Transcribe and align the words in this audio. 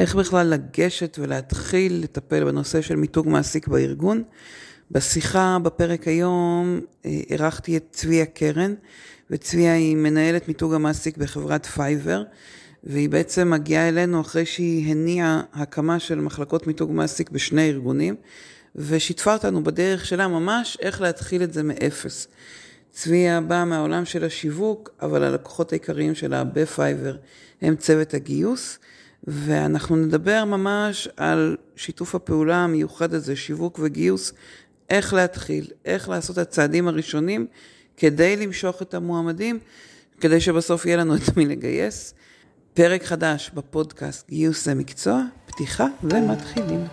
איך 0.00 0.14
בכלל 0.14 0.46
לגשת 0.46 1.18
ולהתחיל 1.22 2.00
לטפל 2.02 2.44
בנושא 2.44 2.80
של 2.80 2.96
מיתוג 2.96 3.28
מעסיק 3.28 3.68
בארגון. 3.68 4.22
בשיחה 4.90 5.58
בפרק 5.62 6.08
היום 6.08 6.80
אירחתי 7.04 7.76
את 7.76 7.84
צביה 7.90 8.26
קרן, 8.26 8.74
וצביה 9.30 9.74
היא 9.74 9.96
מנהלת 9.96 10.48
מיתוג 10.48 10.74
המעסיק 10.74 11.16
בחברת 11.16 11.66
פייבר, 11.66 12.22
והיא 12.84 13.08
בעצם 13.08 13.50
מגיעה 13.50 13.88
אלינו 13.88 14.20
אחרי 14.20 14.46
שהיא 14.46 14.90
הניעה 14.90 15.42
הקמה 15.52 15.98
של 15.98 16.20
מחלקות 16.20 16.66
מיתוג 16.66 16.92
מעסיק 16.92 17.30
בשני 17.30 17.68
ארגונים, 17.68 18.16
ושיתפה 18.76 19.32
אותנו 19.32 19.64
בדרך 19.64 20.06
שלה 20.06 20.28
ממש 20.28 20.78
איך 20.80 21.00
להתחיל 21.00 21.42
את 21.42 21.52
זה 21.52 21.62
מאפס. 21.62 22.28
צביה 22.90 23.40
באה 23.40 23.64
מהעולם 23.64 24.04
של 24.04 24.24
השיווק, 24.24 24.90
אבל 25.02 25.22
הלקוחות 25.22 25.72
העיקריים 25.72 26.14
שלה 26.14 26.44
בפייבר 26.44 27.16
הם 27.62 27.76
צוות 27.76 28.14
הגיוס, 28.14 28.78
ואנחנו 29.24 29.96
נדבר 29.96 30.44
ממש 30.44 31.08
על 31.16 31.56
שיתוף 31.76 32.14
הפעולה 32.14 32.56
המיוחד 32.56 33.14
הזה, 33.14 33.36
שיווק 33.36 33.78
וגיוס, 33.82 34.32
איך 34.90 35.14
להתחיל, 35.14 35.66
איך 35.84 36.08
לעשות 36.08 36.38
את 36.38 36.42
הצעדים 36.42 36.88
הראשונים 36.88 37.46
כדי 37.96 38.36
למשוך 38.36 38.82
את 38.82 38.94
המועמדים, 38.94 39.58
כדי 40.20 40.40
שבסוף 40.40 40.86
יהיה 40.86 40.96
לנו 40.96 41.16
את 41.16 41.36
מי 41.36 41.46
לגייס. 41.46 42.14
פרק 42.74 43.02
חדש 43.02 43.50
בפודקאסט 43.54 44.28
גיוס 44.28 44.64
זה 44.64 44.74
מקצוע, 44.74 45.22
פתיחה 45.46 45.86
ומתחילים. 46.02 46.84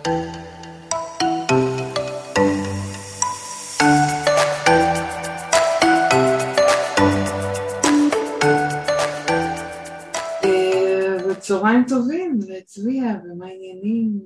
צהריים 11.68 11.84
טובים 11.88 12.38
לצביה, 12.48 13.20
ומה 13.24 13.46
העניינים? 13.46 14.20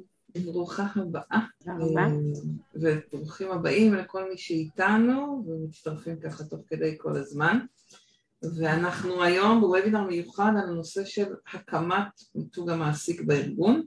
ברוכה 0.45 0.87
הבאה. 0.97 1.41
תודה 1.65 2.07
וברוכים 2.75 3.51
הבאים 3.51 3.95
לכל 3.95 4.31
מי 4.31 4.39
שאיתנו, 4.39 5.45
ומצטרפים 5.47 6.21
ככה 6.21 6.45
תוך 6.45 6.61
כדי 6.69 6.95
כל 6.99 7.17
הזמן. 7.17 7.59
ואנחנו 8.43 9.23
היום 9.23 9.61
בוובינר 9.61 10.03
מיוחד 10.03 10.53
על 10.63 10.69
הנושא 10.69 11.05
של 11.05 11.35
הקמת 11.53 12.21
מיתוג 12.35 12.71
המעסיק 12.71 13.21
בארגון. 13.21 13.83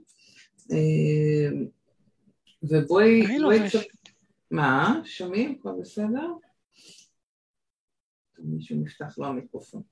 ובואי... 2.62 3.38
לא 3.38 3.48
מה? 4.50 5.00
שומעים? 5.04 5.56
הכל 5.58 5.72
בסדר? 5.80 6.32
מישהו 8.38 8.76
נפתח 8.76 9.18
לו 9.18 9.26
המיקרופון. 9.26 9.82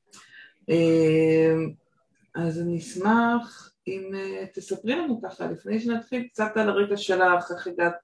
אז 2.35 2.61
אני 2.61 2.79
אשמח 2.79 3.73
אם 3.89 4.11
תספרי 4.55 4.97
לנו 4.97 5.21
ככה, 5.23 5.51
לפני 5.51 5.81
שנתחיל, 5.81 6.29
קצת 6.29 6.57
על 6.57 6.69
הרקע 6.69 6.97
שלך, 6.97 7.51
איך 7.57 7.67
הגעת, 7.67 7.95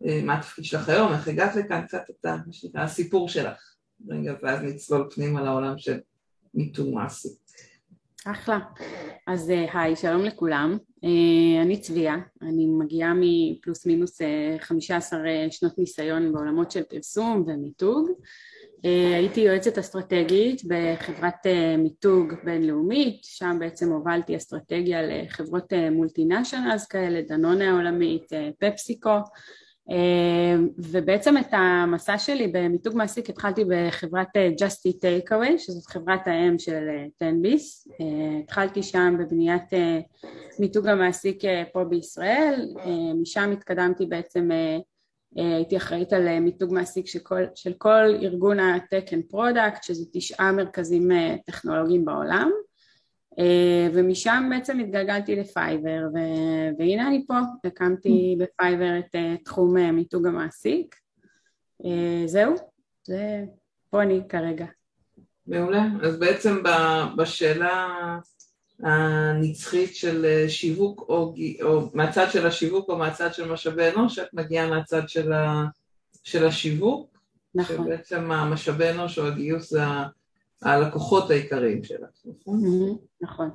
מה 0.00 0.38
התפקיד 0.38 0.64
שלך 0.64 0.88
היום, 0.88 1.12
איך 1.12 1.28
הגעת 1.28 1.56
לכאן, 1.56 1.82
קצת 1.86 2.02
את 2.10 2.26
מה 2.74 2.82
הסיפור 2.82 3.28
שלך. 3.28 3.74
רגע, 4.08 4.34
ואז 4.42 4.62
נצלול 4.62 5.08
פנימה 5.14 5.42
לעולם 5.42 5.78
של 5.78 5.98
מיתוג 6.54 6.94
מעשי. 6.94 7.28
אחלה. 8.26 8.58
אז 9.26 9.52
היי, 9.72 9.96
שלום 9.96 10.24
לכולם. 10.24 10.78
אני 11.62 11.80
צביה, 11.80 12.14
אני 12.42 12.66
מגיעה 12.66 13.12
מפלוס 13.16 13.86
מינוס 13.86 14.20
15 14.60 15.20
שנות 15.50 15.78
ניסיון 15.78 16.32
בעולמות 16.32 16.70
של 16.70 16.82
פרסום 16.82 17.44
ומיתוג. 17.46 18.10
הייתי 18.82 19.40
יועצת 19.40 19.78
אסטרטגית 19.78 20.62
בחברת 20.64 21.46
מיתוג 21.78 22.32
בינלאומית, 22.44 23.20
שם 23.22 23.56
בעצם 23.60 23.92
הובלתי 23.92 24.36
אסטרטגיה 24.36 25.02
לחברות 25.02 25.72
מולטינשיונלס 25.92 26.86
כאלה, 26.86 27.22
דנונה 27.22 27.70
העולמית, 27.70 28.28
פפסיקו, 28.60 29.18
ובעצם 30.78 31.38
את 31.38 31.46
המסע 31.52 32.18
שלי 32.18 32.48
במיתוג 32.48 32.96
מעסיק 32.96 33.30
התחלתי 33.30 33.64
בחברת 33.64 34.28
Just 34.36 34.90
Eat 34.90 34.96
Takeaway, 34.96 35.58
שזאת 35.58 35.86
חברת 35.86 36.26
האם 36.26 36.58
של 36.58 36.84
תן-ביס, 37.18 37.88
התחלתי 38.42 38.82
שם 38.82 39.16
בבניית 39.18 39.70
מיתוג 40.58 40.86
המעסיק 40.86 41.42
פה 41.72 41.84
בישראל, 41.84 42.68
משם 43.22 43.50
התקדמתי 43.52 44.06
בעצם 44.06 44.48
הייתי 45.40 45.76
אחראית 45.76 46.12
על 46.12 46.40
מיתוג 46.40 46.72
מעסיק 46.72 47.06
של 47.06 47.18
כל, 47.18 47.42
של 47.54 47.72
כל 47.72 48.14
ארגון 48.22 48.60
ה-Tech 48.60 49.08
and 49.08 49.34
Product, 49.34 49.82
שזה 49.82 50.04
תשעה 50.12 50.52
מרכזים 50.52 51.08
טכנולוגיים 51.46 52.04
בעולם, 52.04 52.50
ומשם 53.92 54.46
בעצם 54.50 54.78
התגלגלתי 54.78 55.36
לפייבר, 55.36 56.00
והנה 56.78 57.08
אני 57.08 57.24
פה, 57.26 57.34
הקמתי 57.64 58.36
בפייבר 58.38 58.98
את 58.98 59.16
תחום 59.44 59.76
מיתוג 59.76 60.26
המעסיק. 60.26 60.96
זהו, 62.26 62.54
זה 63.06 63.44
פה 63.90 64.02
אני 64.02 64.20
כרגע. 64.28 64.66
מעולה, 65.46 65.84
אז 66.02 66.18
בעצם 66.18 66.62
בשאלה 67.16 67.88
הנצחית 68.82 69.96
של 69.96 70.44
שיווק 70.48 71.04
או, 71.08 71.34
או 71.62 71.90
מהצד 71.94 72.26
של 72.30 72.46
השיווק 72.46 72.88
או 72.88 72.98
מהצד 72.98 73.34
של 73.34 73.52
משאבי 73.52 73.88
אנוש, 73.88 74.18
את 74.18 74.34
מגיעה 74.34 74.70
מהצד 74.70 75.08
של, 75.08 75.32
ה, 75.32 75.64
של 76.24 76.46
השיווק, 76.46 77.18
נכון. 77.54 77.76
שבעצם 77.76 78.30
המשאבי 78.30 78.90
אנוש 78.90 79.18
או 79.18 79.26
הגיוס 79.26 79.70
זה 79.70 79.82
הלקוחות 80.62 81.30
העיקריים 81.30 81.84
שלך, 81.84 82.08
נכון? 82.24 82.60
נכון. 83.20 83.50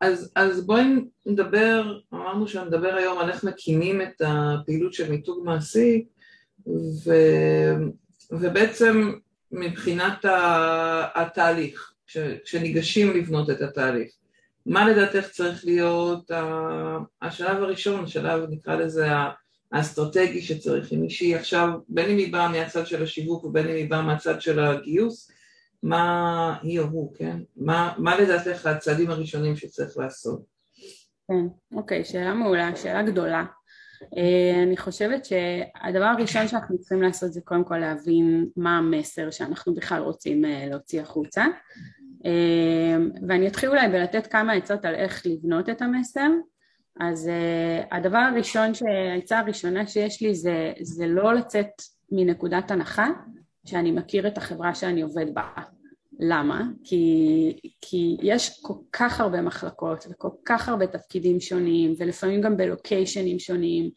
אז, 0.00 0.32
אז 0.36 0.66
בואי 0.66 0.84
נדבר, 1.26 1.98
אמרנו 2.14 2.48
שנדבר 2.48 2.94
היום 2.94 3.18
על 3.18 3.30
איך 3.30 3.44
מקימים 3.44 4.02
את 4.02 4.22
הפעילות 4.26 4.92
של 4.92 5.10
מיתוג 5.10 5.44
מעסיק, 5.44 6.08
ו, 7.04 7.12
ובעצם 8.30 9.12
מבחינת 9.52 10.24
התהליך, 11.14 11.91
כשניגשים 12.44 13.16
לבנות 13.16 13.50
את 13.50 13.60
התהליך. 13.60 14.12
מה 14.66 14.88
לדעתך 14.88 15.28
צריך 15.28 15.64
להיות 15.64 16.30
השלב 17.22 17.62
הראשון, 17.62 18.04
השלב 18.04 18.50
נקרא 18.50 18.76
לזה 18.76 19.06
האסטרטגי 19.72 20.42
שצריך, 20.42 20.92
אם 20.92 21.00
מישהי 21.00 21.34
עכשיו, 21.34 21.68
בין 21.88 22.10
אם 22.10 22.16
היא 22.16 22.32
באה 22.32 22.48
מהצד 22.48 22.86
של 22.86 23.02
השיווק 23.02 23.44
ובין 23.44 23.68
אם 23.68 23.74
היא 23.74 23.90
באה 23.90 24.02
מהצד 24.02 24.40
של 24.40 24.60
הגיוס, 24.60 25.30
מה 25.82 26.56
היא 26.62 26.80
או 26.80 26.84
הוא, 26.84 27.14
כן? 27.14 27.36
מה, 27.56 27.92
מה 27.98 28.20
לדעתך 28.20 28.66
הצעדים 28.66 29.10
הראשונים 29.10 29.56
שצריך 29.56 29.98
לעשות? 29.98 30.42
כן, 31.28 31.46
אוקיי, 31.76 32.04
שאלה 32.04 32.34
מעולה, 32.34 32.76
שאלה 32.76 33.02
גדולה. 33.02 33.44
אני 34.66 34.76
חושבת 34.76 35.24
שהדבר 35.24 36.04
הראשון 36.04 36.48
שאנחנו 36.48 36.78
צריכים 36.78 37.02
לעשות 37.02 37.32
זה 37.32 37.40
קודם 37.44 37.64
כל 37.64 37.78
להבין 37.78 38.46
מה 38.56 38.78
המסר 38.78 39.30
שאנחנו 39.30 39.74
בכלל 39.74 40.02
רוצים 40.02 40.44
להוציא 40.70 41.02
החוצה 41.02 41.44
ואני 43.28 43.48
אתחיל 43.48 43.68
אולי 43.68 43.88
בלתת 43.88 44.26
כמה 44.26 44.52
עצות 44.52 44.84
על 44.84 44.94
איך 44.94 45.26
לבנות 45.26 45.68
את 45.68 45.82
המסר 45.82 46.28
אז 47.00 47.30
הדבר 47.90 48.18
הראשון, 48.18 48.72
העצה 49.12 49.38
הראשונה 49.38 49.86
שיש 49.86 50.22
לי 50.22 50.34
זה, 50.34 50.72
זה 50.80 51.06
לא 51.06 51.34
לצאת 51.34 51.68
מנקודת 52.12 52.70
הנחה 52.70 53.08
שאני 53.66 53.90
מכיר 53.90 54.26
את 54.26 54.38
החברה 54.38 54.74
שאני 54.74 55.02
עובד 55.02 55.34
בה 55.34 55.42
למה? 56.20 56.62
כי, 56.84 57.56
כי 57.80 58.16
יש 58.22 58.60
כל 58.62 58.74
כך 58.92 59.20
הרבה 59.20 59.42
מחלקות 59.42 60.06
וכל 60.10 60.28
כך 60.44 60.68
הרבה 60.68 60.86
תפקידים 60.86 61.40
שונים 61.40 61.94
ולפעמים 61.98 62.40
גם 62.40 62.56
בלוקיישנים 62.56 63.38
שונים 63.38 63.90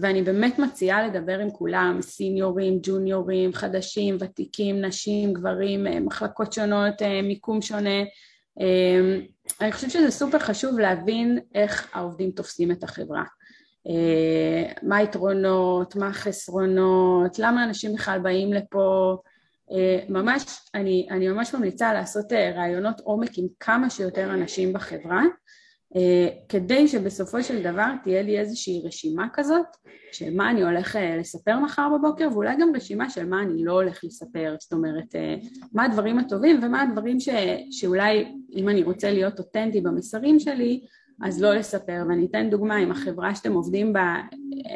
ואני 0.00 0.22
באמת 0.22 0.58
מציעה 0.58 1.06
לדבר 1.06 1.38
עם 1.38 1.50
כולם, 1.50 1.98
סיניורים, 2.02 2.78
ג'וניורים, 2.82 3.52
חדשים, 3.52 4.16
ותיקים, 4.20 4.80
נשים, 4.80 5.32
גברים, 5.32 5.86
מחלקות 6.06 6.52
שונות, 6.52 6.94
מיקום 7.22 7.62
שונה. 7.62 8.02
אני 9.60 9.72
חושבת 9.72 9.90
שזה 9.90 10.10
סופר 10.10 10.38
חשוב 10.38 10.78
להבין 10.78 11.38
איך 11.54 11.90
העובדים 11.92 12.30
תופסים 12.30 12.70
את 12.70 12.84
החברה. 12.84 13.24
מה 14.82 14.96
היתרונות, 14.96 15.96
מה 15.96 16.08
החסרונות, 16.08 17.38
למה 17.38 17.64
אנשים 17.64 17.94
בכלל 17.94 18.18
באים 18.18 18.52
לפה, 18.52 19.16
ממש, 20.08 20.44
אני, 20.74 21.06
אני 21.10 21.28
ממש 21.28 21.54
ממליצה 21.54 21.92
לעשות 21.92 22.32
רעיונות 22.32 23.00
עומק 23.00 23.38
עם 23.38 23.46
כמה 23.60 23.90
שיותר 23.90 24.34
אנשים 24.34 24.72
בחברה 24.72 25.22
כדי 26.48 26.88
שבסופו 26.88 27.42
של 27.42 27.62
דבר 27.62 27.90
תהיה 28.04 28.22
לי 28.22 28.38
איזושהי 28.38 28.82
רשימה 28.84 29.26
כזאת 29.32 29.66
של 30.12 30.34
מה 30.34 30.50
אני 30.50 30.62
הולך 30.62 30.96
לספר 31.18 31.58
מחר 31.58 31.88
בבוקר 31.98 32.28
ואולי 32.32 32.56
גם 32.60 32.72
רשימה 32.76 33.10
של 33.10 33.26
מה 33.26 33.42
אני 33.42 33.64
לא 33.64 33.72
הולך 33.72 34.04
לספר, 34.04 34.56
זאת 34.60 34.72
אומרת 34.72 35.14
מה 35.72 35.84
הדברים 35.84 36.18
הטובים 36.18 36.60
ומה 36.62 36.82
הדברים 36.82 37.20
ש, 37.20 37.28
שאולי 37.70 38.24
אם 38.54 38.68
אני 38.68 38.82
רוצה 38.82 39.10
להיות 39.10 39.38
אותנטי 39.38 39.80
במסרים 39.80 40.38
שלי 40.38 40.80
אז 41.22 41.42
לא 41.42 41.54
לספר, 41.54 42.02
ואני 42.08 42.26
אתן 42.26 42.50
דוגמה, 42.50 42.82
אם 42.82 42.90
החברה 42.90 43.34
שאתם 43.34 43.52
עובדים 43.52 43.92
בה, 43.92 44.16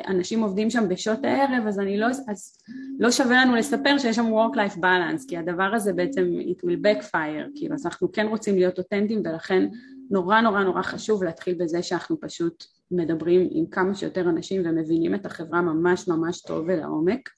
אנשים 0.09 0.43
עובדים 0.43 0.71
שם 0.71 0.89
בשעות 0.89 1.25
הערב, 1.25 1.67
אז 1.67 1.81
אני 1.81 1.99
לא, 1.99 2.07
אז 2.07 2.59
לא 2.99 3.11
שווה 3.11 3.45
לנו 3.45 3.55
לספר 3.57 3.99
שיש 3.99 4.17
שם 4.17 4.27
work-life 4.27 4.77
balance, 4.77 5.29
כי 5.29 5.37
הדבר 5.37 5.71
הזה 5.75 5.93
בעצם, 5.93 6.33
it 6.41 6.65
will 6.65 6.87
backfire, 6.87 7.51
כאילו, 7.55 7.75
אז 7.75 7.87
אנחנו 7.87 8.13
כן 8.13 8.27
רוצים 8.27 8.55
להיות 8.55 8.79
אותנטיים, 8.79 9.23
ולכן 9.25 9.69
נורא 10.13 10.41
נורא 10.41 10.63
נורא 10.63 10.83
חשוב 10.83 11.25
להתחיל 11.25 11.55
בזה 11.59 11.83
שאנחנו 11.83 12.21
פשוט 12.21 12.65
מדברים 12.91 13.49
עם 13.51 13.67
כמה 13.67 13.95
שיותר 13.95 14.21
אנשים 14.21 14.63
ומבינים 14.65 15.15
את 15.15 15.27
החברה 15.27 15.61
ממש 15.61 16.09
ממש 16.09 16.41
טוב 16.41 16.65
ולעומק. 16.69 17.31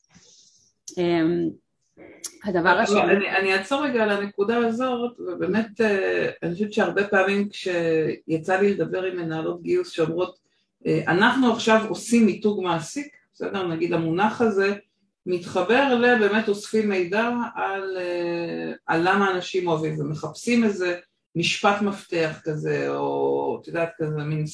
אמ, 0.98 1.48
הדבר 2.44 2.68
השני... 2.68 3.02
אני, 3.02 3.36
אני 3.36 3.54
אעצור 3.54 3.84
רגע 3.84 4.02
על 4.02 4.10
הנקודה 4.10 4.56
הזאת, 4.56 5.20
ובאמת 5.20 5.80
אה, 5.80 6.30
אני 6.42 6.52
חושבת 6.52 6.72
שהרבה 6.72 7.08
פעמים 7.08 7.48
כשיצא 7.48 8.60
לי 8.60 8.74
לדבר 8.74 9.02
עם 9.02 9.16
מנהלות 9.16 9.62
גיוס 9.62 9.90
שאומרות 9.90 10.38
אה, 10.86 11.02
אנחנו 11.06 11.52
עכשיו 11.52 11.86
עושים 11.88 12.26
מיתוג 12.26 12.62
מעסיק, 12.62 13.16
בסדר? 13.34 13.66
נגיד 13.66 13.92
המונח 13.92 14.40
הזה 14.40 14.74
מתחבר 15.26 15.94
לבאמת 15.94 16.48
אוספים 16.48 16.88
מידע 16.88 17.30
על, 17.54 17.96
אה, 17.96 18.72
על 18.86 19.00
למה 19.08 19.30
אנשים 19.30 19.68
אוהבים 19.68 20.00
ומחפשים 20.00 20.64
איזה 20.64 20.98
משפט 21.34 21.82
מפתח 21.82 22.40
כזה, 22.44 22.88
או 22.88 23.58
את 23.62 23.68
יודעת 23.68 23.90
כזה 23.98 24.16
מין 24.16 24.44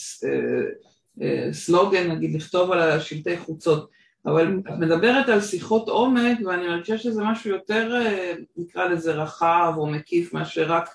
סלוגן 1.52 2.10
נגיד 2.10 2.34
לכתוב 2.34 2.70
על 2.70 2.78
השלטי 2.78 3.38
חוצות 3.38 3.90
אבל 4.26 4.60
את 4.68 4.78
מדברת 4.78 5.28
על 5.28 5.40
שיחות 5.40 5.88
עומק 5.88 6.38
ואני 6.46 6.80
חושבת 6.80 7.00
שזה 7.00 7.22
משהו 7.24 7.50
יותר 7.50 7.96
אה, 7.96 8.32
נקרא 8.56 8.84
לזה 8.84 9.12
רחב 9.12 9.74
או 9.76 9.86
מקיף 9.86 10.34
מאשר 10.34 10.72
רק 10.72 10.88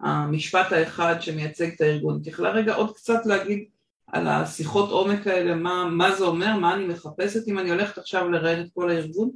המשפט 0.00 0.72
האחד 0.72 1.14
שמייצג 1.20 1.70
את 1.74 1.80
הארגון. 1.80 2.18
את 2.22 2.26
יכולה 2.26 2.50
רגע 2.50 2.74
עוד 2.74 2.96
קצת 2.96 3.26
להגיד 3.26 3.64
על 4.06 4.28
השיחות 4.28 4.90
עומק 4.90 5.26
האלה, 5.26 5.54
מה, 5.54 5.84
מה 5.90 6.14
זה 6.14 6.24
אומר, 6.24 6.56
מה 6.56 6.74
אני 6.74 6.86
מחפשת 6.86 7.48
אם 7.48 7.58
אני 7.58 7.70
הולכת 7.70 7.98
עכשיו 7.98 8.30
לראיין 8.30 8.60
את 8.60 8.68
כל 8.74 8.90
הארגון? 8.90 9.30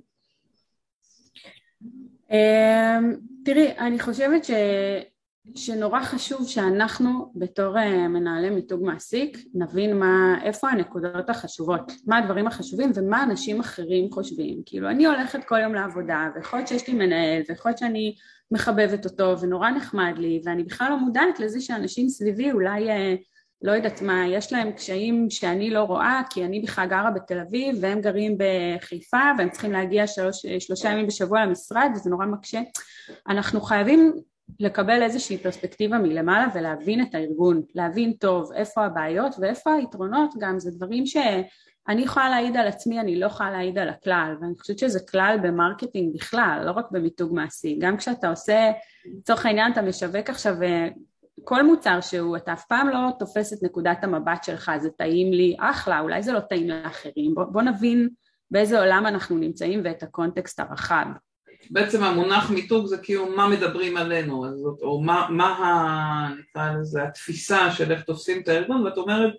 אמ, 2.31 3.17
תראי, 3.45 3.73
אני 3.79 3.99
חושבת 3.99 4.45
ש... 4.45 4.51
שנורא 5.55 6.03
חשוב 6.03 6.49
שאנחנו 6.49 7.33
בתור 7.35 7.79
אה, 7.79 8.09
מנהלי 8.09 8.51
מיתוג 8.51 8.85
מעסיק 8.85 9.39
נבין 9.55 9.99
מה, 9.99 10.39
איפה 10.43 10.71
הנקודות 10.71 11.31
החשובות, 11.31 11.93
מה 12.07 12.19
הדברים 12.19 12.47
החשובים 12.47 12.93
ומה 12.95 13.23
אנשים 13.23 13.61
אחרים 13.61 14.11
חושבים. 14.13 14.63
כאילו 14.67 14.91
אני 14.91 15.07
הולכת 15.07 15.45
כל 15.45 15.59
יום 15.59 15.75
לעבודה 15.75 16.29
ויכול 16.35 16.59
להיות 16.59 16.69
שיש 16.69 16.89
לי 16.89 16.95
מנהל 16.95 17.43
ויכול 17.49 17.69
להיות 17.69 17.79
שאני 17.79 18.15
מחבבת 18.51 19.05
אותו 19.05 19.41
ונורא 19.41 19.71
נחמד 19.71 20.15
לי 20.19 20.41
ואני 20.45 20.65
בכלל 20.65 20.91
לא 20.91 20.99
מודעת 20.99 21.41
לזה 21.41 21.61
שאנשים 21.61 22.09
סביבי 22.09 22.53
אולי 22.53 22.91
אה, 22.91 23.15
לא 23.63 23.73
יודעת 23.73 24.03
מה, 24.03 24.27
יש 24.27 24.53
להם 24.53 24.73
קשיים 24.73 25.31
שאני 25.31 25.71
לא 25.71 25.83
רואה 25.83 26.21
כי 26.31 26.45
אני 26.45 26.61
בכלל 26.61 26.87
גרה 26.87 27.11
בתל 27.11 27.39
אביב 27.39 27.77
והם 27.81 28.01
גרים 28.01 28.39
בחיפה 28.39 29.31
והם 29.39 29.51
צריכים 29.51 29.73
להגיע 29.73 30.07
שלוש, 30.07 30.47
שלושה 30.59 30.89
ימים 30.89 31.07
בשבוע 31.07 31.45
למשרד 31.45 31.91
וזה 31.95 32.11
נורא 32.11 32.27
מקשה. 32.27 32.61
אנחנו 33.29 33.61
חייבים 33.61 34.13
לקבל 34.61 35.03
איזושהי 35.03 35.39
פרספקטיבה 35.39 35.99
מלמעלה 35.99 36.47
ולהבין 36.55 37.03
את 37.03 37.15
הארגון, 37.15 37.63
להבין 37.75 38.13
טוב 38.13 38.53
איפה 38.53 38.85
הבעיות 38.85 39.35
ואיפה 39.41 39.75
היתרונות 39.75 40.35
גם, 40.39 40.59
זה 40.59 40.71
דברים 40.71 41.07
שאני 41.07 42.03
יכולה 42.03 42.31
להעיד 42.31 42.57
על 42.57 42.69
עצמי, 42.69 43.01
אני 43.01 43.21
לא 43.21 43.27
יכולה 43.27 43.51
להעיד 43.51 43.79
על 43.79 43.89
הכלל, 43.89 44.35
ואני 44.41 44.55
חושבת 44.59 44.79
שזה 44.79 45.01
כלל 45.11 45.39
במרקטינג 45.43 46.15
בכלל, 46.15 46.63
לא 46.67 46.71
רק 46.71 46.87
במיתוג 46.91 47.35
מעסיק, 47.35 47.79
גם 47.81 47.97
כשאתה 47.97 48.29
עושה, 48.29 48.71
לצורך 49.19 49.47
העניין 49.47 49.73
אתה 49.73 49.83
משווק 49.83 50.31
עכשיו 50.31 50.63
אה, 50.63 50.89
כל 51.45 51.63
מוצר 51.63 52.01
שהוא, 52.01 52.37
אתה 52.37 52.53
אף 52.53 52.65
פעם 52.65 52.89
לא 52.89 53.11
תופס 53.19 53.53
את 53.53 53.59
נקודת 53.63 54.05
המבט 54.05 54.45
שלך, 54.45 54.71
זה 54.81 54.91
טעים 54.91 55.33
לי, 55.33 55.57
אחלה, 55.61 56.01
אולי 56.01 56.23
זה 56.23 56.33
לא 56.33 56.41
טעים 56.41 56.69
לאחרים, 56.69 57.35
בוא, 57.35 57.45
בוא 57.45 57.63
נבין 57.63 58.09
באיזה 58.51 58.81
עולם 58.81 59.07
אנחנו 59.07 59.37
נמצאים 59.37 59.81
ואת 59.85 60.03
הקונטקסט 60.03 60.61
הרחב. 60.61 61.07
בעצם 61.71 62.03
המונח 62.03 62.51
מיתוג 62.51 62.87
זה 62.87 62.99
כאילו 62.99 63.37
מה 63.37 63.49
מדברים 63.49 63.97
עלינו, 63.97 64.45
או 64.83 65.03
מה, 65.03 65.27
מה 65.31 65.47
ה, 65.47 66.35
נקרא 66.41 66.73
לזה, 66.73 67.03
התפיסה 67.03 67.71
של 67.71 67.93
איך 67.93 68.03
תופסים 68.03 68.41
את 68.41 68.49
הארגון, 68.49 68.83
ואת 68.85 68.97
אומרת, 68.97 69.33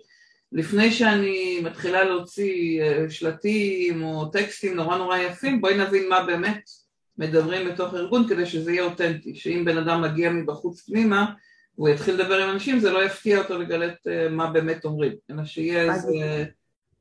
לפני 0.52 0.92
שאני 0.92 1.60
מתחילה 1.64 2.04
להוציא 2.04 2.82
אה, 2.82 3.10
שלטים 3.10 4.02
או 4.02 4.26
טקסטים 4.26 4.76
נורא 4.76 4.98
נורא 4.98 5.18
יפים, 5.18 5.60
בואי 5.60 5.78
נבין 5.78 6.08
מה 6.08 6.22
באמת 6.26 6.70
מדברים 7.18 7.68
בתוך 7.68 7.94
ארגון 7.94 8.28
כדי 8.28 8.46
שזה 8.46 8.72
יהיה 8.72 8.84
אותנטי, 8.84 9.34
שאם 9.34 9.64
בן 9.64 9.78
אדם 9.78 10.02
מגיע 10.02 10.30
מבחוץ 10.30 10.80
פנימה 10.80 11.32
והוא 11.78 11.88
יתחיל 11.88 12.14
לדבר 12.14 12.42
עם 12.42 12.50
אנשים, 12.50 12.80
זה 12.80 12.90
לא 12.90 13.04
יפתיע 13.04 13.38
אותו 13.38 13.58
לגלות 13.58 14.06
אה, 14.06 14.28
מה 14.28 14.50
באמת 14.50 14.84
אומרים, 14.84 15.12
אלא 15.30 15.44
שיהיה 15.44 15.94
איזה, 15.94 16.44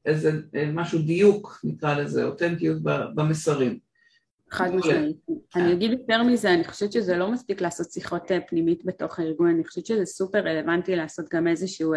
איזה 0.06 0.32
אה, 0.56 0.70
משהו 0.74 1.00
דיוק, 1.00 1.60
נקרא 1.64 2.00
לזה, 2.00 2.26
אותנטיות 2.26 2.78
במסרים. 3.16 3.87
חד 4.52 4.76
משמעית. 4.76 5.18
אני 5.56 5.74
אגיד 5.74 5.92
יותר 5.92 6.24
מזה, 6.24 6.54
אני 6.54 6.64
חושבת 6.64 6.92
שזה 6.92 7.18
לא 7.18 7.32
מספיק 7.32 7.62
לעשות 7.62 7.92
שיחות 7.92 8.32
אה, 8.32 8.40
פנימית 8.42 8.86
בתוך 8.86 9.20
הארגון, 9.20 9.50
אני 9.50 9.66
חושבת 9.66 9.86
שזה 9.86 10.06
סופר 10.06 10.40
רלוונטי 10.40 10.96
לעשות 10.96 11.26
גם 11.34 11.48
איזשהו 11.48 11.94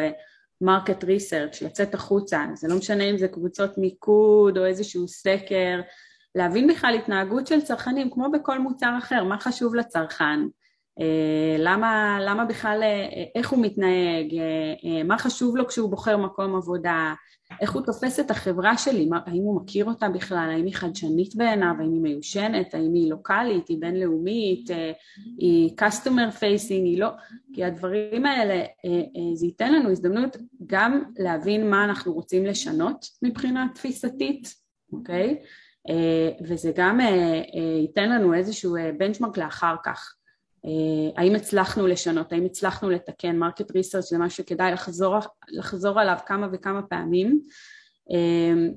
market 0.61 1.05
research, 1.05 1.63
לצאת 1.63 1.95
החוצה, 1.95 2.45
זה 2.55 2.69
לא 2.69 2.77
משנה 2.77 3.05
אם 3.05 3.19
זה 3.19 3.29
קבוצות 3.29 3.79
מיקוד 3.79 4.59
או 4.59 4.67
איזשהו 4.67 5.09
סקר, 5.09 5.81
להבין 6.35 6.67
בכלל 6.69 6.95
התנהגות 6.95 7.47
של 7.47 7.61
צרכנים 7.61 8.11
כמו 8.11 8.31
בכל 8.31 8.59
מוצר 8.59 8.95
אחר, 8.99 9.25
מה 9.25 9.41
חשוב 9.41 9.75
לצרכן, 9.75 10.41
אה, 11.01 11.57
למה, 11.59 12.19
למה 12.21 12.45
בכלל, 12.45 12.81
אה, 12.83 13.25
איך 13.35 13.51
הוא 13.51 13.65
מתנהג, 13.65 14.35
אה, 14.85 15.03
מה 15.05 15.19
חשוב 15.19 15.57
לו 15.57 15.69
כשהוא 15.69 15.91
בוחר 15.91 16.17
מקום 16.17 16.57
עבודה, 16.57 17.15
איך 17.61 17.73
הוא 17.73 17.83
תופס 17.83 18.21
את 18.21 18.31
החברה 18.31 18.79
שלי, 18.79 19.09
האם 19.27 19.43
הוא 19.43 19.61
מכיר 19.61 19.85
אותה 19.85 20.09
בכלל, 20.09 20.51
האם 20.51 20.65
היא 20.65 20.75
חדשנית 20.75 21.37
בעיניו, 21.37 21.75
האם 21.79 21.93
היא 21.93 22.01
מיושנת, 22.01 22.75
האם 22.75 22.95
היא 22.95 23.11
לוקאלית, 23.11 23.69
היא 23.69 23.79
בינלאומית, 23.81 24.71
היא 25.39 25.71
customer 25.81 26.35
facing, 26.39 26.71
היא 26.71 27.01
לא, 27.01 27.09
כי 27.53 27.65
הדברים 27.65 28.27
האלה, 28.27 28.65
זה 29.35 29.47
ייתן 29.47 29.73
לנו 29.73 29.91
הזדמנות 29.91 30.37
גם 30.67 31.03
להבין 31.19 31.71
מה 31.71 31.85
אנחנו 31.85 32.13
רוצים 32.13 32.47
לשנות 32.47 33.07
מבחינה 33.23 33.67
תפיסתית, 33.75 34.55
אוקיי? 34.93 35.39
וזה 36.43 36.73
גם 36.77 37.01
ייתן 37.81 38.11
לנו 38.11 38.35
איזשהו 38.35 38.77
benchmark 38.99 39.39
לאחר 39.39 39.75
כך. 39.85 40.15
אה, 40.65 41.23
האם 41.23 41.35
הצלחנו 41.35 41.87
לשנות, 41.87 42.33
האם 42.33 42.45
הצלחנו 42.45 42.91
לתקן, 42.91 43.37
market 43.37 43.71
research 43.71 44.11
זה 44.11 44.19
משהו 44.19 44.45
שכדאי 44.45 44.73
לחזור, 44.73 45.17
לחזור 45.49 46.01
עליו 46.01 46.17
כמה 46.27 46.49
וכמה 46.53 46.83
פעמים 46.83 47.41
אה, 48.11 48.69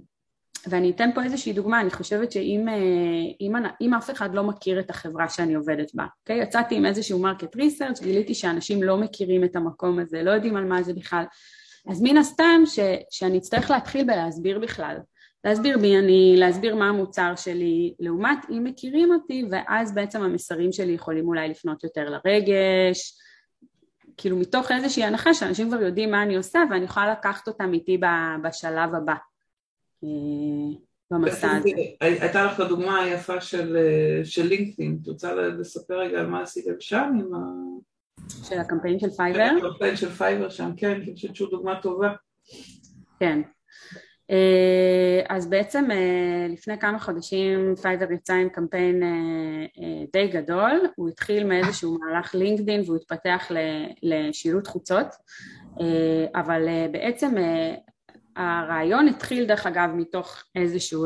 ואני 0.67 0.91
אתן 0.91 1.09
פה 1.15 1.23
איזושהי 1.23 1.53
דוגמה, 1.53 1.81
אני 1.81 1.91
חושבת 1.91 2.31
שאם 2.31 2.67
אה, 2.67 2.75
אם, 3.41 3.53
אם 3.81 3.93
אף 3.93 4.11
אחד 4.11 4.35
לא 4.35 4.43
מכיר 4.43 4.79
את 4.79 4.89
החברה 4.89 5.29
שאני 5.29 5.53
עובדת 5.53 5.91
בה, 5.93 6.05
אוקיי? 6.19 6.41
Okay? 6.41 6.43
יצאתי 6.43 6.75
עם 6.75 6.85
איזשהו 6.85 7.19
market 7.19 7.55
research, 7.55 8.01
גיליתי 8.01 8.33
שאנשים 8.33 8.83
לא 8.83 8.97
מכירים 8.97 9.43
את 9.43 9.55
המקום 9.55 9.99
הזה, 9.99 10.23
לא 10.23 10.31
יודעים 10.31 10.55
על 10.55 10.65
מה 10.65 10.83
זה 10.83 10.93
בכלל, 10.93 11.23
אז 11.89 12.01
מן 12.01 12.17
הסתם 12.17 12.61
ש, 12.65 12.79
שאני 13.09 13.37
אצטרך 13.37 13.71
להתחיל 13.71 14.03
בלהסביר 14.03 14.59
בכלל 14.59 14.97
להסביר 15.43 15.77
מי 15.77 15.97
אני, 15.97 16.35
להסביר 16.37 16.75
מה 16.75 16.89
המוצר 16.89 17.33
שלי, 17.35 17.93
לעומת 17.99 18.37
אם 18.49 18.63
מכירים 18.63 19.13
אותי 19.13 19.45
ואז 19.51 19.95
בעצם 19.95 20.21
המסרים 20.21 20.71
שלי 20.71 20.91
יכולים 20.91 21.27
אולי 21.27 21.49
לפנות 21.49 21.83
יותר 21.83 22.09
לרגש, 22.09 23.19
כאילו 24.17 24.37
מתוך 24.37 24.71
איזושהי 24.71 25.03
הנחה 25.03 25.33
שאנשים 25.33 25.67
כבר 25.67 25.81
יודעים 25.81 26.11
מה 26.11 26.23
אני 26.23 26.35
עושה 26.35 26.59
ואני 26.69 26.85
יכולה 26.85 27.11
לקחת 27.11 27.47
אותם 27.47 27.73
איתי 27.73 27.97
בשלב 28.43 28.95
הבא 28.95 29.15
אה, 30.03 30.09
במסע 31.11 31.51
הזה. 31.51 31.69
הייתה 32.01 32.43
לך 32.43 32.59
הדוגמה 32.59 32.99
היפה 32.99 33.41
של, 33.41 33.77
אה, 33.77 34.25
של 34.25 34.47
לינקדאין, 34.47 34.99
את 35.01 35.07
רוצה 35.07 35.35
לספר 35.35 35.99
רגע 35.99 36.19
על 36.19 36.27
מה 36.27 36.41
עשיתם 36.41 36.73
שם 36.79 37.11
עם 37.19 37.33
ה... 37.33 37.39
של 38.43 38.59
הקמפיין 38.59 38.99
של 38.99 39.09
פייבר? 39.09 39.49
הקמפיין 39.57 39.95
של 39.95 40.09
פייבר 40.09 40.49
שם, 40.49 40.71
כן, 40.77 40.91
אני 40.91 41.13
חושבת 41.13 41.35
שהוא 41.35 41.49
דוגמה 41.49 41.81
טובה. 41.81 42.13
כן, 43.19 43.41
אז 45.29 45.49
בעצם 45.49 45.91
אה, 45.91 46.47
לפני 46.49 46.79
כמה 46.79 46.99
חודשים 46.99 47.75
פייבר 47.81 48.11
יצא 48.11 48.33
עם 48.33 48.49
קמפיין 48.49 49.03
אה, 49.03 50.05
די 50.13 50.27
גדול, 50.27 50.81
הוא 50.95 51.09
התחיל 51.09 51.43
מאיזשהו 51.43 51.97
מהלך 51.99 52.35
לינקדין 52.35 52.81
והוא 52.85 52.95
התפתח 52.95 53.51
לשילוט 54.03 54.67
חוצות, 54.67 55.07
אבל 56.35 56.67
בעצם 56.91 57.35
הרעיון 58.35 59.07
התחיל 59.07 59.45
דרך 59.45 59.65
אגב 59.65 59.89
מתוך 59.95 60.43
איזשהו 60.55 61.05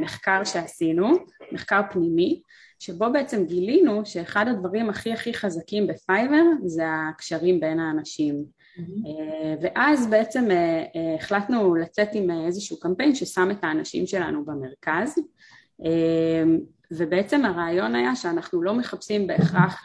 מחקר 0.00 0.44
שעשינו, 0.44 1.12
מחקר 1.52 1.80
פנימי, 1.90 2.42
שבו 2.78 3.12
בעצם 3.12 3.44
גילינו 3.44 4.06
שאחד 4.06 4.48
הדברים 4.48 4.90
הכי 4.90 5.12
הכי 5.12 5.34
חזקים 5.34 5.86
בפייבר 5.86 6.42
זה 6.64 6.82
הקשרים 6.86 7.60
בין 7.60 7.80
האנשים. 7.80 8.57
אה, 8.78 9.54
ואז 9.62 10.06
בעצם 10.06 10.50
אה, 10.50 10.84
אה, 10.96 11.14
החלטנו 11.14 11.74
לצאת 11.74 12.08
עם 12.12 12.30
איזשהו 12.46 12.80
קמפיין 12.80 13.14
ששם 13.14 13.50
את 13.50 13.64
האנשים 13.64 14.06
שלנו 14.06 14.44
במרכז. 14.44 15.18
ובעצם 16.90 17.44
הרעיון 17.44 17.94
היה 17.94 18.16
שאנחנו 18.16 18.62
לא 18.62 18.74
מחפשים 18.74 19.26
בהכרח 19.26 19.82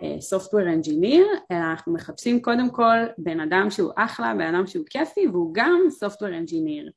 software 0.00 0.84
engineer, 0.84 1.24
אלא 1.50 1.64
אנחנו 1.70 1.92
מחפשים 1.92 2.42
קודם 2.42 2.70
כל 2.70 2.96
בן 3.18 3.40
אדם 3.40 3.70
שהוא 3.70 3.92
אחלה, 3.96 4.34
בן 4.34 4.54
אדם 4.54 4.66
שהוא 4.66 4.84
כיפי 4.90 5.26
והוא 5.26 5.50
גם 5.54 5.80
software 6.04 6.48
engineer 6.48 6.90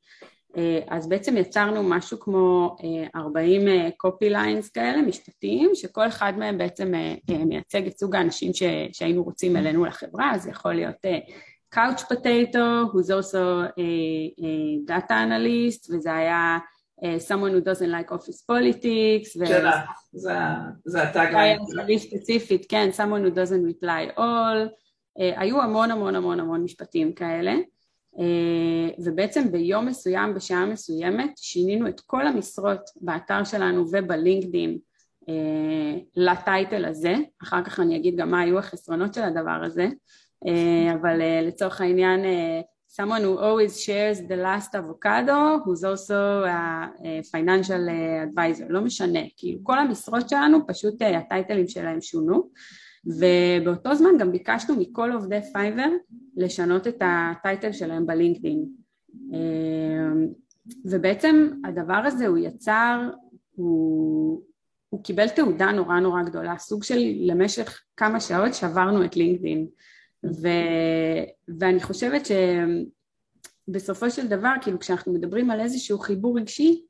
אז 0.88 1.10
בעצם 1.10 1.38
יצרנו 1.38 1.84
משהו 1.84 2.20
כמו 2.20 2.76
40 3.16 3.62
copy 4.06 4.32
lines 4.32 4.72
כאלה, 4.74 5.02
משפטיים, 5.02 5.72
שכל 5.74 6.08
אחד 6.08 6.34
מהם 6.38 6.58
בעצם 6.58 6.94
מייצג 7.46 7.88
את 7.88 7.98
סוג 7.98 8.16
האנשים 8.16 8.52
שהיינו 8.92 9.24
רוצים 9.24 9.58
אלינו 9.58 9.86
לחברה, 9.86 10.32
אז 10.36 10.48
יכול 10.48 10.74
להיות 10.74 10.96
couch 11.74 12.02
potato, 12.10 12.92
who's 12.92 13.10
also 13.10 13.44
a, 13.78 13.92
a 14.40 14.52
data 14.86 15.14
analyst, 15.14 15.94
וזה 15.94 16.16
היה 16.16 16.58
someone 17.02 17.52
who 17.54 17.62
doesn't 17.62 17.92
like 17.92 18.12
office 18.12 18.42
politics. 18.52 19.48
שלך, 19.48 19.76
זה, 20.12 20.34
זה 20.86 21.04
הטאגליין. 21.04 21.60
היה 21.88 22.00
ספציפית, 22.00 22.66
כן, 22.70 22.90
someone 22.98 23.26
who 23.26 23.36
doesn't 23.36 23.84
reply 23.84 24.18
all. 24.18 24.70
היו 25.18 25.62
המון 25.62 25.92
המון 25.92 26.16
המון 26.16 26.40
המון 26.40 26.64
משפטים 26.64 27.14
כאלה. 27.14 27.56
Uh, 28.16 29.02
ובעצם 29.06 29.52
ביום 29.52 29.86
מסוים, 29.86 30.34
בשעה 30.34 30.66
מסוימת, 30.66 31.32
שינינו 31.38 31.88
את 31.88 32.00
כל 32.00 32.28
המשרות 32.28 32.82
באתר 33.02 33.44
שלנו 33.44 33.86
ובלינקדין 33.92 34.78
uh, 35.22 35.30
ל 36.16 36.27
title 36.27 36.86
הזה, 36.86 37.16
אחר 37.44 37.64
כך 37.64 37.80
אני 37.80 37.96
אגיד 37.96 38.16
גם 38.16 38.32
מה 38.32 38.42
היו 38.42 38.60
החסרונות 38.60 39.14
של 39.14 39.24
הדבר 39.24 39.64
הזה, 39.64 39.88
אה, 40.48 40.94
אבל 40.94 41.22
אה, 41.22 41.42
לצורך 41.42 41.82
העניין 41.82 42.26
אה, 42.26 42.62
someone 42.92 43.22
who 43.22 43.40
always 43.40 43.78
shares 43.86 44.20
the 44.30 44.36
last 44.36 44.76
avocado 44.76 45.60
who's 45.66 45.84
also 45.84 46.44
a 46.46 47.22
financial 47.32 47.84
advisor, 48.28 48.66
לא 48.70 48.82
משנה, 48.82 49.20
כאילו 49.38 49.60
כל 49.64 49.80
המשרות 49.80 50.30
שלנו 50.30 50.68
פשוט 50.68 51.02
ה 51.02 51.10
titleים 51.10 51.68
שלהם 51.68 52.02
שונו 52.02 52.50
ובאותו 53.06 53.96
זמן 53.96 54.18
גם 54.20 54.32
ביקשנו 54.32 54.76
מכל 54.76 55.12
עובדי 55.12 55.40
פייבר 55.54 55.90
לשנות 56.36 56.88
את 56.88 57.02
הטייטל 57.02 57.72
שלהם 57.72 58.06
בלינקדאין 58.06 58.66
ובעצם 60.86 61.50
הדבר 61.66 62.02
הזה 62.06 62.28
הוא 62.28 62.38
יצר, 62.38 63.10
הוא, 63.56 64.42
הוא 64.90 65.04
קיבל 65.04 65.30
תעודה 65.30 65.72
נורא 65.72 66.00
נורא 66.00 66.24
גדולה, 66.24 66.58
סוג 66.58 66.84
של 66.84 67.00
למשך 67.20 67.82
כמה 67.98 68.20
שעות 68.20 68.54
שברנו 68.54 69.06
את 69.06 69.16
לינקדאין 69.16 69.68
ו, 70.26 70.48
ואני 71.60 71.80
חושבת 71.80 72.22
שבסופו 73.68 74.12
של 74.12 74.28
דבר, 74.28 74.54
כאילו 74.62 74.80
כשאנחנו 74.80 75.14
מדברים 75.14 75.52
על 75.52 75.60
איזשהו 75.60 76.00
חיבור 76.00 76.40
רגשי, 76.40 76.82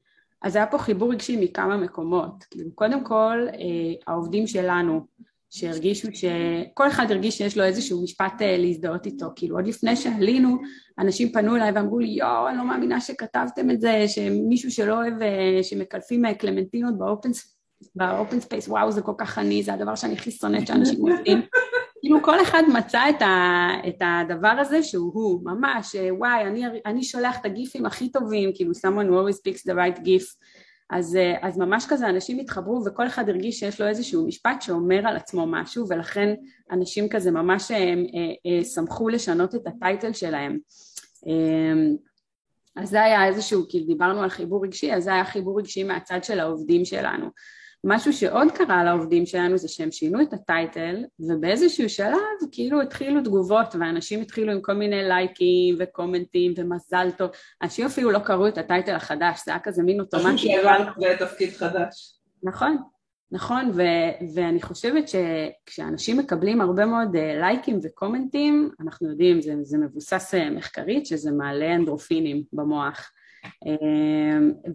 אז 0.42 0.56
היה 0.56 0.68
פה 0.68 0.78
חיבור 0.78 1.12
רגשי 1.12 1.46
מכמה 1.46 1.78
מקומות. 1.78 2.44
כאילו 2.44 2.76
קודם 2.76 3.04
כל 3.04 3.48
אה, 3.54 3.94
העובדים 4.08 4.48
שלנו 4.48 5.08
שהרגישו 5.54 6.08
שכל 6.14 6.88
אחד 6.88 7.12
הרגיש 7.12 7.38
שיש 7.38 7.58
לו 7.58 7.64
איזשהו 7.64 8.04
משפט 8.04 8.42
אה, 8.42 8.58
להזדהות 8.58 9.06
איתו, 9.06 9.26
כאילו 9.36 9.58
עוד 9.58 9.68
לפני 9.68 9.96
שעלינו 9.96 10.58
אנשים 11.00 11.32
פנו 11.32 11.56
אליי 11.56 11.72
ואמרו 11.72 12.00
לי 12.00 12.08
יואו 12.08 12.48
אני 12.50 12.58
לא 12.58 12.66
מאמינה 12.66 13.02
שכתבתם 13.02 13.72
את 13.72 13.82
זה, 13.82 14.06
שמישהו 14.08 14.72
שלא 14.72 14.94
אוהב, 14.94 15.22
אה, 15.22 15.64
שמקלפים 15.64 16.34
קלמנטינות 16.34 16.98
באופן, 16.98 17.30
ב 17.96 18.04
open 18.04 18.40
space, 18.40 18.68
וואו 18.68 18.92
זה 18.92 19.02
כל 19.02 19.14
כך 19.18 19.38
עני, 19.38 19.64
זה 19.64 19.74
הדבר 19.74 19.96
שאני 19.96 20.14
הכי 20.14 20.32
שונאת 20.32 20.68
שאנשים 20.68 21.00
עושים. 21.02 21.42
כאילו 22.02 22.24
כל 22.24 22.42
אחד 22.42 22.64
מצא 22.74 23.10
את, 23.10 23.22
ה, 23.22 23.68
את 23.88 24.02
הדבר 24.02 24.56
הזה 24.60 24.84
שהוא 24.84 25.12
הוא, 25.14 25.42
ממש, 25.44 25.96
וואי, 26.18 26.48
אני, 26.48 26.64
אני 26.86 27.04
שולח 27.04 27.40
את 27.40 27.46
ה 27.46 27.52
gifים 27.52 27.86
הכי 27.86 28.12
טובים, 28.12 28.52
כאילו 28.56 28.72
someone 28.72 29.08
who 29.08 29.14
always 29.14 29.38
picks 29.38 29.62
the 29.62 29.76
right 29.76 30.00
gif, 30.00 30.24
אז, 30.94 31.18
אז 31.42 31.58
ממש 31.58 31.86
כזה 31.90 32.10
אנשים 32.10 32.40
התחברו 32.40 32.84
וכל 32.86 33.08
אחד 33.08 33.30
הרגיש 33.30 33.60
שיש 33.60 33.82
לו 33.82 33.88
איזשהו 33.88 34.28
משפט 34.28 34.62
שאומר 34.62 35.08
על 35.08 35.16
עצמו 35.16 35.46
משהו 35.48 35.86
ולכן 35.90 36.34
אנשים 36.72 37.10
כזה 37.10 37.32
ממש 37.32 37.72
הם, 37.72 38.06
הם, 38.46 38.64
שמחו 38.64 39.10
לשנות 39.10 39.56
את 39.56 39.68
הטייטל 39.68 40.14
שלהם. 40.14 40.58
אמ, 41.26 41.96
אז 42.76 42.90
זה 42.90 43.04
היה 43.04 43.28
איזשהו, 43.28 43.66
כאילו 43.70 43.86
דיברנו 43.86 44.22
על 44.22 44.30
חיבור 44.30 44.64
רגשי, 44.64 44.94
אז 44.94 45.04
זה 45.04 45.14
היה 45.14 45.26
חיבור 45.26 45.60
רגשי 45.60 45.84
מהצד 45.84 46.24
של 46.24 46.40
העובדים 46.40 46.86
שלנו. 46.86 47.26
משהו 47.86 48.14
שעוד 48.14 48.52
קרה 48.52 48.84
לעובדים 48.84 49.26
שלנו 49.26 49.58
זה 49.58 49.68
שהם 49.68 49.92
שינו 49.92 50.22
את 50.22 50.34
הטייטל 50.34 51.04
ובאיזשהו 51.20 51.90
שלב 51.90 52.18
כאילו 52.52 52.82
התחילו 52.82 53.22
תגובות 53.22 53.76
ואנשים 53.80 54.22
התחילו 54.22 54.52
עם 54.52 54.62
כל 54.62 54.74
מיני 54.74 55.04
לייקים 55.04 55.76
וקומנטים 55.80 56.54
ומזל 56.58 57.12
טוב. 57.18 57.30
אנשים 57.62 57.86
אפילו 57.86 58.12
לא 58.12 58.20
קראו 58.20 58.48
את 58.48 58.58
הטייטל 58.58 58.96
החדש 58.96 59.42
זה 59.46 59.52
היה 59.52 59.60
כזה 59.60 59.84
מין 59.84 60.00
אוטומטי. 60.00 60.38
פשוט 60.38 60.52
שהעברת 60.52 60.88
לתפקיד 60.98 61.54
חדש. 61.54 62.20
נכון 62.44 62.78
נכון 63.32 63.72
ו- 63.74 64.34
ואני 64.36 64.62
חושבת 64.62 65.04
שכשאנשים 65.08 66.18
מקבלים 66.18 66.62
הרבה 66.62 66.86
מאוד 66.86 67.16
אה, 67.16 67.36
לייקים 67.40 67.80
וקומנטים 67.84 68.70
אנחנו 68.80 69.10
יודעים 69.10 69.42
זה, 69.42 69.54
זה 69.64 69.78
מבוסס 69.78 70.34
אה, 70.34 70.50
מחקרית 70.50 71.06
שזה 71.06 71.32
מעלה 71.32 71.76
אנדרופינים 71.76 72.44
במוח 72.54 73.12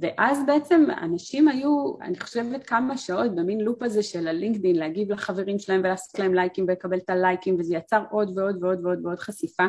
ואז 0.00 0.46
בעצם 0.46 0.86
אנשים 1.02 1.48
היו, 1.48 1.94
אני 2.02 2.20
חושבת 2.20 2.66
כמה 2.66 2.98
שעות 2.98 3.34
במין 3.34 3.60
לופ 3.60 3.82
הזה 3.82 4.02
של 4.02 4.28
הלינקדאין 4.28 4.76
להגיב 4.76 5.12
לחברים 5.12 5.58
שלהם 5.58 5.80
ולעשות 5.80 6.18
להם 6.18 6.34
לייקים 6.34 6.64
ולקבל 6.68 6.98
את 6.98 7.10
הלייקים 7.10 7.56
וזה 7.58 7.74
יצר 7.74 8.02
עוד 8.10 8.38
ועוד 8.38 8.62
ועוד 8.62 8.84
ועוד 8.84 8.98
ועוד 9.04 9.18
חשיפה 9.18 9.66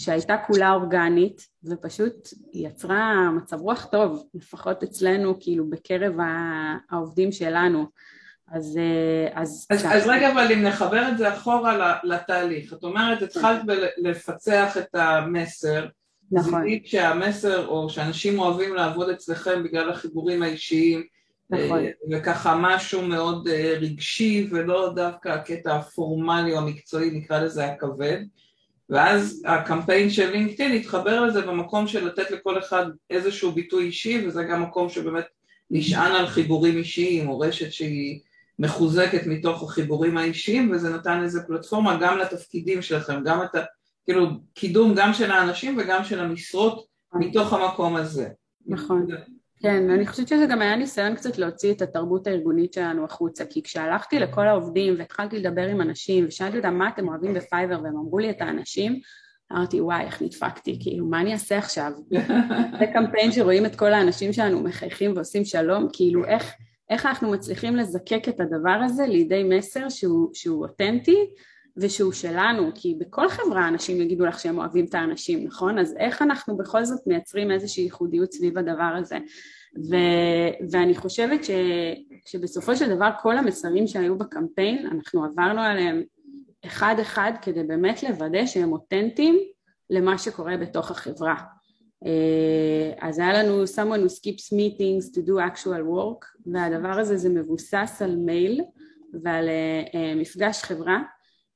שהייתה 0.00 0.36
כולה 0.46 0.72
אורגנית 0.72 1.46
ופשוט 1.64 2.28
יצרה 2.52 3.30
מצב 3.30 3.60
רוח 3.60 3.84
טוב, 3.84 4.24
לפחות 4.34 4.82
אצלנו, 4.82 5.34
כאילו 5.40 5.70
בקרב 5.70 6.14
העובדים 6.90 7.32
שלנו. 7.32 7.86
אז... 8.52 8.78
אה, 8.78 9.40
אז, 9.42 9.66
אז, 9.70 9.86
אז 9.86 10.06
רגע, 10.06 10.32
אבל 10.32 10.52
אם 10.52 10.62
נחבר 10.62 11.08
את 11.08 11.18
זה 11.18 11.34
אחורה 11.34 11.98
לתהליך, 12.04 12.72
את 12.72 12.84
אומרת, 12.84 13.22
התחלת 13.22 13.62
לפצח 13.98 14.76
את 14.76 14.94
המסר, 14.94 15.86
נכון. 16.32 16.62
זיהית 16.62 16.86
שהמסר, 16.86 17.66
או 17.66 17.90
שאנשים 17.90 18.38
אוהבים 18.38 18.74
לעבוד 18.74 19.08
אצלכם 19.08 19.62
בגלל 19.64 19.90
החיבורים 19.90 20.42
האישיים, 20.42 21.02
נכון. 21.50 21.78
אה, 21.78 21.90
וככה 22.10 22.56
משהו 22.60 23.02
מאוד 23.02 23.48
אה, 23.48 23.74
רגשי 23.80 24.48
ולא 24.50 24.92
דווקא 24.94 25.28
הקטע 25.28 25.76
הפורמלי 25.76 26.52
או 26.52 26.58
המקצועי, 26.58 27.10
נקרא 27.10 27.40
לזה 27.40 27.66
הכבד. 27.66 28.18
ואז 28.90 29.42
הקמפיין 29.46 30.10
של 30.10 30.30
לינקדאין 30.30 30.72
התחבר 30.72 31.20
לזה 31.20 31.40
במקום 31.42 31.86
של 31.86 32.06
לתת 32.06 32.30
לכל 32.30 32.58
אחד 32.58 32.86
איזשהו 33.10 33.52
ביטוי 33.52 33.84
אישי, 33.84 34.26
וזה 34.26 34.44
גם 34.44 34.62
מקום 34.62 34.88
שבאמת 34.88 35.24
נשען 35.70 36.12
על 36.12 36.26
חיבורים 36.26 36.76
אישיים, 36.76 37.28
או 37.28 37.40
רשת 37.40 37.72
שהיא 37.72 38.20
מחוזקת 38.58 39.26
מתוך 39.26 39.62
החיבורים 39.62 40.16
האישיים, 40.16 40.70
וזה 40.70 40.94
נתן 40.94 41.22
איזה 41.22 41.42
פלטפורמה 41.42 41.98
גם 42.00 42.18
לתפקידים 42.18 42.82
שלכם, 42.82 43.24
גם 43.24 43.42
את 43.42 43.54
כאילו 44.08 44.26
קידום 44.54 44.94
גם 44.96 45.12
של 45.12 45.30
האנשים 45.30 45.78
וגם 45.78 46.04
של 46.04 46.20
המשרות 46.20 46.86
מתוך 47.14 47.52
המקום 47.52 47.96
הזה. 47.96 48.28
נכון. 48.66 49.06
כן, 49.62 49.90
אני 49.90 50.06
חושבת 50.06 50.28
שזה 50.28 50.46
גם 50.46 50.62
היה 50.62 50.76
ניסיון 50.76 51.14
קצת 51.14 51.38
להוציא 51.38 51.72
את 51.72 51.82
התרבות 51.82 52.26
הארגונית 52.26 52.72
שלנו 52.72 53.04
החוצה, 53.04 53.44
כי 53.44 53.62
כשהלכתי 53.62 54.18
לכל 54.18 54.48
העובדים 54.48 54.94
והתחלתי 54.98 55.38
לדבר 55.38 55.68
עם 55.68 55.80
אנשים 55.80 56.24
ושאלתי 56.28 56.56
אותם 56.56 56.74
מה 56.74 56.88
אתם 56.88 57.08
אוהבים 57.08 57.34
בפייבר 57.34 57.80
והם 57.82 57.96
אמרו 57.96 58.18
לי 58.18 58.30
את 58.30 58.40
האנשים, 58.40 59.00
אמרתי 59.52 59.80
וואי 59.80 60.04
איך 60.04 60.22
נדפקתי, 60.22 60.78
כאילו 60.82 61.06
מה 61.06 61.20
אני 61.20 61.32
אעשה 61.32 61.58
עכשיו? 61.58 61.92
זה 62.78 62.86
קמפיין 62.92 63.32
שרואים 63.32 63.66
את 63.66 63.76
כל 63.76 63.92
האנשים 63.92 64.32
שלנו 64.32 64.60
מחייכים 64.60 65.12
ועושים 65.16 65.44
שלום, 65.44 65.88
כאילו 65.92 66.24
איך, 66.24 66.52
איך 66.90 67.06
אנחנו 67.06 67.30
מצליחים 67.30 67.76
לזקק 67.76 68.28
את 68.28 68.40
הדבר 68.40 68.80
הזה 68.84 69.06
לידי 69.06 69.44
מסר 69.44 69.88
שהוא, 69.88 70.30
שהוא 70.34 70.66
אותנטי 70.66 71.26
ושהוא 71.80 72.12
שלנו, 72.12 72.70
כי 72.74 72.94
בכל 72.98 73.28
חברה 73.28 73.68
אנשים 73.68 74.00
יגידו 74.00 74.26
לך 74.26 74.40
שהם 74.40 74.58
אוהבים 74.58 74.84
את 74.84 74.94
האנשים, 74.94 75.46
נכון? 75.46 75.78
אז 75.78 75.94
איך 75.98 76.22
אנחנו 76.22 76.56
בכל 76.56 76.84
זאת 76.84 77.06
מייצרים 77.06 77.50
איזושהי 77.50 77.84
ייחודיות 77.84 78.32
סביב 78.32 78.58
הדבר 78.58 78.94
הזה? 78.98 79.18
ו, 79.90 79.96
ואני 80.70 80.94
חושבת 80.94 81.44
ש, 81.44 81.50
שבסופו 82.26 82.76
של 82.76 82.94
דבר 82.94 83.10
כל 83.22 83.38
המסרים 83.38 83.86
שהיו 83.86 84.18
בקמפיין, 84.18 84.86
אנחנו 84.86 85.24
עברנו 85.24 85.60
עליהם 85.60 86.02
אחד 86.66 86.94
אחד 87.00 87.32
כדי 87.42 87.62
באמת 87.62 88.02
לוודא 88.02 88.46
שהם 88.46 88.72
אותנטיים 88.72 89.38
למה 89.90 90.18
שקורה 90.18 90.56
בתוך 90.56 90.90
החברה. 90.90 91.34
אה, 92.06 93.08
אז 93.08 93.18
היה 93.18 93.42
לנו 93.42 93.64
someone 93.64 94.08
who 94.08 94.12
skips 94.12 94.52
meetings 94.52 95.14
to 95.14 95.18
do 95.18 95.32
actual 95.32 95.82
work 95.92 96.26
והדבר 96.52 97.00
הזה 97.00 97.16
זה 97.16 97.28
מבוסס 97.28 98.02
על 98.04 98.16
מייל 98.16 98.60
ועל 99.22 99.48
אה, 99.48 99.82
אה, 99.94 100.14
מפגש 100.14 100.62
חברה 100.62 100.98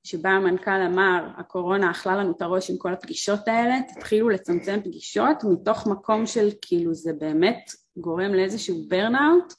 שבה 0.05 0.31
המנכ"ל 0.31 0.71
אמר 0.71 1.29
הקורונה 1.37 1.91
אכלה 1.91 2.17
לנו 2.17 2.33
את 2.33 2.43
הראש 2.43 2.71
עם 2.71 2.77
כל 2.77 2.93
הפגישות 2.93 3.49
האלה, 3.49 3.75
תתחילו 3.89 4.29
לצמצם 4.29 4.81
פגישות 4.85 5.37
מתוך 5.45 5.87
מקום 5.87 6.27
של 6.27 6.49
כאילו 6.63 6.95
זה 6.95 7.13
באמת 7.13 7.71
גורם 7.97 8.35
לאיזשהו 8.35 8.77
ברנאוט 8.89 9.53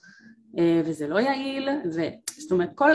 אה, 0.59 0.81
וזה 0.85 1.07
לא 1.07 1.19
יעיל, 1.19 1.69
ו... 1.95 2.01
זאת 2.39 2.51
אומרת 2.51 2.69
כל, 2.75 2.91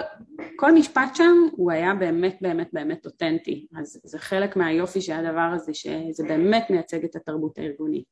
כל 0.56 0.72
משפט 0.72 1.14
שם 1.14 1.34
הוא 1.52 1.72
היה 1.72 1.94
באמת 1.94 2.38
באמת 2.40 2.68
באמת 2.72 3.06
אותנטי, 3.06 3.66
אז 3.78 4.00
זה 4.04 4.18
חלק 4.18 4.56
מהיופי 4.56 5.00
של 5.00 5.12
הדבר 5.12 5.50
הזה 5.54 5.74
שזה 5.74 6.24
באמת 6.28 6.66
מייצג 6.70 7.04
את 7.04 7.16
התרבות 7.16 7.58
הארגונית. 7.58 8.04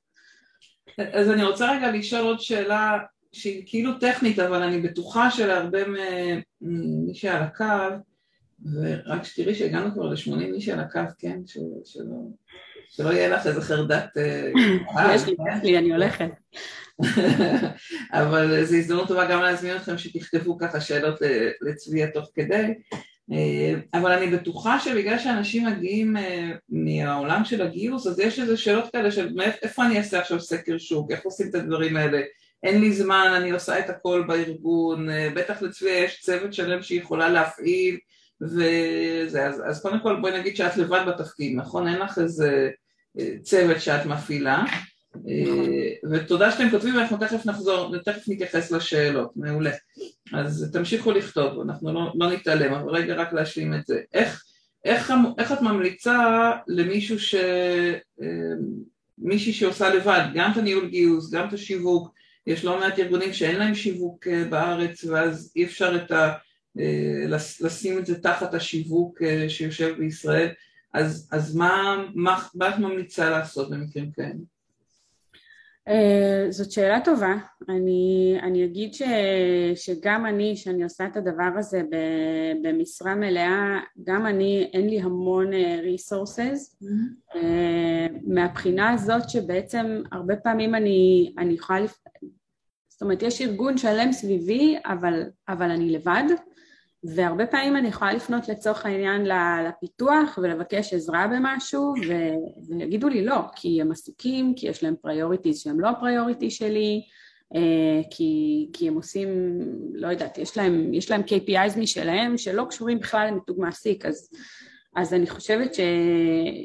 אז 1.13 1.31
אני 1.31 1.45
רוצה 1.45 1.73
רגע 1.77 1.93
לשאול 1.93 2.25
עוד 2.25 2.41
שאלה 2.41 2.99
שהיא 3.33 3.63
כאילו 3.67 3.99
טכנית 3.99 4.39
אבל 4.39 4.63
אני 4.63 4.81
בטוחה 4.81 5.31
שלהרבה 5.31 5.79
ממי 6.61 7.15
שעל 7.15 7.43
הקו 7.43 7.65
ורק 8.65 9.25
שתראי 9.25 9.55
שהגענו 9.55 9.93
כבר 9.93 10.09
ל-80 10.11 10.55
איש 10.55 10.69
על 10.69 10.81
הקו, 10.81 11.01
כן? 11.19 11.39
ש, 11.47 11.59
שלא, 11.85 12.17
שלא 12.91 13.13
יהיה 13.13 13.29
לך 13.29 13.47
איזה 13.47 13.61
חרדת... 13.61 14.17
אה, 14.17 14.51
יש 15.15 15.27
לי, 15.27 15.33
יש 15.33 15.63
לי, 15.63 15.79
אני 15.79 15.93
הולכת. 15.93 16.31
אבל 18.13 18.65
זו 18.65 18.77
הזדמנות 18.77 19.09
טובה 19.09 19.31
גם 19.31 19.43
להזמין 19.43 19.77
אתכם 19.77 19.99
שתכתבו 19.99 20.59
ככה 20.59 20.81
שאלות 20.81 21.19
לצביה 21.61 22.11
תוך 22.11 22.31
כדי. 22.35 22.75
אה, 23.33 23.75
אבל 23.95 24.13
אני 24.13 24.27
בטוחה 24.27 24.81
שבגלל 24.81 25.19
שאנשים 25.19 25.67
מגיעים 25.67 26.17
אה, 26.17 26.51
מהעולם 26.69 27.45
של 27.45 27.63
הגיוס, 27.63 28.07
אז 28.07 28.19
יש 28.19 28.41
איזה 28.41 28.57
שאלות 28.57 28.93
כאלה 28.93 29.11
של 29.11 29.37
איפה 29.63 29.87
אני 29.87 29.99
אעשה 29.99 30.21
עכשיו 30.21 30.41
סקר 30.41 30.79
שוק, 30.79 31.11
איך 31.11 31.25
עושים 31.25 31.49
את 31.51 31.55
הדברים 31.55 31.97
האלה, 31.97 32.21
אין 32.63 32.81
לי 32.81 32.93
זמן, 32.93 33.33
אני 33.37 33.51
עושה 33.51 33.79
את 33.79 33.91
הכל 33.91 34.25
בארגון, 34.27 35.11
אה, 35.11 35.29
בטח 35.35 35.63
לצביה 35.63 35.99
יש 36.05 36.21
צוות 36.21 36.55
שלם 36.55 36.83
שהיא 36.83 37.01
יכולה 37.01 37.29
להפעיל 37.29 37.99
וזה, 38.43 39.47
אז, 39.47 39.63
אז 39.67 39.83
קודם 39.83 40.01
כל 40.01 40.21
בואי 40.21 40.39
נגיד 40.39 40.57
שאת 40.57 40.77
לבד 40.77 41.05
בתפקיד, 41.09 41.57
נכון? 41.57 41.89
אין 41.89 41.99
לך 41.99 42.19
איזה 42.19 42.71
צוות 43.43 43.81
שאת 43.81 44.07
מפעילה 44.07 44.65
אה, 45.29 46.11
ותודה 46.11 46.51
שאתם 46.51 46.71
כותבים 46.71 46.97
ואנחנו 46.97 47.17
תכף 47.17 47.47
נחזור 47.47 47.91
ותכף 47.91 48.23
נתייחס 48.29 48.71
לשאלות, 48.71 49.31
מעולה. 49.37 49.71
אז 50.33 50.71
תמשיכו 50.73 51.13
לכתוב, 51.13 51.61
אנחנו 51.61 51.93
לא, 51.93 52.13
לא 52.15 52.33
נתעלם, 52.33 52.75
אבל 52.75 52.91
רגע 52.91 53.15
רק 53.15 53.33
להשלים 53.33 53.75
את 53.75 53.87
זה. 53.87 54.01
איך, 54.13 54.45
איך, 54.85 55.13
איך 55.39 55.53
את 55.53 55.61
ממליצה 55.61 56.51
למישהו 56.69 57.19
ש... 57.19 57.35
אה, 58.23 58.55
מישהי 59.19 59.53
שעושה 59.53 59.95
לבד, 59.95 60.23
גם 60.35 60.53
את 60.53 60.57
הניהול 60.57 60.89
גיוס, 60.89 61.31
גם 61.31 61.49
את 61.49 61.53
השיווק, 61.53 62.09
יש 62.47 62.65
לא 62.65 62.81
מעט 62.81 62.99
ארגונים 62.99 63.33
שאין 63.33 63.57
להם 63.57 63.75
שיווק 63.75 64.27
אה, 64.27 64.45
בארץ 64.45 65.05
ואז 65.05 65.53
אי 65.57 65.65
אפשר 65.65 65.97
את 65.97 66.11
ה... 66.11 66.33
לשים 67.61 67.99
את 67.99 68.07
זה 68.07 68.23
תחת 68.23 68.55
השיווק 68.55 69.19
שיושב 69.49 69.95
בישראל, 69.99 70.49
אז, 70.95 71.29
אז 71.33 71.57
מה, 71.57 72.05
מה, 72.15 72.43
מה 72.55 72.69
את 72.69 72.79
ממליצה 72.79 73.31
לעשות 73.31 73.71
במקרים 73.71 74.11
כאלה? 74.11 74.35
Uh, 75.89 76.51
זאת 76.51 76.71
שאלה 76.71 77.01
טובה, 77.01 77.35
אני, 77.69 78.37
אני 78.43 78.65
אגיד 78.65 78.95
ש, 78.95 79.03
שגם 79.75 80.27
אני, 80.27 80.57
שאני 80.57 80.85
עושה 80.85 81.07
את 81.07 81.17
הדבר 81.17 81.51
הזה 81.57 81.83
במשרה 82.63 83.15
מלאה, 83.15 83.81
גם 84.05 84.27
אני, 84.27 84.71
אין 84.73 84.89
לי 84.89 85.01
המון 85.01 85.51
ריסורסס, 85.83 86.77
אה, 86.83 86.89
mm-hmm. 86.89 87.37
uh, 87.37 88.35
מהבחינה 88.35 88.91
הזאת 88.91 89.31
שבעצם 89.31 90.03
הרבה 90.13 90.37
פעמים 90.37 90.75
אני, 90.75 91.33
אני 91.39 91.55
יכולה, 91.55 91.81
לפ... 91.81 91.99
זאת 92.89 93.03
אומרת 93.03 93.23
יש 93.23 93.41
ארגון 93.43 93.79
שלם 93.79 94.13
סביבי 94.13 94.77
אבל, 94.85 95.23
אבל 95.49 95.71
אני 95.71 95.91
לבד, 95.91 96.25
והרבה 97.15 97.47
פעמים 97.47 97.77
אני 97.77 97.89
יכולה 97.89 98.13
לפנות 98.13 98.49
לצורך 98.49 98.87
העניין 98.87 99.27
לפיתוח 99.69 100.39
ולבקש 100.43 100.95
עזרה 100.95 101.27
במשהו 101.27 101.95
ויגידו 102.71 103.09
לי 103.09 103.25
לא, 103.25 103.39
כי 103.57 103.81
הם 103.81 103.93
עסוקים, 103.93 104.55
כי 104.57 104.69
יש 104.69 104.83
להם 104.83 104.95
priorities 105.03 105.59
שהם 105.59 105.81
לא 105.81 105.89
ה 105.89 105.96
priority 105.96 106.51
שלי, 106.51 107.03
אה, 107.55 108.01
כי, 108.11 108.69
כי 108.73 108.89
הם 108.89 108.95
עושים, 108.95 109.29
לא 109.95 110.09
יודעת, 110.09 110.39
יש 110.39 110.57
להם, 110.57 110.95
יש 110.95 111.11
להם 111.11 111.21
KPIs 111.21 111.79
משלהם 111.79 112.39
שלא 112.39 112.65
קשורים 112.71 112.99
בכלל 112.99 113.29
למיתוג 113.31 113.61
מעסיק, 113.61 114.07
אז, 114.07 114.31
אז 114.97 115.15
אני 115.15 115.27
חושבת 115.27 115.75
ש, 115.75 115.81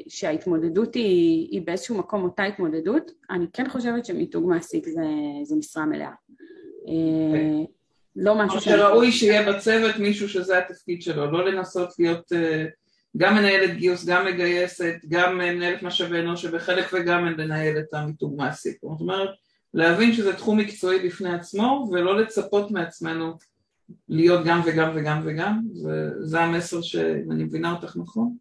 שההתמודדות 0.08 0.94
היא, 0.94 1.48
היא 1.50 1.62
באיזשהו 1.64 1.98
מקום 1.98 2.24
אותה 2.24 2.44
התמודדות, 2.44 3.10
אני 3.30 3.46
כן 3.52 3.68
חושבת 3.68 4.06
שמיתוג 4.06 4.48
מעסיק 4.48 4.88
זה, 4.88 5.04
זה 5.44 5.56
משרה 5.56 5.86
מלאה. 5.86 6.12
Okay. 6.84 7.81
לא 8.16 8.34
משהו 8.34 8.60
ש... 8.60 8.64
שראוי 8.64 9.12
שיהיה 9.12 9.52
בצוות 9.52 9.96
מישהו 9.96 10.28
שזה 10.28 10.58
התפקיד 10.58 11.02
שלו, 11.02 11.30
לא 11.30 11.50
לנסות 11.50 11.88
להיות 11.98 12.32
אה, 12.32 12.64
גם 13.16 13.34
מנהלת 13.34 13.76
גיוס, 13.76 14.06
גם 14.06 14.26
מגייסת, 14.26 14.94
גם 15.08 15.38
מנהלת 15.38 15.82
משאבי 15.82 16.20
אנוש 16.20 16.42
שבחלק 16.42 16.90
וגם 16.92 17.26
לנהל 17.26 17.78
את 17.78 17.94
המיתוג 17.94 18.34
מעסיק. 18.36 18.78
זאת 18.82 19.00
אומרת, 19.00 19.28
להבין 19.74 20.12
שזה 20.12 20.32
תחום 20.32 20.58
מקצועי 20.58 21.06
בפני 21.06 21.34
עצמו 21.34 21.88
ולא 21.92 22.20
לצפות 22.20 22.70
מעצמנו 22.70 23.32
להיות 24.08 24.44
גם 24.46 24.60
וגם 24.64 24.92
וגם 24.94 25.22
וגם, 25.24 25.60
וזה 25.74 26.40
המסר 26.40 26.82
שאני 26.82 27.44
מבינה 27.44 27.72
אותך 27.72 27.96
נכון. 27.96 28.36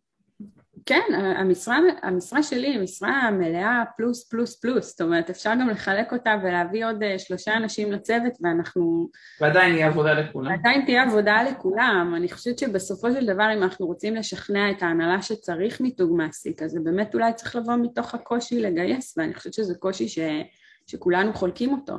כן, 0.86 1.02
המשרה, 1.38 1.78
המשרה 2.04 2.44
שלי 2.44 2.68
היא 2.68 2.80
משרה 2.80 3.32
מלאה 3.32 3.84
פלוס 3.98 4.30
פלוס 4.30 4.60
פלוס, 4.60 4.90
זאת 4.90 5.02
אומרת 5.02 5.30
אפשר 5.30 5.52
גם 5.62 5.70
לחלק 5.70 6.14
אותה 6.14 6.36
ולהביא 6.44 6.86
עוד 6.86 7.04
אה, 7.04 7.20
שלושה 7.20 7.58
אנשים 7.58 7.92
לצוות 7.92 8.34
ואנחנו... 8.42 9.10
ועדיין 9.42 9.76
יהיה 9.76 9.88
עבודה 9.88 10.14
לכולם. 10.14 10.52
ועדיין 10.52 10.86
תהיה 10.86 11.04
עבודה 11.04 11.44
לכולם, 11.44 12.14
אני 12.18 12.30
חושבת 12.30 12.60
שבסופו 12.60 13.12
של 13.12 13.26
דבר 13.26 13.54
אם 13.54 13.64
אנחנו 13.64 13.86
רוצים 13.86 14.16
לשכנע 14.16 14.72
את 14.72 14.84
ההנהלה 14.84 15.22
שצריך 15.22 15.82
מיתוג 15.82 16.12
מעסיק, 16.18 16.62
אז 16.62 16.72
זה 16.72 16.80
באמת 16.80 17.14
אולי 17.14 17.34
צריך 17.34 17.56
לבוא 17.56 17.76
מתוך 17.76 18.16
הקושי 18.16 18.62
לגייס, 18.62 19.18
ואני 19.18 19.34
חושבת 19.34 19.54
שזה 19.54 19.76
קושי 19.76 20.08
ש, 20.08 20.20
שכולנו 20.88 21.34
חולקים 21.34 21.74
אותו. 21.74 21.94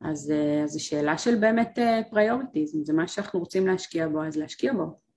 אז 0.00 0.30
אה, 0.30 0.66
זו 0.66 0.84
שאלה 0.84 1.18
של 1.18 1.34
באמת 1.34 1.78
priorities, 2.10 2.76
אה, 2.76 2.80
זה 2.84 2.92
מה 2.92 3.08
שאנחנו 3.08 3.40
רוצים 3.40 3.66
להשקיע 3.66 4.08
בו, 4.08 4.24
אז 4.24 4.36
להשקיע 4.36 4.72
בו. 4.72 5.07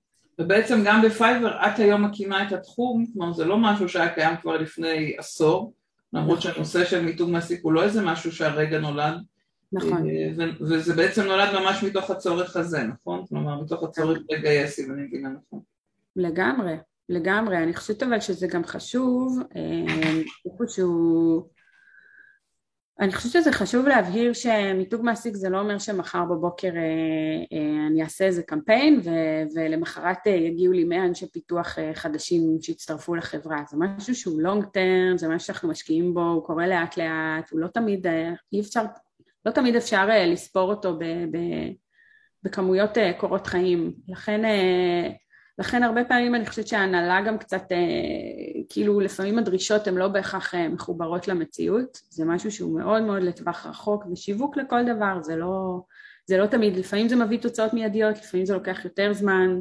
ובעצם 0.41 0.81
גם 0.85 1.01
בפייבר 1.01 1.51
את 1.67 1.79
היום 1.79 2.05
מקימה 2.05 2.47
את 2.47 2.51
התחום, 2.51 3.05
כלומר 3.13 3.33
זה 3.33 3.45
לא 3.45 3.57
משהו 3.57 3.89
שהיה 3.89 4.09
קיים 4.09 4.37
כבר 4.41 4.57
לפני 4.57 5.15
עשור, 5.17 5.73
למרות 6.13 6.41
שהנושא 6.41 6.85
של 6.85 7.05
מיתוג 7.05 7.29
מעסיק 7.29 7.59
הוא 7.63 7.71
לא 7.71 7.83
איזה 7.83 8.01
משהו 8.01 8.31
שהרגע 8.31 8.79
נולד, 8.79 9.13
נכון. 9.73 10.09
אה, 10.09 10.47
וזה 10.61 10.93
בעצם 10.93 11.23
נולד 11.23 11.49
ממש 11.53 11.83
מתוך 11.83 12.09
הצורך 12.09 12.55
הזה, 12.55 12.83
נכון? 12.83 13.25
כלומר 13.29 13.61
מתוך 13.61 13.83
הצורך 13.83 14.19
לגייס, 14.29 14.79
אם 14.79 14.93
אני 14.93 15.01
מבינה 15.01 15.29
נכון. 15.29 15.59
לגמרי, 16.15 16.75
לגמרי, 17.09 17.57
אני 17.57 17.73
חושבת 17.73 18.03
אבל 18.03 18.19
שזה 18.19 18.47
גם 18.47 18.63
חשוב, 18.63 19.39
אה, 19.55 20.21
איפשהו 20.45 21.47
אני 22.99 23.11
חושבת 23.13 23.31
שזה 23.31 23.51
חשוב 23.51 23.87
להבהיר 23.87 24.33
שמיתוג 24.33 25.01
מעסיק 25.01 25.35
זה 25.35 25.49
לא 25.49 25.59
אומר 25.59 25.79
שמחר 25.79 26.25
בבוקר 26.25 26.67
אה, 26.67 27.57
אה, 27.57 27.87
אני 27.87 28.03
אעשה 28.03 28.25
איזה 28.25 28.43
קמפיין 28.43 28.99
ו- 29.03 29.43
ולמחרת 29.55 30.17
אה, 30.27 30.31
יגיעו 30.31 30.73
לי 30.73 30.83
100 30.83 31.05
אנשי 31.05 31.31
פיתוח 31.31 31.79
אה, 31.79 31.91
חדשים 31.95 32.57
שיצטרפו 32.61 33.15
לחברה, 33.15 33.63
זה 33.69 33.77
משהו 33.79 34.15
שהוא 34.15 34.41
לונג 34.41 34.65
טרם, 34.65 35.17
זה 35.17 35.27
משהו 35.27 35.47
שאנחנו 35.47 35.69
משקיעים 35.69 36.13
בו, 36.13 36.21
הוא 36.21 36.43
קורה 36.45 36.67
לאט 36.67 36.97
לאט, 36.97 37.51
הוא 37.51 37.59
לא 37.59 37.67
תמיד, 37.67 38.07
אה, 38.07 38.31
אי 38.53 38.59
אפשר, 38.61 38.83
לא 39.45 39.51
תמיד 39.51 39.75
אפשר 39.75 40.07
אה, 40.09 40.25
לספור 40.25 40.69
אותו 40.69 40.99
ב- 40.99 41.03
ב- 41.31 41.71
בכמויות 42.43 42.97
אה, 42.97 43.13
קורות 43.13 43.47
חיים, 43.47 43.93
לכן 44.07 44.45
אה, 44.45 45.09
לכן 45.59 45.83
הרבה 45.83 46.03
פעמים 46.03 46.35
אני 46.35 46.45
חושבת 46.45 46.67
שההנהלה 46.67 47.21
גם 47.27 47.37
קצת, 47.37 47.63
אה, 47.71 47.77
כאילו 48.69 48.99
לפעמים 48.99 49.39
הדרישות 49.39 49.87
הן 49.87 49.95
לא 49.95 50.07
בהכרח 50.07 50.55
אה, 50.55 50.69
מחוברות 50.69 51.27
למציאות, 51.27 52.01
זה 52.09 52.25
משהו 52.25 52.51
שהוא 52.51 52.79
מאוד 52.79 53.01
מאוד 53.03 53.23
לטווח 53.23 53.65
רחוק, 53.65 54.03
ושיווק 54.11 54.57
לכל 54.57 54.83
דבר, 54.95 55.21
זה 55.21 55.35
לא, 55.35 55.81
זה 56.25 56.37
לא 56.37 56.45
תמיד, 56.45 56.77
לפעמים 56.77 57.09
זה 57.09 57.15
מביא 57.15 57.39
תוצאות 57.39 57.73
מיידיות, 57.73 58.17
לפעמים 58.17 58.45
זה 58.45 58.53
לוקח 58.53 58.85
יותר 58.85 59.13
זמן. 59.13 59.59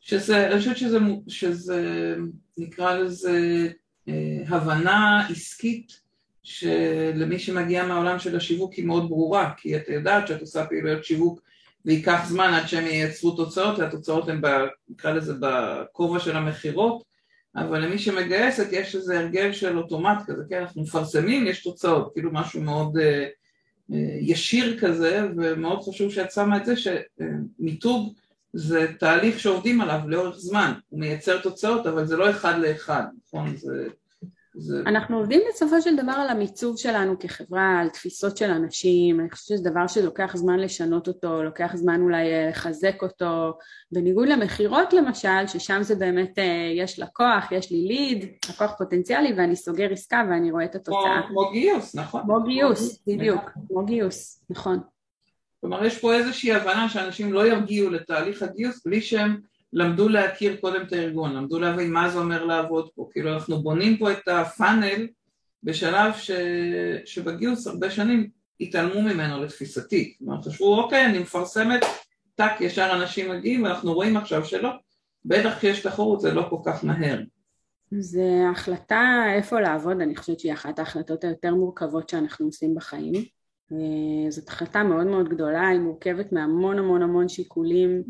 שזה, 0.00 0.46
אני 0.46 0.58
חושבת 0.58 0.76
שזה, 0.76 0.98
שזה 1.28 2.14
נקרא 2.58 2.98
לזה 2.98 3.68
אה, 4.08 4.42
הבנה 4.48 5.26
עסקית 5.30 6.00
שלמי 6.42 7.38
שמגיע 7.38 7.86
מהעולם 7.86 8.18
של 8.18 8.36
השיווק 8.36 8.72
היא 8.72 8.86
מאוד 8.86 9.08
ברורה, 9.08 9.52
כי 9.56 9.76
את 9.76 9.88
יודעת 9.88 10.28
שאת 10.28 10.40
עושה 10.40 10.66
פעילויות 10.66 11.04
שיווק 11.04 11.40
וייקח 11.88 12.24
זמן 12.28 12.54
עד 12.54 12.68
שהם 12.68 12.86
ייצרו 12.86 13.30
תוצאות, 13.30 13.78
והתוצאות 13.78 14.28
הן, 14.28 14.40
נקרא 14.88 15.12
לזה, 15.12 15.34
בכובע 15.40 16.20
של 16.20 16.36
המכירות, 16.36 17.02
אבל 17.56 17.84
למי 17.84 17.98
שמגייסת 17.98 18.66
יש 18.72 18.96
איזה 18.96 19.18
הרגל 19.18 19.52
של 19.52 19.78
אוטומט 19.78 20.18
כזה, 20.26 20.42
כן, 20.48 20.60
אנחנו 20.60 20.82
מפרסמים, 20.82 21.46
יש 21.46 21.62
תוצאות, 21.62 22.12
כאילו 22.12 22.32
משהו 22.32 22.62
מאוד 22.62 22.96
uh, 22.96 23.00
uh, 23.90 23.94
ישיר 24.20 24.78
כזה, 24.80 25.28
ומאוד 25.36 25.82
חשוב 25.88 26.12
שאת 26.12 26.32
שמה 26.32 26.56
את 26.56 26.66
זה 26.66 26.74
שמיתוג 26.76 28.14
זה 28.52 28.86
תהליך 28.98 29.40
שעובדים 29.40 29.80
עליו 29.80 30.00
לאורך 30.06 30.36
זמן, 30.36 30.72
הוא 30.88 31.00
מייצר 31.00 31.40
תוצאות, 31.40 31.86
אבל 31.86 32.06
זה 32.06 32.16
לא 32.16 32.30
אחד 32.30 32.58
לאחד, 32.58 33.04
נכון? 33.26 33.56
זה... 33.56 33.88
זה... 34.54 34.82
אנחנו 34.86 35.18
עובדים 35.18 35.40
בסופו 35.48 35.82
של 35.82 35.96
דבר 35.96 36.12
על 36.12 36.28
המיצוב 36.28 36.78
שלנו 36.78 37.18
כחברה, 37.18 37.80
על 37.80 37.88
תפיסות 37.88 38.36
של 38.36 38.50
אנשים, 38.50 39.20
אני 39.20 39.30
חושבת 39.30 39.58
שזה 39.58 39.70
דבר 39.70 39.86
שלוקח 39.86 40.36
זמן 40.36 40.58
לשנות 40.58 41.08
אותו, 41.08 41.42
לוקח 41.42 41.76
זמן 41.76 42.00
אולי 42.00 42.34
אה, 42.34 42.48
לחזק 42.48 43.02
אותו, 43.02 43.58
בניגוד 43.92 44.28
למכירות 44.28 44.92
למשל, 44.92 45.46
ששם 45.46 45.82
זה 45.82 45.94
באמת, 45.94 46.38
אה, 46.38 46.72
יש 46.76 46.98
לקוח, 46.98 47.52
יש 47.52 47.72
לי 47.72 47.80
ליד, 47.80 48.24
לקוח 48.50 48.74
פוטנציאלי 48.78 49.32
ואני 49.36 49.56
סוגר 49.56 49.92
עסקה 49.92 50.22
ואני 50.30 50.50
רואה 50.50 50.64
את 50.64 50.74
התוצאה. 50.74 51.22
כמו, 51.28 51.50
גיוס, 51.50 51.94
נכון. 51.94 52.22
כמו 52.22 52.42
גיוס, 52.42 53.02
בדיוק, 53.06 53.50
כמו 53.68 53.84
גיוס, 53.84 54.44
נכון. 54.50 54.80
כלומר 55.60 55.84
יש 55.84 55.98
פה 55.98 56.14
איזושהי 56.14 56.52
הבנה 56.52 56.88
שאנשים 56.88 57.32
לא 57.32 57.46
יגיעו 57.46 57.90
לתהליך 57.90 58.42
הגיוס 58.42 58.86
בלי 58.86 59.00
שהם 59.00 59.40
למדו 59.72 60.08
להכיר 60.08 60.56
קודם 60.60 60.82
את 60.82 60.92
הארגון, 60.92 61.36
למדו 61.36 61.58
להבין 61.58 61.92
מה 61.92 62.10
זה 62.10 62.18
אומר 62.18 62.44
לעבוד 62.44 62.88
פה, 62.94 63.08
כאילו 63.12 63.32
אנחנו 63.32 63.62
בונים 63.62 63.96
פה 63.96 64.12
את 64.12 64.28
הפאנל 64.28 65.06
בשלב 65.62 66.12
ש... 66.14 66.30
שבגיוס 67.04 67.66
הרבה 67.66 67.90
שנים 67.90 68.30
התעלמו 68.60 69.02
ממנו 69.02 69.42
לתפיסתי, 69.44 70.14
כלומר 70.18 70.42
חשבו 70.42 70.82
אוקיי 70.82 71.06
אני 71.06 71.18
מפרסמת, 71.18 71.80
טאק 72.34 72.60
ישר 72.60 72.90
אנשים 72.92 73.30
מגיעים 73.30 73.62
ואנחנו 73.62 73.94
רואים 73.94 74.16
עכשיו 74.16 74.44
שלא, 74.44 74.70
בטח 75.24 75.58
כשיש 75.58 75.82
תחרות 75.82 76.20
זה 76.20 76.34
לא 76.34 76.46
כל 76.50 76.58
כך 76.64 76.84
מהר. 76.84 77.20
זה 77.90 78.44
החלטה 78.52 79.24
איפה 79.36 79.60
לעבוד, 79.60 80.00
אני 80.00 80.16
חושבת 80.16 80.40
שהיא 80.40 80.52
אחת 80.52 80.78
ההחלטות 80.78 81.24
היותר 81.24 81.54
מורכבות 81.54 82.08
שאנחנו 82.08 82.46
עושים 82.46 82.74
בחיים. 82.74 83.14
אה, 83.72 84.30
זאת 84.30 84.48
החלטה 84.48 84.82
מאוד 84.82 85.06
מאוד 85.06 85.28
גדולה, 85.28 85.68
היא 85.68 85.80
מורכבת 85.80 86.32
מהמון 86.32 86.78
המון 86.78 87.02
המון 87.02 87.28
שיקולים 87.28 88.02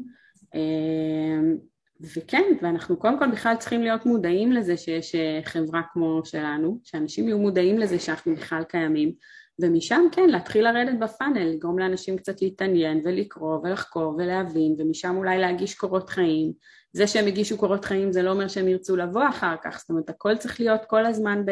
וכן, 2.00 2.44
ואנחנו 2.62 2.96
קודם 2.96 3.18
כל 3.18 3.30
בכלל 3.30 3.56
צריכים 3.56 3.82
להיות 3.82 4.06
מודעים 4.06 4.52
לזה 4.52 4.76
שיש 4.76 5.14
אה, 5.14 5.40
חברה 5.44 5.82
כמו 5.92 6.20
שלנו, 6.24 6.80
שאנשים 6.84 7.28
יהיו 7.28 7.38
מודעים 7.38 7.78
לזה 7.78 7.98
שאנחנו 7.98 8.34
בכלל 8.34 8.64
קיימים 8.64 9.12
ומשם 9.60 10.02
כן 10.12 10.28
להתחיל 10.28 10.64
לרדת 10.64 10.98
בפאנל, 10.98 11.44
לגרום 11.44 11.78
לאנשים 11.78 12.16
קצת 12.16 12.42
להתעניין 12.42 13.00
ולקרוא 13.04 13.58
ולחקור 13.62 14.14
ולהבין 14.18 14.76
ומשם 14.78 15.16
אולי 15.16 15.38
להגיש 15.38 15.74
קורות 15.74 16.10
חיים 16.10 16.52
זה 16.92 17.06
שהם 17.06 17.26
הגישו 17.26 17.58
קורות 17.58 17.84
חיים 17.84 18.12
זה 18.12 18.22
לא 18.22 18.30
אומר 18.30 18.48
שהם 18.48 18.68
ירצו 18.68 18.96
לבוא 18.96 19.28
אחר 19.28 19.54
כך, 19.64 19.78
זאת 19.78 19.90
אומרת 19.90 20.10
הכל 20.10 20.36
צריך 20.36 20.60
להיות 20.60 20.80
כל 20.86 21.06
הזמן 21.06 21.42
ב... 21.46 21.50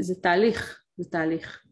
זה 0.00 0.14
תהליך, 0.14 0.82
זה 0.96 1.10
תהליך. 1.10 1.65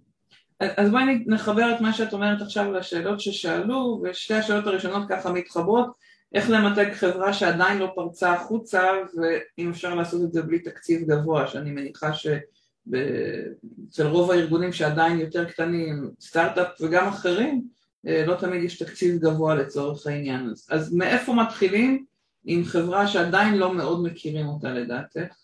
אז 0.60 0.90
בואי 0.90 1.24
נחבר 1.26 1.74
את 1.76 1.80
מה 1.80 1.92
שאת 1.92 2.12
אומרת 2.12 2.42
עכשיו 2.42 2.72
לשאלות 2.72 3.20
ששאלו, 3.20 4.02
ושתי 4.02 4.34
השאלות 4.34 4.66
הראשונות 4.66 5.08
ככה 5.08 5.32
מתחברות, 5.32 5.90
איך 6.34 6.50
למתג 6.50 6.92
חברה 6.92 7.32
שעדיין 7.32 7.78
לא 7.78 7.92
פרצה 7.94 8.32
החוצה, 8.32 8.82
ואם 9.16 9.70
אפשר 9.70 9.94
לעשות 9.94 10.22
את 10.24 10.32
זה 10.32 10.42
בלי 10.42 10.58
תקציב 10.58 11.10
גבוה, 11.10 11.46
שאני 11.46 11.70
מניחה 11.70 12.12
שאצל 12.12 14.06
רוב 14.06 14.30
הארגונים 14.30 14.72
שעדיין 14.72 15.20
יותר 15.20 15.44
קטנים, 15.44 16.10
סטארט-אפ 16.20 16.68
וגם 16.80 17.08
אחרים, 17.08 17.64
אה, 18.06 18.26
לא 18.26 18.34
תמיד 18.34 18.62
יש 18.62 18.82
תקציב 18.82 19.18
גבוה 19.20 19.54
לצורך 19.54 20.06
העניין. 20.06 20.50
אז, 20.50 20.66
אז 20.70 20.94
מאיפה 20.94 21.32
מתחילים 21.34 22.04
עם 22.44 22.64
חברה 22.64 23.06
שעדיין 23.06 23.58
לא 23.58 23.74
מאוד 23.74 24.06
מכירים 24.06 24.46
אותה 24.46 24.72
לדעתך? 24.72 25.43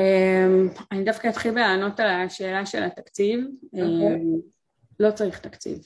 אמ, 0.00 0.68
אני 0.92 1.04
דווקא 1.04 1.28
אתחיל 1.28 1.54
לענות 1.54 2.00
על 2.00 2.10
השאלה 2.10 2.66
של 2.66 2.82
התקציב. 2.82 3.40
אוקיי. 3.64 3.82
אמ, 3.82 4.36
לא 5.00 5.10
צריך 5.10 5.38
תקציב. 5.38 5.78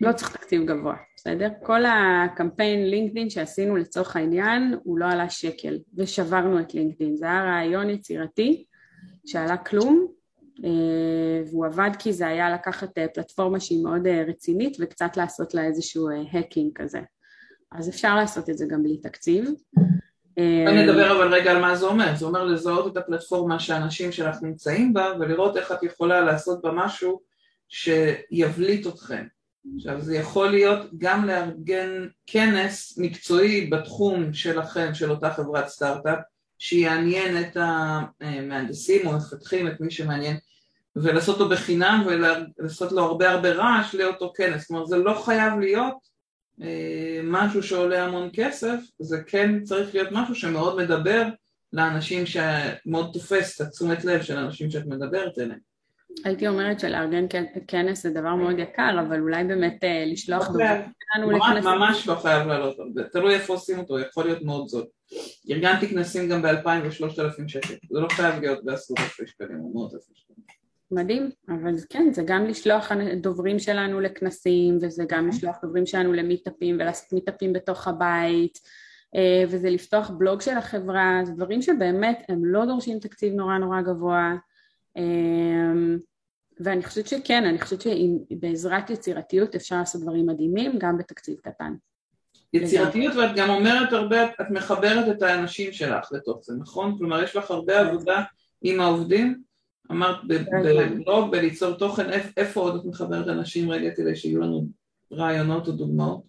לא 0.00 0.12
צריך 0.12 0.36
תקציב 0.36 0.64
גבוה, 0.64 0.96
בסדר? 1.16 1.48
כל 1.62 1.82
הקמפיין 1.86 2.90
לינקדאין 2.90 3.30
שעשינו 3.30 3.76
לצורך 3.76 4.16
העניין 4.16 4.74
הוא 4.82 4.98
לא 4.98 5.06
עלה 5.06 5.30
שקל 5.30 5.78
ושברנו 5.96 6.60
את 6.60 6.74
לינקדאין. 6.74 7.16
זה 7.16 7.26
היה 7.26 7.44
רעיון 7.44 7.90
יצירתי 7.90 8.64
שעלה 9.26 9.56
כלום 9.56 10.06
אה, 10.64 11.42
והוא 11.50 11.66
עבד 11.66 11.90
כי 11.98 12.12
זה 12.12 12.26
היה 12.26 12.50
לקחת 12.50 12.98
אה, 12.98 13.08
פלטפורמה 13.08 13.60
שהיא 13.60 13.84
מאוד 13.84 14.06
אה, 14.06 14.24
רצינית 14.28 14.76
וקצת 14.80 15.16
לעשות 15.16 15.54
לה 15.54 15.64
איזשהו 15.64 16.08
האקינג 16.10 16.72
כזה. 16.74 17.00
אז 17.72 17.88
אפשר 17.88 18.16
לעשות 18.16 18.50
את 18.50 18.58
זה 18.58 18.66
גם 18.68 18.82
בלי 18.82 18.96
תקציב. 18.96 19.44
בואי 20.38 20.82
נדבר 20.82 21.16
אבל 21.16 21.34
רגע 21.34 21.50
על 21.50 21.60
מה 21.60 21.76
זה 21.76 21.86
אומר, 21.86 22.14
זה 22.16 22.24
אומר 22.24 22.44
לזהות 22.44 22.92
את 22.92 22.96
הפלטפורמה 22.96 23.60
שהאנשים 23.60 24.12
שלך 24.12 24.36
נמצאים 24.42 24.94
בה 24.94 25.12
ולראות 25.20 25.56
איך 25.56 25.72
את 25.72 25.82
יכולה 25.82 26.20
לעשות 26.20 26.62
בה 26.62 26.70
משהו 26.72 27.20
שיבליט 27.68 28.86
אתכם. 28.86 29.26
עכשיו 29.76 30.00
זה 30.00 30.16
יכול 30.16 30.50
להיות 30.50 30.80
גם 30.98 31.24
לארגן 31.24 32.06
כנס 32.26 32.98
מקצועי 32.98 33.66
בתחום 33.66 34.32
שלכם, 34.32 34.94
של 34.94 35.10
אותה 35.10 35.30
חברת 35.30 35.68
סטארט-אפ, 35.68 36.18
שיעניין 36.58 37.40
את 37.40 37.56
המהנדסים 37.56 39.06
או 39.06 39.12
מפתחים, 39.12 39.68
את 39.68 39.80
מי 39.80 39.90
שמעניין, 39.90 40.36
ולעשות 40.96 41.40
אותו 41.40 41.50
בחינם 41.50 42.06
ולעשות 42.06 42.92
לו 42.92 43.02
הרבה 43.02 43.30
הרבה 43.30 43.52
רעש 43.52 43.94
לאותו 43.94 44.32
כנס, 44.36 44.66
כלומר 44.66 44.86
זה 44.86 44.96
לא 44.96 45.22
חייב 45.24 45.58
להיות 45.58 45.94
אה, 45.94 46.17
משהו 47.24 47.62
שעולה 47.62 48.04
המון 48.04 48.30
כסף, 48.32 48.78
זה 48.98 49.22
כן 49.26 49.62
צריך 49.62 49.94
להיות 49.94 50.08
משהו 50.12 50.34
שמאוד 50.34 50.76
מדבר 50.76 51.22
לאנשים 51.72 52.24
שמאוד 52.26 53.10
תופס 53.12 53.60
את 53.60 53.66
התשומת 53.66 54.04
לב 54.04 54.22
של 54.22 54.36
האנשים 54.36 54.70
שאת 54.70 54.86
מדברת 54.86 55.38
אליהם. 55.38 55.58
הייתי 56.24 56.48
אומרת 56.48 56.80
שלארגן 56.80 57.26
כנס 57.68 58.02
זה 58.02 58.10
דבר 58.10 58.34
מאוד 58.34 58.58
יקר, 58.58 59.00
אבל 59.08 59.20
אולי 59.20 59.44
באמת 59.44 59.84
אה, 59.84 60.04
לשלוח 60.06 60.48
לכנסים. 60.48 60.92
ממש 61.64 62.06
לא 62.06 62.14
חייב 62.14 62.46
לעלות 62.46 62.78
הרבה, 62.78 63.02
תלוי 63.04 63.34
איפה 63.34 63.52
עושים 63.52 63.78
אותו, 63.78 63.98
יכול 63.98 64.24
להיות 64.24 64.42
מאוד 64.42 64.68
זול. 64.68 64.86
ארגנתי 65.50 65.88
כנסים 65.88 66.28
גם 66.28 66.42
ב-2,000 66.42 66.68
ו-3,000 66.68 67.48
שקל, 67.48 67.74
זה 67.90 68.00
לא 68.00 68.08
חייב 68.08 68.40
להיות 68.40 68.64
בעשרות 68.64 68.98
אלפי 68.98 69.26
שקלים 69.26 69.60
או 69.60 69.70
מאות 69.74 69.94
אלפי 69.94 70.12
שקלים. 70.14 70.57
מדהים, 70.90 71.30
אבל 71.48 71.74
כן, 71.90 72.12
זה 72.12 72.22
גם 72.26 72.46
לשלוח 72.46 72.92
דוברים 73.20 73.58
שלנו 73.58 74.00
לכנסים, 74.00 74.78
וזה 74.82 75.04
גם 75.08 75.28
לשלוח 75.28 75.56
דוברים 75.62 75.86
שלנו 75.86 76.12
למיטאפים 76.12 76.74
ולעשות 76.74 77.12
מיטאפים 77.12 77.52
בתוך 77.52 77.88
הבית, 77.88 78.58
אה, 79.14 79.44
וזה 79.48 79.70
לפתוח 79.70 80.10
בלוג 80.10 80.40
של 80.40 80.56
החברה, 80.56 81.20
זה 81.24 81.32
דברים 81.32 81.62
שבאמת 81.62 82.22
הם 82.28 82.44
לא 82.44 82.64
דורשים 82.64 82.98
תקציב 82.98 83.34
נורא 83.34 83.58
נורא 83.58 83.80
גבוה. 83.80 84.34
אמ, 84.96 85.98
ואני 86.60 86.82
חושבת 86.82 87.06
שכן, 87.06 87.44
אני 87.44 87.60
חושבת 87.60 87.80
שבעזרת 87.80 88.90
יצירתיות 88.90 89.54
אפשר 89.54 89.76
לעשות 89.76 90.02
דברים 90.02 90.26
מדהימים 90.26 90.78
גם 90.78 90.98
בתקציב 90.98 91.36
קטן. 91.42 91.74
יצירתיות 92.52 93.14
ואת 93.16 93.36
גם 93.36 93.50
אומרת 93.50 93.92
הרבה, 93.92 94.24
את 94.24 94.50
מחברת 94.50 95.16
את 95.16 95.22
האנשים 95.22 95.72
שלך 95.72 96.12
לתוך 96.12 96.40
זה, 96.42 96.54
נכון? 96.58 96.98
כלומר 96.98 97.22
יש 97.22 97.36
לך 97.36 97.50
הרבה 97.50 97.80
עבודה 97.80 98.22
עם 98.62 98.80
העובדים, 98.80 99.42
אמרת 99.90 100.16
בבלוג, 100.24 101.30
בליצור 101.30 101.72
תוכן, 101.72 102.10
איפה 102.36 102.60
עוד 102.60 102.74
את 102.74 102.84
מחברת 102.84 103.28
אנשים 103.28 103.70
רגע 103.70 103.90
כדי 103.94 104.16
שיהיו 104.16 104.40
לנו 104.40 104.66
רעיונות 105.12 105.68
או 105.68 105.72
דוגמאות? 105.72 106.28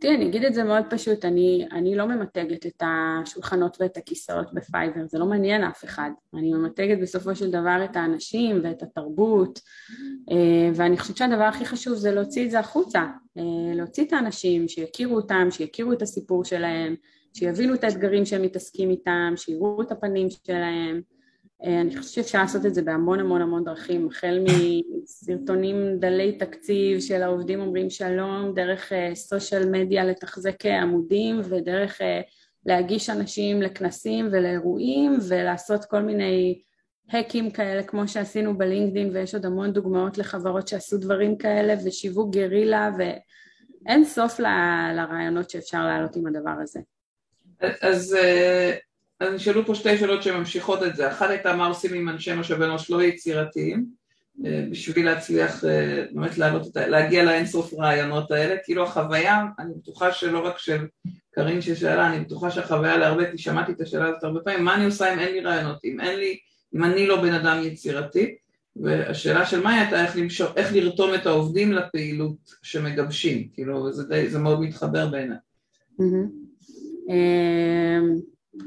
תראי, 0.00 0.16
אני 0.16 0.26
אגיד 0.26 0.44
את 0.44 0.54
זה 0.54 0.64
מאוד 0.64 0.82
פשוט, 0.90 1.24
אני, 1.24 1.66
אני 1.72 1.96
לא 1.96 2.06
ממתגת 2.06 2.66
את 2.66 2.82
השולחנות 2.82 3.76
ואת 3.80 3.96
הכיסאות 3.96 4.54
בפייבר, 4.54 5.00
זה 5.06 5.18
לא 5.18 5.26
מעניין 5.26 5.64
אף 5.64 5.84
אחד. 5.84 6.10
אני 6.34 6.52
ממתגת 6.52 6.98
בסופו 7.02 7.36
של 7.36 7.50
דבר 7.50 7.80
את 7.84 7.96
האנשים 7.96 8.60
ואת 8.62 8.82
התרבות, 8.82 9.60
אה, 10.30 10.70
ואני 10.74 10.98
חושבת 10.98 11.16
שהדבר 11.16 11.42
הכי 11.42 11.64
חשוב 11.64 11.94
זה 11.94 12.10
להוציא 12.10 12.44
את 12.44 12.50
זה 12.50 12.58
החוצה, 12.58 13.00
אה, 13.38 13.74
להוציא 13.74 14.04
את 14.04 14.12
האנשים, 14.12 14.68
שיכירו 14.68 15.16
אותם, 15.16 15.48
שיכירו 15.50 15.92
את 15.92 16.02
הסיפור 16.02 16.44
שלהם, 16.44 16.94
שיבינו 17.34 17.74
את 17.74 17.84
האתגרים 17.84 18.26
שהם 18.26 18.42
מתעסקים 18.42 18.90
איתם, 18.90 19.32
שיראו 19.36 19.82
את 19.82 19.92
הפנים 19.92 20.28
שלהם. 20.30 21.00
אה, 21.64 21.80
אני 21.80 21.96
חושבת 21.96 22.14
שאפשר 22.14 22.38
לעשות 22.38 22.66
את 22.66 22.74
זה 22.74 22.82
בהמון 22.82 23.20
המון 23.20 23.42
המון 23.42 23.64
דרכים, 23.64 24.08
החל 24.08 24.44
מסרטונים 24.44 25.98
דלי 25.98 26.38
תקציב 26.38 27.00
של 27.00 27.22
העובדים 27.22 27.60
אומרים 27.60 27.90
שלום, 27.90 28.54
דרך 28.54 28.92
סושיאל 29.14 29.62
uh, 29.62 29.66
מדיה 29.66 30.04
לתחזק 30.04 30.66
אה, 30.66 30.82
עמודים 30.82 31.40
ודרך 31.44 32.00
uh, 32.00 32.04
להגיש 32.66 33.10
אנשים 33.10 33.62
לכנסים 33.62 34.28
ולאירועים 34.32 35.18
ולעשות 35.28 35.84
כל 35.84 36.00
מיני 36.00 36.62
האקים 37.10 37.50
כאלה 37.50 37.82
כמו 37.82 38.08
שעשינו 38.08 38.58
בלינקדאין 38.58 39.10
ויש 39.16 39.34
עוד 39.34 39.46
המון 39.46 39.72
דוגמאות 39.72 40.18
לחברות 40.18 40.68
שעשו 40.68 40.98
דברים 40.98 41.38
כאלה 41.38 41.74
ושיווק 41.84 42.34
גרילה 42.34 42.90
ואין 42.98 44.04
סוף 44.04 44.40
ל... 44.40 44.46
לרעיונות 44.96 45.50
שאפשר 45.50 45.86
להעלות 45.86 46.16
עם 46.16 46.26
הדבר 46.26 46.54
הזה. 46.62 46.80
אז 47.82 48.16
אז 49.20 49.34
נשאלו 49.34 49.66
פה 49.66 49.74
שתי 49.74 49.98
שאלות 49.98 50.22
שממשיכות 50.22 50.82
את 50.82 50.96
זה, 50.96 51.08
אחת 51.08 51.30
הייתה 51.30 51.56
מה 51.56 51.66
עושים 51.66 51.94
עם 51.94 52.08
אנשי 52.08 52.34
משאבי 52.34 52.64
אנוש 52.64 52.90
לא 52.90 53.02
יצירתיים 53.02 53.86
אה, 54.46 54.64
בשביל 54.70 55.06
להצליח 55.06 55.64
אה, 55.64 56.04
באמת 56.12 56.38
להעלות, 56.38 56.76
להגיע 56.76 57.24
לאינסוף 57.24 57.74
רעיונות 57.74 58.30
האלה, 58.30 58.54
כאילו 58.64 58.82
החוויה, 58.82 59.44
אני 59.58 59.74
בטוחה 59.76 60.12
שלא 60.12 60.46
רק 60.46 60.58
של 60.58 60.86
קארין 61.34 61.60
ששאלה, 61.60 62.08
אני 62.08 62.24
בטוחה 62.24 62.50
שהחוויה 62.50 62.96
להרבה, 62.96 63.30
כי 63.30 63.38
שמעתי 63.38 63.72
את 63.72 63.80
השאלה 63.80 64.08
הזאת 64.08 64.24
הרבה 64.24 64.40
פעמים, 64.40 64.64
מה 64.64 64.74
אני 64.74 64.84
עושה 64.84 65.14
אם 65.14 65.18
אין 65.18 65.32
לי 65.32 65.40
רעיונות, 65.40 65.84
אם 65.84 66.00
אין 66.00 66.18
לי, 66.18 66.38
אם 66.74 66.84
אני 66.84 67.06
לא 67.06 67.22
בן 67.22 67.34
אדם 67.34 67.62
יצירתי, 67.62 68.34
והשאלה 68.76 69.46
של 69.46 69.60
מאי 69.60 69.74
הייתה 69.74 70.04
איך, 70.04 70.16
למשוך, 70.16 70.52
איך 70.56 70.72
לרתום 70.72 71.14
את 71.14 71.26
העובדים 71.26 71.72
לפעילות 71.72 72.36
שמגבשים, 72.62 73.48
כאילו 73.54 73.92
זה, 73.92 74.04
די, 74.04 74.30
זה 74.30 74.38
מאוד 74.38 74.60
מתחבר 74.60 75.06
בעיניי. 75.06 75.36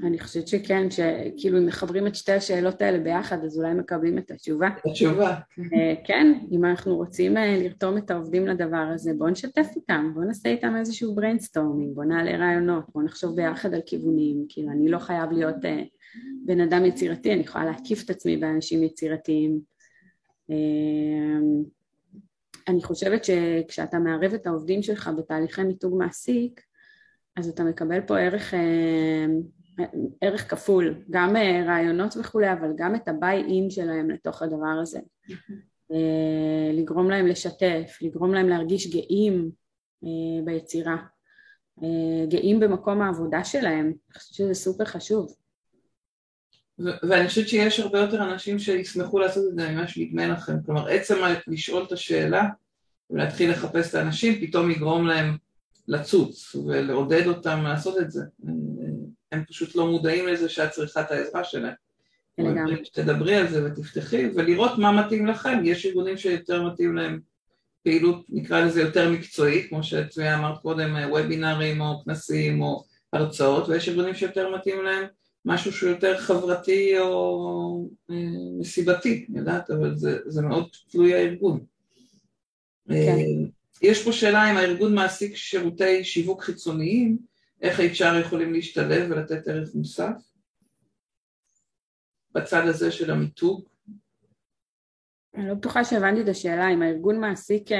אני 0.04 0.20
חושבת 0.20 0.48
שכן, 0.48 0.88
שכאילו 0.92 1.58
אם 1.58 1.66
מחברים 1.66 2.08
את 2.08 2.16
שתי 2.16 2.32
השאלות 2.32 2.82
האלה 2.82 3.00
ביחד 3.00 3.44
אז 3.44 3.58
אולי 3.58 3.74
מקבלים 3.74 4.18
את 4.18 4.32
התשובה. 4.32 4.70
התשובה. 4.86 5.36
אה, 5.74 5.94
כן, 6.04 6.40
אם 6.52 6.66
אנחנו 6.66 6.96
רוצים 6.96 7.38
אה, 7.38 7.58
לרתום 7.58 7.98
את 7.98 8.12
העובדים 8.12 8.48
לדבר 8.48 8.86
הזה 8.94 9.12
בואו 9.18 9.30
נשתף 9.30 9.68
איתם, 9.76 10.12
בואו 10.14 10.26
נעשה 10.26 10.50
איתם 10.50 10.76
איזשהו 10.76 11.16
brainstorming, 11.16 11.96
בואו 11.96 12.08
נעלה 12.08 12.38
רעיונות, 12.38 12.84
בואו 12.94 13.06
נחשוב 13.06 13.36
ביחד 13.36 13.74
על 13.74 13.82
כיוונים, 13.86 14.46
כאילו 14.50 14.72
אני 14.72 14.90
לא 14.90 15.00
חייב 15.00 15.32
להיות 15.32 15.66
אה, 15.66 15.84
בן 16.46 16.60
אדם 16.60 16.86
יצירתי, 16.86 17.34
אני 17.34 17.42
יכולה 17.42 17.66
להקיף 17.66 18.04
את 18.06 18.10
עצמי 18.10 18.38
באנשים 18.38 18.84
יצירתיים. 18.84 19.72
אני 22.68 22.84
חושבת 22.84 23.26
שכשאתה 23.26 24.00
מערב 24.00 24.34
את 24.34 24.48
העובדים 24.48 24.84
שלך 24.84 25.10
בתהליכי 25.18 25.64
מיתוג 25.64 25.98
מעסיק 25.98 26.62
אז 27.36 27.50
אתה 27.50 27.64
מקבל 27.64 28.02
פה 28.02 28.20
ערך 28.20 28.54
ערך 30.22 30.52
כפול, 30.52 30.96
גם 31.10 31.36
אה, 31.36 31.64
רעיונות 31.68 32.18
וכולי, 32.18 32.54
אבל 32.54 32.70
גם 32.76 32.96
את 32.96 33.08
הביי 33.08 33.44
אין 33.44 33.70
שלהם 33.70 34.10
לתוך 34.10 34.42
הדבר 34.42 34.80
הזה. 34.82 35.00
אה, 35.92 36.72
לגרום 36.74 37.10
להם 37.10 37.28
לשתף, 37.28 37.98
לגרום 38.02 38.34
להם 38.34 38.50
להרגיש 38.50 38.88
גאים 38.88 39.52
אה, 40.04 40.46
ביצירה. 40.46 40.98
גאים 42.28 42.60
במקום 42.60 43.02
העבודה 43.02 43.44
שלהם, 43.44 43.86
אני 43.86 44.20
חושבת 44.20 44.34
שזה 44.34 44.54
סופר 44.54 44.86
חשוב. 44.86 45.36
ואני 46.80 47.28
חושבת 47.28 47.48
שיש 47.48 47.80
הרבה 47.80 48.00
יותר 48.00 48.24
אנשים 48.24 48.60
שישמחו 48.60 49.20
לעשות 49.20 49.44
את 49.50 49.56
זה 49.56 49.70
ממה 49.72 49.88
שנדמה 49.88 50.28
לכם, 50.28 50.54
כלומר 50.66 50.88
עצם 50.88 51.16
לשאול 51.48 51.84
את 51.84 51.92
השאלה 51.92 52.50
ולהתחיל 53.10 53.52
לחפש 53.52 53.90
את 53.90 53.96
האנשים 53.96 54.48
פתאום 54.48 54.72
יגרום 54.72 55.08
להם 55.08 55.38
לצוץ 55.88 56.56
ולעודד 56.56 57.28
אותם 57.28 57.64
לעשות 57.64 57.98
את 57.98 58.12
זה, 58.12 58.22
הם 59.32 59.44
פשוט 59.46 59.76
לא 59.76 59.88
מודעים 59.88 60.28
לזה 60.28 60.50
שאת 60.50 60.72
צריכה 60.72 61.02
את 61.02 61.12
העזרה 61.12 61.44
שלהם. 61.44 61.74
לגמרי. 62.38 62.76
תדברי 62.94 63.36
על 63.36 63.48
זה 63.48 63.66
ותפתחי 63.66 64.30
ולראות 64.36 64.78
מה 64.78 64.92
מתאים 65.06 65.28
לכם, 65.28 65.60
יש 65.64 65.86
ארגונים 65.86 66.18
שיותר 66.18 66.64
מתאים 66.64 66.96
להם 66.96 67.20
פעילות 67.84 68.26
נקרא 68.30 68.66
לזה 68.66 68.82
יותר 68.82 69.12
מקצועית, 69.12 69.70
כמו 69.70 69.84
שצביה 69.84 70.40
אמרת 70.40 70.62
קודם, 70.62 70.96
וובינארים 71.10 71.82
או 71.82 72.02
כנסים 72.06 72.62
או 72.62 72.84
הרצאות, 73.14 73.70
ויש 73.70 73.90
ארגונים 73.90 74.14
שיותר 74.14 74.56
מתאים 74.56 74.84
להם 74.84 75.06
משהו 75.46 75.72
שהוא 75.72 75.90
יותר 75.90 76.18
חברתי 76.18 77.00
או 77.00 77.90
אה, 78.12 78.16
מסיבתי, 78.60 79.26
אני 79.30 79.40
יודעת, 79.40 79.72
אבל 79.72 79.98
זה, 79.98 80.18
זה 80.26 80.42
מאוד 80.42 80.68
תלוי 80.92 81.14
הארגון. 81.14 81.60
כן. 82.88 82.94
אה, 82.94 83.16
יש 83.82 84.04
פה 84.04 84.12
שאלה 84.12 84.52
אם 84.52 84.58
הארגון 84.58 84.96
מעסיק 84.96 85.36
שירותי 85.36 86.04
שיווק 86.04 86.44
חיצוניים, 86.44 87.18
איך 87.62 87.80
HR 87.80 88.16
יכולים 88.22 88.54
להשתלב 88.54 89.12
ולתת 89.12 89.48
ערך 89.48 89.76
מוסף? 89.76 90.14
בצד 92.34 92.68
הזה 92.68 92.92
של 92.92 93.12
המיתוג. 93.12 93.66
אני 95.36 95.48
לא 95.48 95.54
בטוחה 95.54 95.84
שהבנתי 95.84 96.22
את 96.22 96.28
השאלה, 96.28 96.74
אם 96.74 96.82
הארגון 96.82 97.20
מעסיק 97.20 97.72
אה, 97.72 97.78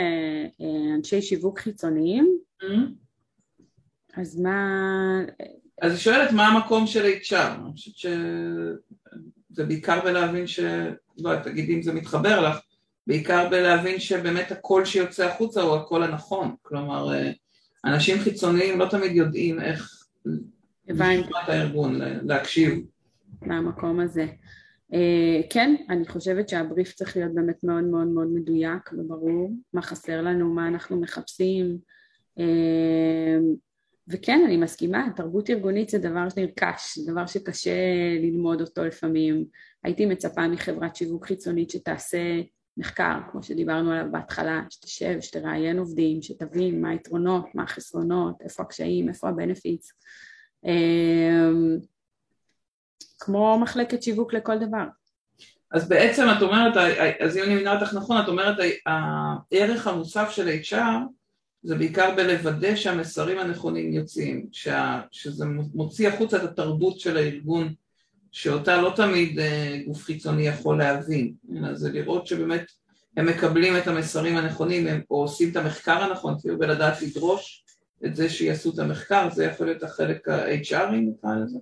אה, 0.62 0.96
אנשי 0.96 1.22
שיווק 1.22 1.60
חיצוניים, 1.60 2.40
mm-hmm. 2.64 4.22
אז 4.22 4.40
מה... 4.40 4.68
אז 5.82 5.92
היא 5.92 6.00
שואלת 6.00 6.32
מה 6.32 6.48
המקום 6.48 6.88
של 6.88 7.06
HR, 7.06 7.36
אני 7.36 7.72
חושבת 7.72 7.96
שזה 7.96 9.66
בעיקר 9.68 10.00
בלהבין 10.04 10.48
ש... 10.48 10.60
לא, 11.18 11.36
תגידי 11.44 11.76
אם 11.76 11.82
זה 11.82 11.94
מתחבר 11.94 12.50
לך, 12.50 12.58
בעיקר 13.08 13.50
בלהבין 13.50 14.00
שבאמת 14.00 14.52
הקול 14.52 14.86
שיוצא 14.86 15.26
החוצה 15.26 15.62
הוא 15.62 15.76
הקול 15.76 16.04
הנכון, 16.04 16.56
כלומר 16.62 17.14
אה, 17.14 17.32
אנשים 17.86 18.20
חיצוניים 18.20 18.80
לא 18.80 18.86
תמיד 18.90 19.12
יודעים 19.12 19.62
איך 19.62 20.06
לשמוע 20.88 21.44
את 21.44 21.50
הארגון, 21.50 22.00
להקשיב. 22.24 22.86
מהמקום 23.42 24.00
הזה. 24.00 24.26
Uh, 24.92 24.96
כן, 25.50 25.76
אני 25.90 26.08
חושבת 26.08 26.50
שהבריף 26.50 26.94
צריך 26.94 27.18
להיות 27.18 27.34
באמת 27.34 27.64
מאוד 27.64 27.84
מאוד 27.84 28.08
מאוד 28.08 28.28
מדויק 28.28 28.90
וברור, 28.94 29.52
מה 29.74 29.82
חסר 29.82 30.22
לנו, 30.22 30.54
מה 30.54 30.68
אנחנו 30.68 31.02
מחפשים, 31.02 31.78
uh, 32.38 32.42
וכן, 34.08 34.42
אני 34.46 34.58
מסכימה, 34.58 35.08
תרבות 35.16 35.50
ארגונית 35.50 35.90
זה 35.90 35.98
דבר 35.98 36.30
שנרכש, 36.30 36.98
זה 36.98 37.12
דבר 37.12 37.26
שקשה 37.26 37.72
ללמוד 38.22 38.62
אותו 38.62 38.86
לפעמים. 38.86 39.46
הייתי 39.84 40.06
מצפה 40.06 40.48
מחברת 40.48 40.96
שיווק 40.96 41.26
חיצונית 41.26 41.70
שתעשה 41.70 42.42
מחקר, 42.78 43.20
כמו 43.32 43.44
שדיברנו 43.44 43.92
עליו 43.92 44.12
בהתחלה, 44.12 44.62
שתשב, 44.70 45.18
שתראיין 45.22 45.80
עובדים, 45.80 46.22
שתבין 46.22 46.82
מה 46.82 46.90
היתרונות, 46.90 47.46
מה 47.56 47.64
החסרונות, 47.64 48.42
איפה 48.42 48.64
הקשיים, 48.64 49.10
איפה 49.10 49.30
הבנפיץ. 49.30 49.92
אמ, 50.66 51.78
כמו 53.20 53.60
מחלקת 53.60 54.04
שיווק 54.04 54.34
לכל 54.34 54.58
דבר. 54.58 54.86
אז 55.72 55.90
בעצם 55.90 56.24
את 56.38 56.42
אומרת, 56.42 56.74
אז 57.20 57.38
אם 57.38 57.44
אני 57.44 57.56
מבינה 57.56 57.76
אותך 57.76 57.94
נכון, 57.94 58.22
את 58.24 58.28
אומרת 58.28 58.56
הערך 58.86 59.88
המוסף 59.88 60.30
של 60.30 60.50
HR 60.64 61.00
זה 61.64 61.76
בעיקר 61.76 62.16
בלוודא 62.16 62.76
שהמסרים 62.76 63.38
הנכונים 63.40 63.94
יוצאים, 63.94 64.48
שזה 65.12 65.46
מוציא 65.74 66.08
החוצה 66.08 66.38
את 66.38 66.44
התרבות 66.44 67.00
של 67.00 67.18
הארגון 67.18 67.74
שאותה 68.32 68.82
לא 68.82 68.94
תמיד 68.96 69.40
אה, 69.40 69.82
גוף 69.86 70.04
חיצוני 70.04 70.48
יכול 70.48 70.78
להבין, 70.78 71.34
אלא 71.52 71.74
זה 71.74 71.92
לראות 71.92 72.28
שבאמת 72.28 72.66
הם 73.18 73.26
מקבלים 73.26 73.78
את 73.78 73.88
המסרים 73.88 74.38
הנכונים 74.38 74.88
הם, 74.88 75.02
או 75.12 75.22
עושים 75.22 75.52
את 75.52 75.56
המחקר 75.56 76.04
הנכון, 76.04 76.36
כאילו 76.40 76.60
בלדעת 76.60 77.02
לדרוש 77.02 77.66
את 78.06 78.16
זה 78.16 78.30
שיעשו 78.30 78.74
את 78.74 78.80
המחקר, 78.80 79.30
זה 79.30 79.46
יכול 79.46 79.66
להיות 79.66 79.84
החלק 79.84 80.30
ה-HRי 80.30 80.96
נקרא 80.96 81.36
לזה. 81.36 81.60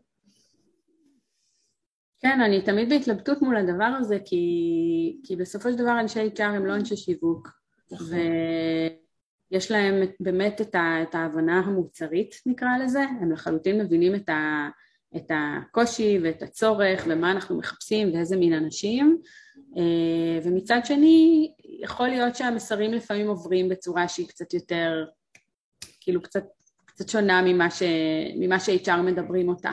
כן, 2.22 2.42
אני 2.42 2.62
תמיד 2.62 2.90
בהתלבטות 2.90 3.42
מול 3.42 3.58
הדבר 3.58 3.92
הזה, 4.00 4.18
כי, 4.26 4.38
כי 5.24 5.36
בסופו 5.36 5.70
של 5.70 5.76
דבר 5.76 6.00
אנשי 6.00 6.28
HR 6.28 6.44
הם 6.44 6.66
לא 6.66 6.76
אנשי 6.76 6.98
שיווק, 6.98 7.50
נכון. 7.92 8.08
ויש 9.52 9.72
להם 9.72 9.94
באמת 10.20 10.62
את, 10.62 10.76
ה, 10.76 11.04
את 11.04 11.16
ההבנה 11.16 11.60
המוצרית 11.60 12.36
נקרא 12.46 12.78
לזה, 12.84 13.02
הם 13.22 13.32
לחלוטין 13.32 13.82
מבינים 13.82 14.16
את, 14.16 14.30
ה, 14.30 14.70
את 15.16 15.32
הקושי 15.34 16.20
ואת 16.24 16.44
הצורך 16.44 17.04
ומה 17.08 17.32
אנחנו 17.32 17.58
מחפשים 17.58 18.14
ואיזה 18.14 18.38
מין 18.38 18.54
אנשים, 18.54 19.18
אה, 19.78 20.40
ומצד 20.44 20.80
שני 20.84 21.52
יכול 21.82 22.08
להיות 22.08 22.36
שהמסרים 22.36 22.94
לפעמים 22.94 23.28
עוברים 23.28 23.70
בצורה 23.70 24.08
שהיא 24.08 24.28
קצת 24.28 24.54
יותר, 24.54 25.06
כאילו 26.02 26.22
קצת, 26.22 26.44
קצת 26.86 27.10
שונה 27.10 27.42
ממה, 27.42 27.72
ש, 27.72 27.84
ממה 28.36 28.60
ש-HR 28.60 29.02
מדברים 29.02 29.50
אותה. 29.50 29.72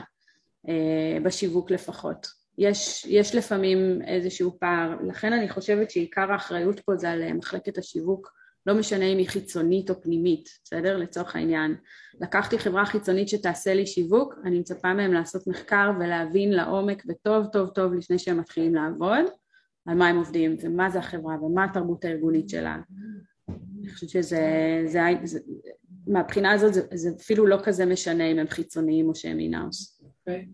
אה, 0.69 1.19
בשיווק 1.23 1.71
לפחות. 1.71 2.27
יש, 2.59 3.07
יש 3.09 3.35
לפעמים 3.35 4.03
איזשהו 4.03 4.57
פער, 4.61 4.95
לכן 5.09 5.33
אני 5.33 5.49
חושבת 5.49 5.91
שעיקר 5.91 6.33
האחריות 6.33 6.81
פה 6.81 6.97
זה 6.97 7.11
על 7.11 7.23
אה, 7.23 7.33
מחלקת 7.33 7.79
השיווק, 7.79 8.33
לא 8.67 8.75
משנה 8.75 9.05
אם 9.05 9.19
היא 9.19 9.29
חיצונית 9.29 9.91
או 9.91 10.03
פנימית, 10.03 10.49
בסדר? 10.65 10.97
לצורך 10.97 11.37
העניין. 11.37 11.75
לקחתי 12.21 12.59
חברה 12.59 12.87
חיצונית 12.87 13.29
שתעשה 13.29 13.75
לי 13.75 13.87
שיווק, 13.87 14.35
אני 14.45 14.59
מצפה 14.59 14.95
מהם 14.95 15.13
לעשות 15.13 15.47
מחקר 15.47 15.91
ולהבין 16.01 16.53
לעומק 16.53 17.03
וטוב 17.09 17.47
טוב 17.53 17.69
טוב 17.69 17.95
לפני 17.95 18.19
שהם 18.19 18.39
מתחילים 18.39 18.75
לעבוד, 18.75 19.25
על 19.87 19.95
מה 19.95 20.09
הם 20.09 20.17
עובדים 20.17 20.57
ומה 20.63 20.91
זה 20.91 20.99
החברה 20.99 21.43
ומה 21.43 21.65
התרבות 21.65 22.05
הארגונית 22.05 22.49
שלה. 22.49 22.81
אני 23.49 23.93
חושבת 23.93 24.11
שזה, 24.11 24.83
זה, 24.87 25.01
זה, 25.25 25.39
מהבחינה 26.07 26.53
הזאת 26.53 26.75
זה, 26.75 26.83
זה 26.95 27.11
אפילו 27.21 27.47
לא 27.47 27.59
כזה 27.65 27.87
משנה 27.87 28.25
אם 28.25 28.39
הם 28.39 28.47
חיצוניים 28.47 29.09
או 29.09 29.15
שהם 29.15 29.39
אינאוס. 29.39 30.03
אוקיי. 30.05 30.49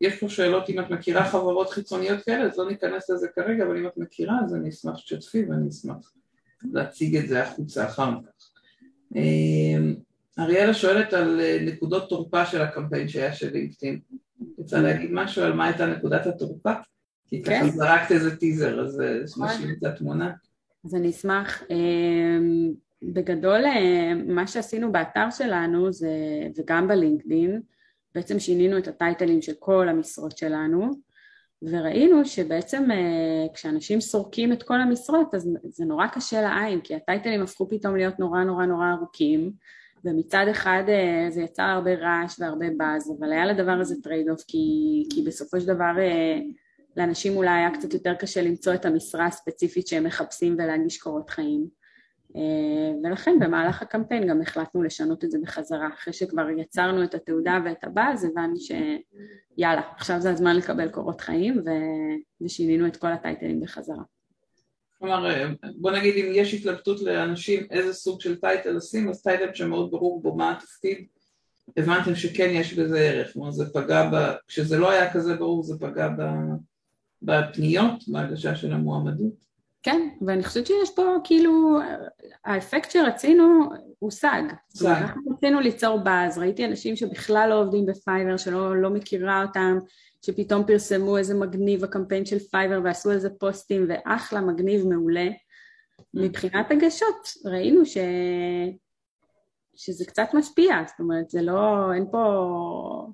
יש 0.00 0.20
פה 0.20 0.28
שאלות 0.28 0.70
אם 0.70 0.80
את 0.80 0.90
מכירה 0.90 1.24
חברות 1.30 1.70
חיצוניות 1.70 2.24
כאלה, 2.24 2.44
אז 2.44 2.58
לא 2.58 2.68
ניכנס 2.68 3.10
לזה 3.10 3.28
כרגע, 3.34 3.64
אבל 3.64 3.76
אם 3.76 3.86
את 3.86 3.96
מכירה 3.96 4.34
אז 4.44 4.54
אני 4.54 4.68
אשמח 4.68 4.96
שתשתפי 4.96 5.44
ואני 5.48 5.68
אשמח 5.68 6.12
להציג 6.72 7.16
את 7.16 7.28
זה 7.28 7.42
החוצה 7.42 7.86
אחר 7.86 8.10
כך. 8.22 8.50
אמ, 9.16 9.94
אריאלה 10.38 10.74
שואלת 10.74 11.12
על 11.12 11.40
אה, 11.40 11.58
נקודות 11.62 12.08
תורפה 12.08 12.46
של 12.46 12.62
הקמפיין 12.62 13.08
שהיה 13.08 13.32
של 13.32 13.52
לינקדאין. 13.52 14.00
רוצה 14.58 14.80
להגיד 14.80 15.10
משהו 15.12 15.42
על 15.42 15.52
מה 15.52 15.64
הייתה 15.64 15.86
נקודת 15.86 16.26
התורפה? 16.26 16.72
כי 17.26 17.42
ככה 17.42 17.60
כן. 17.60 17.70
זרקת 17.70 18.12
איזה 18.12 18.36
טיזר, 18.36 18.80
אז 18.80 19.00
אה, 19.00 19.18
נכון. 19.24 19.48
נשלים 19.48 19.76
את 19.78 19.84
התמונה. 19.84 20.32
אז 20.84 20.94
אני 20.94 21.10
אשמח. 21.10 21.62
אמ, 21.70 22.72
בגדול, 23.02 23.64
אה, 23.64 24.14
מה 24.14 24.46
שעשינו 24.46 24.92
באתר 24.92 25.30
שלנו 25.30 25.92
זה, 25.92 26.08
וגם 26.56 26.88
בלינקדאין, 26.88 27.60
בעצם 28.14 28.38
שינינו 28.38 28.78
את 28.78 28.88
הטייטלים 28.88 29.42
של 29.42 29.52
כל 29.58 29.88
המשרות 29.88 30.38
שלנו 30.38 31.05
וראינו 31.62 32.24
שבעצם 32.24 32.90
אה, 32.90 33.54
כשאנשים 33.54 34.00
סורקים 34.00 34.52
את 34.52 34.62
כל 34.62 34.80
המשרות 34.80 35.34
אז 35.34 35.50
זה 35.64 35.84
נורא 35.84 36.06
קשה 36.06 36.42
לעין 36.42 36.80
כי 36.80 36.94
הטייטלים 36.94 37.42
הפכו 37.42 37.68
פתאום 37.68 37.96
להיות 37.96 38.18
נורא 38.18 38.44
נורא 38.44 38.64
נורא 38.66 38.86
ארוכים 38.92 39.52
ומצד 40.04 40.46
אחד 40.50 40.82
אה, 40.88 41.30
זה 41.30 41.42
יצר 41.42 41.62
הרבה 41.62 41.94
רעש 41.94 42.40
והרבה 42.40 42.66
באז 42.76 43.14
אבל 43.18 43.32
היה 43.32 43.46
לדבר 43.46 43.72
הזה 43.72 43.94
trade 44.02 44.28
off 44.30 44.42
כי, 44.48 44.58
כי 45.14 45.22
בסופו 45.22 45.60
של 45.60 45.66
דבר 45.66 45.98
אה, 45.98 46.38
לאנשים 46.96 47.36
אולי 47.36 47.50
היה 47.50 47.70
קצת 47.70 47.94
יותר 47.94 48.14
קשה 48.14 48.42
למצוא 48.42 48.74
את 48.74 48.84
המשרה 48.84 49.26
הספציפית 49.26 49.86
שהם 49.86 50.04
מחפשים 50.04 50.54
ולהגיש 50.58 50.98
קורות 50.98 51.30
חיים 51.30 51.66
ולכן 53.04 53.38
במהלך 53.40 53.82
הקמפיין 53.82 54.28
גם 54.28 54.40
החלטנו 54.40 54.82
לשנות 54.82 55.24
את 55.24 55.30
זה 55.30 55.38
בחזרה. 55.42 55.88
אחרי 55.94 56.12
שכבר 56.12 56.50
יצרנו 56.50 57.04
את 57.04 57.14
התהודה 57.14 57.58
ואת 57.64 57.84
הבאז, 57.84 58.24
הבנו 58.24 58.54
שיאללה, 58.56 59.82
עכשיו 59.96 60.20
זה 60.20 60.30
הזמן 60.30 60.56
לקבל 60.56 60.88
קורות 60.88 61.20
חיים 61.20 61.62
ו... 61.66 61.70
ושינינו 62.40 62.86
את 62.86 62.96
כל 62.96 63.12
ה 63.12 63.18
titleים 63.18 63.60
בחזרה. 63.60 64.02
כלומר, 64.98 65.30
אה, 65.30 65.48
בוא 65.76 65.90
נגיד 65.90 66.24
אם 66.24 66.32
יש 66.34 66.54
התלבטות 66.54 67.00
לאנשים 67.00 67.66
איזה 67.70 67.92
סוג 67.92 68.20
של 68.20 68.40
title 68.40 68.70
לשים, 68.70 69.08
אז 69.08 69.22
title 69.22 69.54
שמאוד 69.54 69.90
ברור 69.90 70.22
בו 70.22 70.36
מה 70.36 70.52
התפקיד, 70.52 71.06
הבנתם 71.76 72.14
שכן 72.14 72.50
יש 72.52 72.74
בזה 72.74 72.98
ערך, 72.98 73.32
כלומר 73.32 73.50
זה 73.50 73.72
פגע, 73.72 74.10
ב... 74.12 74.34
כשזה 74.48 74.78
לא 74.78 74.90
היה 74.90 75.12
כזה 75.12 75.36
ברור 75.36 75.62
זה 75.62 75.78
פגע 75.78 76.08
ב... 76.08 76.22
בפניות, 77.22 78.08
בהגשה 78.08 78.56
של 78.56 78.72
המועמדות. 78.72 79.45
כן, 79.82 80.08
ואני 80.26 80.44
חושבת 80.44 80.66
שיש 80.66 80.90
פה 80.96 81.16
כאילו, 81.24 81.78
האפקט 82.44 82.90
שרצינו 82.90 83.68
הושג. 83.98 84.42
הושג. 84.72 84.86
אנחנו 84.86 85.22
רצינו 85.32 85.60
ליצור 85.60 85.98
באז, 85.98 86.38
ראיתי 86.38 86.64
אנשים 86.64 86.96
שבכלל 86.96 87.48
לא 87.50 87.60
עובדים 87.60 87.86
בפייבר, 87.86 88.36
שלא 88.36 88.76
לא 88.76 88.90
מכירה 88.90 89.42
אותם, 89.42 89.78
שפתאום 90.26 90.66
פרסמו 90.66 91.18
איזה 91.18 91.34
מגניב 91.34 91.84
הקמפיין 91.84 92.26
של 92.26 92.38
פייבר 92.38 92.80
ועשו 92.84 93.10
איזה 93.10 93.30
פוסטים, 93.30 93.86
ואחלה, 93.88 94.40
מגניב, 94.40 94.86
מעולה. 94.86 95.28
מבחינת 96.14 96.70
הגשות, 96.70 97.28
ראינו 97.44 97.86
ש... 97.86 97.96
שזה 99.76 100.04
קצת 100.04 100.28
משפיע, 100.34 100.76
זאת 100.86 101.00
אומרת, 101.00 101.30
זה 101.30 101.42
לא, 101.42 101.92
אין 101.94 102.06
פה... 102.10 103.06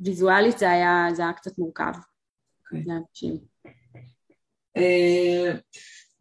ויזואלית 0.00 0.58
זה 0.58 0.70
היה, 0.70 1.08
זה 1.12 1.22
היה 1.22 1.32
קצת 1.32 1.58
מורכב 1.58 1.92
okay. 1.94 2.76
אוקיי. 2.76 2.84
לאנשים. 2.86 3.38
אה, 4.82 5.52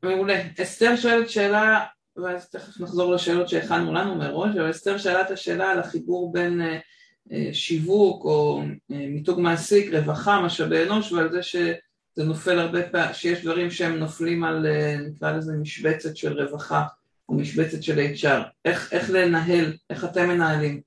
מעולה. 0.04 0.42
אסתר 0.62 0.96
שואלת 0.96 1.30
שאלה, 1.30 1.86
ואז 2.18 2.50
תכף 2.50 2.80
נחזור 2.80 3.14
לשאלות 3.14 3.50
שהכנו 3.50 3.94
לנו 3.94 4.16
מראש, 4.16 4.56
אבל 4.56 4.70
אסתר 4.70 4.98
שאלה 4.98 5.22
את 5.22 5.32
השאלה 5.32 5.72
על 5.72 5.80
החיבור 5.80 6.32
בין 6.32 6.62
אה, 6.62 6.80
אה, 7.32 7.50
שיווק 7.54 8.26
או 8.26 8.62
מיתוג 8.90 9.40
מעסיק, 9.40 9.94
רווחה, 9.94 10.42
משאבי 10.42 10.84
אנוש, 10.84 11.12
ועל 11.12 11.32
זה 11.32 11.44
שזה 11.44 12.24
נופל 12.24 12.60
הרבה 12.60 12.84
פעמים, 12.84 13.14
שיש 13.14 13.44
דברים 13.44 13.72
שהם 13.72 13.98
נופלים 13.98 14.44
על, 14.44 14.66
נקרא 15.08 15.32
לזה 15.32 15.54
משבצת 15.54 16.18
של 16.18 16.42
רווחה 16.42 16.84
או 17.30 17.34
משבצת 17.34 17.84
של 17.84 18.00
HR. 18.00 18.42
איך, 18.66 18.94
איך 18.94 19.10
לנהל, 19.10 19.74
איך 19.90 20.06
אתם 20.06 20.28
מנהלים 20.28 20.82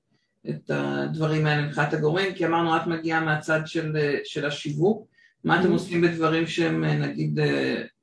את 0.49 0.71
הדברים 0.73 1.45
האלה 1.45 1.67
מבחינת 1.67 1.93
הגורמים? 1.93 2.33
כי 2.33 2.45
אמרנו, 2.45 2.77
את 2.77 2.87
מגיעה 2.87 3.19
מהצד 3.19 3.61
של, 3.65 3.97
של 4.23 4.45
השיווק. 4.45 5.14
מה 5.45 5.59
אתם 5.59 5.69
mm-hmm. 5.69 5.73
עושים 5.73 6.01
בדברים 6.01 6.47
שהם 6.47 6.85
נגיד 6.85 7.39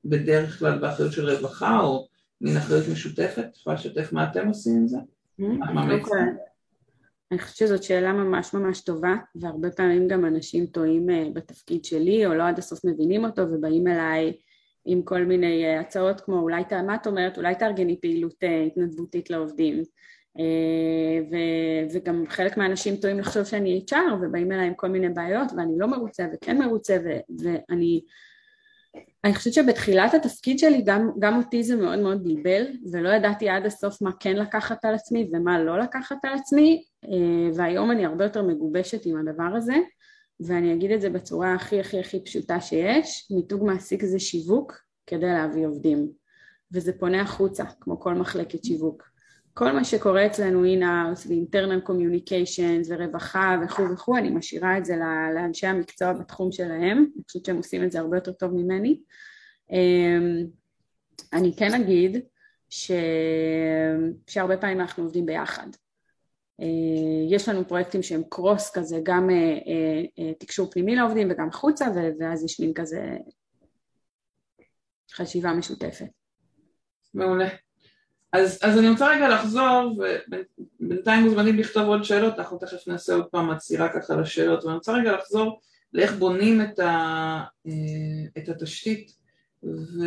בדרך 0.04 0.58
כלל 0.58 0.78
באחריות 0.78 1.12
של 1.12 1.30
רווחה 1.30 1.80
או 1.80 2.08
מין 2.40 2.56
אחריות 2.56 2.88
משותפת? 2.92 3.44
את 3.50 3.56
יכולה 3.56 3.76
לשתף 3.76 4.12
מה 4.12 4.30
אתם 4.30 4.48
עושים 4.48 4.76
עם 4.76 4.88
זה? 4.88 4.98
אוקיי. 5.40 6.22
אני 7.32 7.38
חושבת 7.38 7.56
שזאת 7.56 7.82
שאלה 7.82 8.12
ממש 8.12 8.54
ממש 8.54 8.80
טובה 8.80 9.14
והרבה 9.34 9.70
פעמים 9.70 10.08
גם 10.08 10.24
אנשים 10.24 10.66
טועים 10.66 11.10
אה, 11.10 11.24
בתפקיד 11.32 11.84
שלי 11.84 12.26
או 12.26 12.34
לא 12.34 12.48
עד 12.48 12.58
הסוף 12.58 12.84
מבינים 12.84 13.24
אותו 13.24 13.42
ובאים 13.42 13.86
אליי 13.86 14.32
עם 14.84 15.02
כל 15.02 15.24
מיני 15.24 15.64
אה, 15.64 15.80
הצעות 15.80 16.20
כמו 16.20 16.38
אולי, 16.38 16.62
מה 16.86 16.94
את 16.94 17.06
אומרת, 17.06 17.36
אולי 17.38 17.54
תארגני 17.54 18.00
פעילות 18.00 18.34
אה, 18.42 18.62
התנדבותית 18.62 19.30
לעובדים 19.30 19.82
ו- 21.30 21.94
וגם 21.94 22.24
חלק 22.28 22.56
מהאנשים 22.56 22.96
טועים 22.96 23.18
לחשוב 23.18 23.44
שאני 23.44 23.84
HR 23.90 24.14
ובאים 24.22 24.52
אליי 24.52 24.66
עם 24.66 24.74
כל 24.74 24.88
מיני 24.88 25.08
בעיות 25.08 25.52
ואני 25.56 25.72
לא 25.78 25.86
מרוצה 25.86 26.26
וכן 26.34 26.58
מרוצה 26.58 26.96
ו- 27.04 27.42
ואני 27.42 28.00
אני 29.24 29.34
חושבת 29.34 29.52
שבתחילת 29.52 30.14
התפקיד 30.14 30.58
שלי 30.58 30.82
גם, 30.86 31.10
גם 31.18 31.38
אותי 31.38 31.62
זה 31.62 31.76
מאוד 31.76 31.98
מאוד 31.98 32.24
בלבל 32.24 32.66
ולא 32.92 33.08
ידעתי 33.08 33.48
עד 33.48 33.66
הסוף 33.66 34.02
מה 34.02 34.10
כן 34.20 34.36
לקחת 34.36 34.84
על 34.84 34.94
עצמי 34.94 35.30
ומה 35.32 35.62
לא 35.62 35.78
לקחת 35.78 36.24
על 36.24 36.34
עצמי 36.34 36.84
אה, 37.04 37.54
והיום 37.54 37.90
אני 37.90 38.06
הרבה 38.06 38.24
יותר 38.24 38.42
מגובשת 38.42 39.06
עם 39.06 39.16
הדבר 39.16 39.56
הזה 39.56 39.76
ואני 40.40 40.74
אגיד 40.74 40.90
את 40.90 41.00
זה 41.00 41.10
בצורה 41.10 41.54
הכי 41.54 41.80
הכי 41.80 42.00
הכי 42.00 42.24
פשוטה 42.24 42.60
שיש, 42.60 43.28
מיתוג 43.30 43.64
מעסיק 43.64 44.04
זה 44.04 44.18
שיווק 44.18 44.72
כדי 45.06 45.26
להביא 45.26 45.66
עובדים 45.66 46.12
וזה 46.72 46.92
פונה 46.98 47.20
החוצה 47.20 47.64
כמו 47.80 48.00
כל 48.00 48.14
מחלקת 48.14 48.64
שיווק 48.64 49.11
כל 49.54 49.72
מה 49.72 49.84
שקורה 49.84 50.26
אצלנו 50.26 50.64
in-house 50.64 51.26
ו-internal 51.26 51.88
communications 51.88 52.86
ורווחה 52.88 53.56
וכו' 53.64 53.82
וכו', 53.92 54.16
אני 54.16 54.30
משאירה 54.30 54.78
את 54.78 54.84
זה 54.84 54.96
לאנשי 55.34 55.66
המקצוע 55.66 56.12
בתחום 56.12 56.52
שלהם, 56.52 56.98
אני 56.98 57.24
חושבת 57.26 57.44
שהם 57.44 57.56
עושים 57.56 57.84
את 57.84 57.92
זה 57.92 58.00
הרבה 58.00 58.16
יותר 58.16 58.32
טוב 58.32 58.52
ממני. 58.54 59.00
אמ, 59.70 60.46
אני 61.32 61.56
כן 61.56 61.74
אגיד 61.74 62.18
ש... 62.68 62.90
שהרבה 64.26 64.56
פעמים 64.56 64.80
אנחנו 64.80 65.02
עובדים 65.02 65.26
ביחד. 65.26 65.66
אה, 66.60 66.66
יש 67.30 67.48
לנו 67.48 67.68
פרויקטים 67.68 68.02
שהם 68.02 68.22
קרוס 68.28 68.70
כזה, 68.74 69.00
גם 69.02 69.30
אה, 69.30 69.36
אה, 70.18 70.34
תקשור 70.34 70.70
פנימי 70.70 70.96
לעובדים 70.96 71.28
וגם 71.30 71.52
חוצה, 71.52 71.86
ואז 72.20 72.44
יש 72.44 72.60
מין 72.60 72.72
כזה 72.74 73.16
חשיבה 75.12 75.52
משותפת. 75.52 76.06
מעולה. 77.14 77.48
אז, 78.32 78.58
אז 78.62 78.78
אני 78.78 78.88
רוצה 78.88 79.16
רגע 79.16 79.28
לחזור, 79.28 80.00
ובינתיים 80.80 81.24
מוזמנים 81.24 81.58
לכתוב 81.58 81.82
עוד 81.82 82.04
שאלות, 82.04 82.38
אנחנו 82.38 82.58
תכף 82.58 82.88
נעשה 82.88 83.14
עוד 83.14 83.26
פעם 83.26 83.50
עצירה 83.50 83.88
ככה 83.88 84.16
לשאלות, 84.16 84.64
ואני 84.64 84.74
רוצה 84.74 84.92
רגע 84.92 85.12
לחזור 85.12 85.60
לאיך 85.92 86.12
בונים 86.12 86.62
את, 86.62 86.78
ה, 86.78 87.40
אה, 87.66 87.72
את 88.38 88.48
התשתית, 88.48 89.12
ו, 89.64 90.06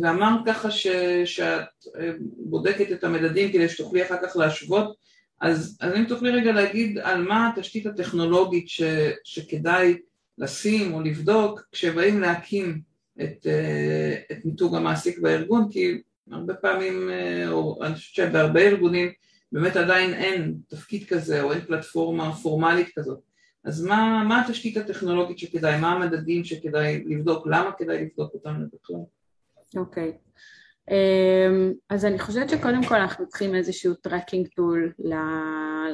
ואמרת 0.00 0.40
ככה 0.46 0.70
ש, 0.70 0.86
שאת 1.24 1.68
אה, 1.98 2.10
בודקת 2.36 2.92
את 2.92 3.04
המדדים 3.04 3.52
כדי 3.52 3.68
שתוכלי 3.68 4.04
אחר 4.04 4.16
כך 4.22 4.36
להשוות, 4.36 4.96
אז, 5.40 5.78
אז 5.80 5.94
אם 5.96 6.04
תוכלי 6.04 6.30
רגע 6.30 6.52
להגיד 6.52 6.98
על 6.98 7.22
מה 7.22 7.48
התשתית 7.48 7.86
הטכנולוגית 7.86 8.68
ש, 8.68 8.82
שכדאי 9.24 9.96
לשים 10.38 10.94
או 10.94 11.00
לבדוק 11.00 11.60
כשבאים 11.72 12.20
להקים 12.20 12.80
את, 13.22 13.46
אה, 13.46 14.14
את 14.32 14.44
מיתוג 14.44 14.76
המעסיק 14.76 15.18
בארגון, 15.18 15.68
כי 15.70 16.02
הרבה 16.32 16.54
פעמים, 16.54 17.10
אה, 17.10 17.48
או 17.48 17.84
אני 17.84 17.94
חושבת 17.94 18.14
שבהרבה 18.14 18.60
ארגונים 18.60 19.12
באמת 19.52 19.76
עדיין 19.76 20.14
אין 20.14 20.54
תפקיד 20.68 21.08
כזה 21.08 21.42
או 21.42 21.52
אין 21.52 21.60
פלטפורמה 21.60 22.32
פורמלית 22.32 22.88
כזאת. 22.94 23.18
אז 23.64 23.84
מה, 23.84 24.24
מה 24.28 24.42
התשתית 24.42 24.76
הטכנולוגית 24.76 25.38
שכדאי, 25.38 25.80
מה 25.80 25.92
המדדים 25.92 26.44
שכדאי 26.44 27.04
לבדוק, 27.06 27.46
למה 27.46 27.70
כדאי 27.78 28.04
לבדוק 28.04 28.34
אותם 28.34 28.64
בכלל? 28.72 28.96
אוקיי. 29.76 30.12
Okay. 30.12 30.26
אמ, 30.90 31.72
אז 31.90 32.04
אני 32.04 32.18
חושבת 32.18 32.48
שקודם 32.48 32.84
כל 32.84 32.94
אנחנו 32.94 33.28
צריכים 33.28 33.54
איזשהו 33.54 33.94
tracking 33.94 34.48
tool 34.48 34.92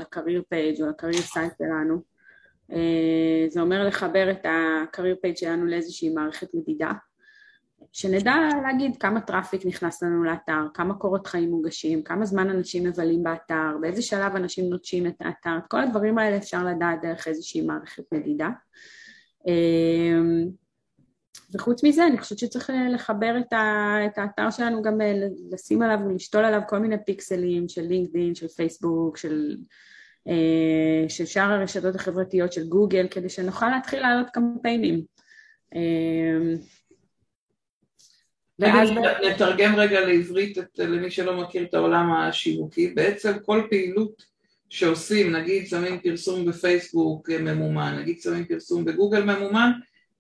ל 0.01 0.07
career 0.07 0.43
page 0.49 0.83
או 0.83 0.89
ל 0.89 0.94
career 0.94 1.23
site 1.23 1.53
שלנו. 1.59 2.03
אה, 2.73 3.47
זה 3.49 3.61
אומר 3.61 3.87
לחבר 3.87 4.31
את 4.31 4.47
ה 4.47 4.57
career 4.57 5.17
page 5.23 5.37
שלנו 5.37 5.67
לאיזושהי 5.67 6.09
מערכת 6.09 6.49
מדידה. 6.55 6.93
שנדע 7.93 8.35
להגיד 8.63 8.97
כמה 8.97 9.21
traffic 9.21 9.67
נכנס 9.67 10.03
לנו 10.03 10.25
לאתר, 10.25 10.61
כמה 10.75 10.95
קורות 10.95 11.27
חיים 11.27 11.51
מוגשים, 11.51 12.03
כמה 12.03 12.27
זמן 12.27 12.51
אנשים 12.51 12.85
מבלים 12.85 13.23
באתר, 13.23 13.77
באיזה 13.81 14.03
שלב 14.03 14.37
אנשים 14.37 14.71
נוטשים 14.71 15.07
את 15.07 15.15
האתר, 15.21 15.59
את 15.59 15.67
כל 15.69 15.81
הדברים 15.81 16.19
האלה 16.19 16.37
אפשר 16.37 16.65
לדעת 16.65 16.99
דרך 17.03 17.29
איזושהי 17.29 17.61
מערכת 17.61 18.03
מדידה. 18.13 18.49
אמ, 19.47 20.49
וחוץ 21.55 21.85
מזה 21.85 22.07
אני 22.07 22.19
חושבת 22.19 22.39
שצריך 22.39 22.71
לחבר 22.91 23.35
את, 23.39 23.53
ה, 23.53 23.97
את 24.07 24.19
האתר 24.19 24.51
שלנו 24.51 24.83
גם 24.83 25.01
אה, 25.01 25.13
לשים 25.51 25.83
עליו 25.83 25.99
ולשתול 26.07 26.45
עליו 26.45 26.61
כל 26.69 26.79
מיני 26.79 26.97
פיקסלים 27.07 27.69
של 27.69 27.83
לינקדאין, 27.83 28.35
של 28.35 28.49
פייסבוק, 28.49 29.17
של, 29.17 29.57
אה, 30.29 31.09
של 31.09 31.27
שאר 31.27 31.53
הרשתות 31.53 31.95
החברתיות 31.95 32.53
של 32.53 32.69
גוגל, 32.69 33.07
כדי 33.11 33.29
שנוכל 33.29 33.69
להתחיל 33.69 34.01
לעלות 34.01 34.31
קמפיינים. 34.31 35.05
ואז... 38.63 38.91
נתרגם 39.31 39.77
רגע 39.77 40.01
לעברית 40.01 40.59
את, 40.59 40.79
למי 40.79 41.11
שלא 41.11 41.43
מכיר 41.43 41.63
את 41.63 41.75
העולם 41.75 42.13
השיווקי, 42.13 42.89
בעצם 42.89 43.33
כל 43.45 43.63
פעילות 43.71 44.33
שעושים, 44.69 45.33
נגיד 45.33 45.67
שמים 45.67 46.01
פרסום 46.01 46.45
בפייסבוק 46.45 47.31
ממומן, 47.31 47.99
נגיד 47.99 48.21
שמים 48.21 48.45
פרסום 48.45 48.85
בגוגל 48.85 49.25
ממומן, 49.25 49.71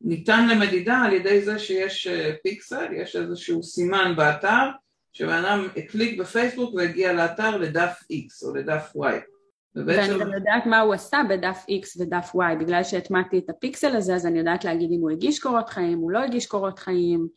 ניתן 0.00 0.48
למדידה 0.48 0.96
על 0.96 1.12
ידי 1.12 1.42
זה 1.42 1.59
שיש 1.59 2.07
אה, 2.07 2.33
פיקסל, 2.42 2.87
יש 2.92 3.16
איזשהו 3.16 3.62
סימן 3.62 4.12
באתר, 4.16 4.68
שבן 5.12 5.44
אדם 5.44 5.68
הקליק 5.76 6.20
בפייסבוק 6.20 6.74
והגיע 6.74 7.12
לאתר 7.12 7.57
לדף 7.57 8.00
X 8.12 8.46
או 8.46 8.55
לדף 8.55 8.92
Y. 8.96 9.33
ובעצם... 9.76 10.12
ואני 10.12 10.20
גם 10.20 10.33
יודעת 10.33 10.66
מה 10.66 10.81
הוא 10.81 10.94
עשה 10.94 11.22
בדף 11.28 11.64
X 11.70 12.02
ודף 12.02 12.33
Y, 12.37 12.61
בגלל 12.61 12.85
שהטמעתי 12.85 13.38
את 13.38 13.50
הפיקסל 13.50 13.96
הזה, 13.96 14.14
אז 14.14 14.26
אני 14.26 14.38
יודעת 14.38 14.64
להגיד 14.64 14.90
אם 14.92 15.00
הוא 15.00 15.11
הגיש 15.11 15.38
קורות 15.38 15.68
חיים, 15.70 15.98
הוא 15.98 16.11
לא 16.11 16.18
הגיש 16.18 16.46
קורות 16.46 16.78
חיים, 16.78 17.28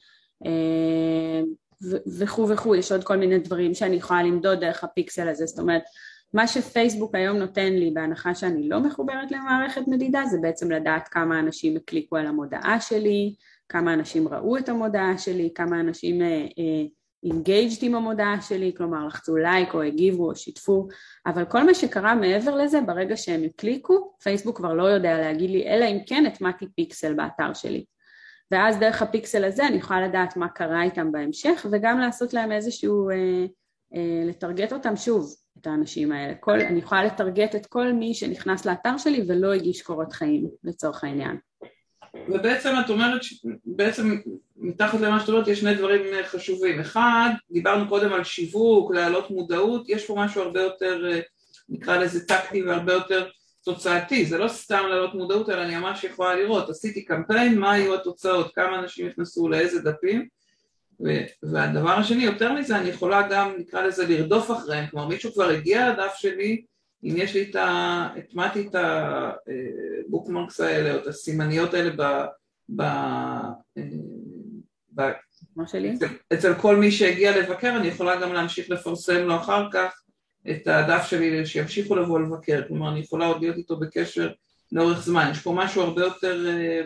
וכו' 2.20 2.50
וכו', 2.50 2.76
יש 2.76 2.92
עוד 2.92 3.04
כל 3.04 3.18
מיני 3.18 3.40
דברים 3.40 3.74
שאני 3.74 3.96
יכולה 3.96 4.24
למדוד 4.24 4.60
דרך 4.60 4.84
הפיקסל 4.84 5.28
הזה, 5.28 5.46
זאת 5.46 5.60
אומרת 5.60 5.84
מה 6.34 6.48
שפייסבוק 6.48 7.16
היום 7.16 7.38
נותן 7.38 7.74
לי 7.74 7.92
בהנחה 7.92 8.36
שאני 8.36 8.70
לא 8.70 8.80
מחוברת 8.80 9.32
למערכת 9.32 9.82
מדידה 9.88 10.24
זה 10.26 10.38
בעצם 10.42 10.72
לדעת 10.72 11.08
כמה 11.08 11.40
אנשים 11.40 11.76
הקליקו 11.76 12.18
על 12.18 12.28
המודעה 12.28 12.82
שלי, 12.82 13.36
כמה 13.70 13.94
אנשים 13.94 14.28
ראו 14.28 14.58
את 14.58 14.70
המודעה 14.70 15.18
שלי, 15.18 15.50
כמה 15.56 15.80
אנשים 15.80 16.22
engaged 17.24 17.82
uh, 17.82 17.86
עם 17.86 17.96
המודעה 17.96 18.42
שלי, 18.42 18.74
כלומר 18.78 19.08
לחצו 19.08 19.36
לייק 19.36 19.74
או 19.74 19.82
הגיבו 19.82 20.30
או 20.30 20.36
שיתפו, 20.36 20.88
אבל 21.26 21.46
כל 21.46 21.64
מה 21.64 21.74
שקרה 21.74 22.16
מעבר 22.16 22.56
לזה, 22.56 22.82
ברגע 22.82 23.18
שהם 23.18 23.44
הקליקו, 23.44 24.16
פייסבוק 24.24 24.58
כבר 24.58 24.74
לא 24.74 24.84
יודע 24.84 25.20
להגיד 25.20 25.50
לי, 25.50 25.68
אלא 25.68 25.86
אם 25.86 25.98
כן 26.08 26.26
הטמעתי 26.26 26.66
פיקסל 26.76 27.14
באתר 27.14 27.54
שלי. 27.54 27.86
ואז 28.52 28.80
דרך 28.80 29.02
הפיקסל 29.02 29.46
הזה 29.46 29.68
אני 29.68 29.78
יכולה 29.78 30.08
לדעת 30.08 30.38
מה 30.38 30.48
קרה 30.48 30.84
איתם 30.84 31.12
בהמשך 31.12 31.66
וגם 31.72 32.00
לעשות 32.00 32.34
להם 32.34 32.52
איזשהו, 32.52 33.10
אה, 33.10 33.16
אה, 33.96 34.24
לטרגט 34.26 34.74
אותם 34.74 34.96
שוב, 34.96 35.36
את 35.62 35.68
האנשים 35.68 36.12
האלה. 36.12 36.36
כל, 36.36 36.60
אני 36.62 36.80
יכולה 36.80 37.04
לטרגט 37.04 37.56
את 37.56 37.66
כל 37.66 37.94
מי 37.94 38.14
שנכנס 38.14 38.66
לאתר 38.66 38.98
שלי 38.98 39.24
ולא 39.28 39.54
הגיש 39.54 39.82
קורות 39.82 40.14
חיים 40.14 40.50
לצורך 40.64 41.04
העניין. 41.04 41.38
ובעצם 42.28 42.74
את 42.86 42.90
אומרת, 42.90 43.22
בעצם 43.66 44.18
מתחת 44.58 45.00
למה 45.00 45.20
שאת 45.20 45.30
אומרת 45.30 45.48
יש 45.48 45.60
שני 45.60 45.76
דברים 45.76 46.02
חשובים. 46.24 46.80
אחד, 46.80 47.30
דיברנו 47.52 47.90
קודם 47.90 48.14
על 48.14 48.24
שיווק, 48.24 48.92
להעלות 48.94 49.32
מודעות, 49.32 49.90
יש 49.90 50.06
פה 50.06 50.16
משהו 50.18 50.42
הרבה 50.42 50.62
יותר, 50.62 51.12
אה, 51.12 51.20
נקרא 51.70 51.98
לזה 51.98 52.28
טקטי 52.28 52.64
והרבה 52.64 52.94
יותר 52.94 53.30
תוצאתי, 53.66 54.26
זה 54.26 54.38
לא 54.38 54.48
סתם 54.48 54.84
להעלות 54.90 55.14
מודעות, 55.14 55.50
אלא 55.50 55.62
אני 55.62 55.76
ממש 55.76 56.04
יכולה 56.04 56.36
לראות, 56.36 56.70
עשיתי 56.70 57.06
קמפיין, 57.06 57.60
מה 57.60 57.72
היו 57.72 57.96
התוצאות, 57.96 58.56
כמה 58.56 58.80
אנשים 58.80 59.08
נכנסו 59.08 59.50
לאיזה 59.50 59.82
דפים, 59.82 60.28
והדבר 61.44 61.90
השני, 61.90 62.24
יותר 62.24 62.54
מזה, 62.54 62.78
אני 62.78 62.90
יכולה 62.90 63.28
גם, 63.30 63.54
נקרא 63.58 63.82
לזה, 63.82 64.08
לרדוף 64.08 64.52
אחריהם, 64.52 64.88
כלומר 64.88 65.08
מישהו 65.08 65.34
כבר 65.34 65.50
הגיע 65.50 65.90
לדף 65.90 66.14
שלי, 66.16 66.62
אם 67.04 67.14
יש 67.18 67.34
לי 67.34 67.50
את 67.50 67.56
ה... 67.56 68.08
הטמעתי 68.18 68.68
את 68.68 68.76
הבוקמרקס 68.76 70.60
האלה, 70.60 70.94
או 70.94 71.00
את 71.00 71.08
הסימניות 71.08 71.74
האלה 71.74 71.90
ב... 71.98 72.26
ב... 72.76 72.84
ב... 74.96 75.12
מה 75.56 75.68
שלי? 75.68 75.96
אצל, 75.96 76.06
אצל 76.34 76.54
כל 76.54 76.76
מי 76.76 76.92
שהגיע 76.92 77.38
לבקר, 77.38 77.76
אני 77.78 77.88
יכולה 77.88 78.22
גם 78.22 78.34
להמשיך 78.34 78.70
לפרסם 78.70 79.28
לו 79.28 79.36
אחר 79.36 79.68
כך 79.72 80.05
את 80.52 80.68
הדף 80.68 81.06
שלי, 81.06 81.46
שימשיכו 81.46 81.96
לבוא 81.96 82.20
לבקר, 82.20 82.62
כלומר 82.68 82.92
אני 82.92 83.00
יכולה 83.00 83.26
עוד 83.26 83.42
להיות 83.42 83.58
איתו 83.58 83.78
בקשר 83.78 84.32
לאורך 84.72 85.00
זמן, 85.00 85.28
יש 85.32 85.40
פה 85.40 85.54
משהו 85.58 85.82
הרבה 85.82 86.02
יותר 86.02 86.48
אה, 86.48 86.82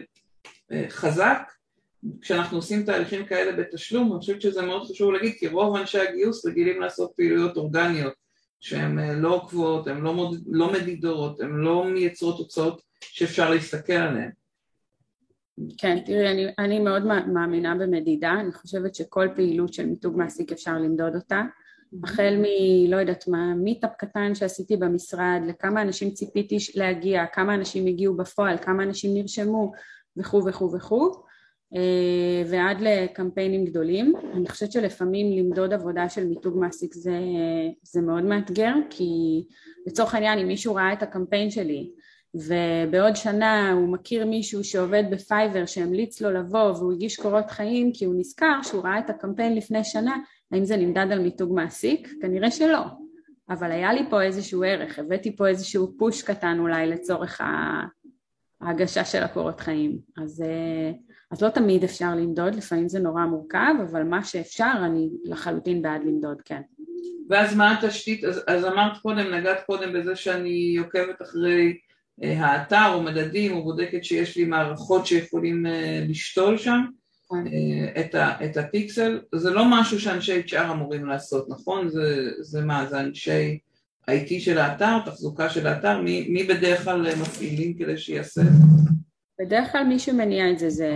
אה, 0.72 0.86
חזק. 0.90 1.52
כשאנחנו 2.22 2.58
עושים 2.58 2.84
תהליכים 2.84 3.26
כאלה 3.26 3.52
בתשלום, 3.52 4.12
אני 4.12 4.20
חושבת 4.20 4.42
שזה 4.42 4.62
מאוד 4.62 4.88
חשוב 4.88 5.12
להגיד, 5.12 5.34
כי 5.40 5.48
רוב 5.48 5.76
אנשי 5.76 6.00
הגיוס 6.00 6.46
רגילים 6.46 6.82
לעשות 6.82 7.12
פעילויות 7.16 7.58
אורגניות, 7.58 8.14
שהן 8.60 9.00
אה, 9.00 9.14
לא 9.14 9.36
עוקבות, 9.36 9.88
הן 9.88 10.02
לא, 10.02 10.14
מוד... 10.14 10.44
לא 10.48 10.74
מדידות, 10.74 11.42
הן 11.42 11.52
לא 11.52 11.86
מייצרות 11.86 12.38
תוצאות 12.38 12.82
שאפשר 13.00 13.50
להסתכל 13.50 13.94
עליהן. 13.94 14.32
כן, 15.78 16.00
תראי, 16.06 16.32
אני, 16.32 16.46
אני 16.60 16.80
מאוד 16.80 17.04
מאמינה 17.28 17.76
במדידה, 17.76 18.34
אני 18.40 18.52
חושבת 18.52 18.96
שכל 18.96 19.28
פעילות 19.36 19.74
של 19.74 19.86
מיתוג 19.86 20.18
מעסיק 20.18 20.52
אפשר 20.52 20.74
למדוד 20.74 21.16
אותה, 21.16 21.42
החל 22.04 22.38
מ... 22.38 22.44
לא 22.92 22.98
יודעת 22.98 23.28
מה, 23.28 23.54
meetup 23.56 23.92
קטן 23.98 24.36
שעשיתי 24.36 24.78
במשרד, 24.78 25.42
לכמה 25.48 25.82
אנשים 25.82 26.12
ציפיתי 26.12 26.58
להגיע, 26.76 27.26
כמה 27.26 27.56
אנשים 27.56 27.88
הגיעו 27.88 28.18
בפועל, 28.18 28.58
כמה 28.58 28.84
אנשים 28.84 29.14
נרשמו 29.14 29.72
וכו' 30.18 30.46
וכו' 30.46 30.72
וכו', 30.74 31.12
אה, 31.76 32.44
ועד 32.50 32.78
לקמפיינים 32.82 33.66
גדולים. 33.66 34.14
אני 34.34 34.50
חושבת 34.50 34.72
שלפעמים 34.72 35.38
למדוד 35.38 35.74
עבודה 35.74 36.10
של 36.10 36.28
מיתוג 36.28 36.58
מעסיק 36.58 36.94
זה, 36.94 37.20
זה 37.84 38.02
מאוד 38.02 38.24
מאתגר, 38.24 38.74
כי 38.90 39.44
לצורך 39.88 40.14
העניין 40.14 40.40
אם 40.40 40.48
מישהו 40.48 40.76
ראה 40.76 40.94
את 40.94 41.04
הקמפיין 41.04 41.52
שלי 41.52 41.92
ובעוד 42.34 43.16
שנה 43.16 43.72
הוא 43.72 43.88
מכיר 43.88 44.26
מישהו 44.26 44.64
שעובד 44.64 45.04
בפייבר 45.12 45.66
שהמליץ 45.66 46.22
לו 46.22 46.32
לבוא 46.32 46.72
והוא 46.72 46.94
הגיש 46.94 47.16
קורות 47.20 47.52
חיים 47.52 47.92
כי 47.94 48.06
הוא 48.06 48.16
נזכר 48.18 48.60
שהוא 48.64 48.84
ראה 48.84 49.00
את 49.00 49.10
הקמפיין 49.10 49.56
לפני 49.56 49.84
שנה, 49.84 50.18
האם 50.52 50.66
זה 50.66 50.78
נמדד 50.78 51.08
על 51.12 51.20
מיתוג 51.20 51.54
מעסיק? 51.54 52.14
כנראה 52.22 52.52
שלא. 52.52 52.86
אבל 53.50 53.72
היה 53.72 53.94
לי 53.94 54.02
פה 54.10 54.22
איזשהו 54.22 54.64
ערך, 54.64 55.00
הבאתי 55.00 55.36
פה 55.36 55.48
איזשהו 55.48 55.94
פוש 55.98 56.22
קטן 56.22 56.60
אולי 56.60 56.88
לצורך 56.88 57.42
ההגשה 58.62 59.06
של 59.06 59.24
הקורות 59.24 59.60
חיים. 59.60 59.98
אז, 60.24 60.42
אה, 60.42 60.92
אז 61.32 61.42
לא 61.42 61.50
תמיד 61.50 61.84
אפשר 61.84 62.16
למדוד, 62.16 62.56
לפעמים 62.56 62.90
זה 62.90 63.00
נורא 63.00 63.26
מורכב, 63.26 63.74
אבל 63.92 64.04
מה 64.04 64.24
שאפשר 64.24 64.72
אני 64.86 65.10
לחלוטין 65.24 65.82
בעד 65.82 66.02
למדוד, 66.06 66.42
כן. 66.46 66.62
ואז 67.30 67.56
מה 67.56 67.78
התשתית, 67.78 68.24
אז, 68.24 68.42
אז 68.48 68.66
אמרת 68.66 68.98
קודם, 69.02 69.34
נגעת 69.34 69.66
קודם 69.66 69.94
בזה 69.94 70.16
שאני 70.16 70.78
עוקבת 70.78 71.22
אחרי 71.22 71.78
אה, 72.24 72.46
האתר 72.46 72.94
או 72.94 73.04
מדדים 73.04 73.52
או 73.52 73.64
בודקת 73.64 74.04
שיש 74.04 74.38
לי 74.38 74.46
מערכות 74.46 75.08
שיכולים 75.08 75.66
אה, 75.66 76.06
לשתול 76.10 76.58
שם 76.58 76.80
את, 78.00 78.16
ה, 78.16 78.46
את 78.46 78.58
הפיקסל, 78.58 79.20
זה 79.36 79.50
לא 79.50 79.64
משהו 79.72 80.00
שאנשי 80.00 80.42
HR 80.48 80.72
אמורים 80.72 81.06
לעשות, 81.06 81.50
נכון? 81.50 81.90
זה, 81.90 82.32
זה 82.40 82.62
מה, 82.62 82.86
זה 82.86 83.00
אנשי 83.00 83.60
IT 84.10 84.40
של 84.40 84.58
האתר, 84.58 85.00
תחזוקה 85.06 85.50
של 85.50 85.68
האתר, 85.68 86.02
מי, 86.02 86.28
מי 86.30 86.44
בדרך 86.44 86.84
כלל 86.84 87.16
מפעילים 87.22 87.74
כדי 87.78 87.98
שיעשה? 87.98 88.42
בדרך 89.42 89.72
כלל 89.72 89.84
מי 89.84 90.00
שמניע 90.00 90.52
את 90.52 90.60
זה, 90.60 90.70
זה 90.70 90.92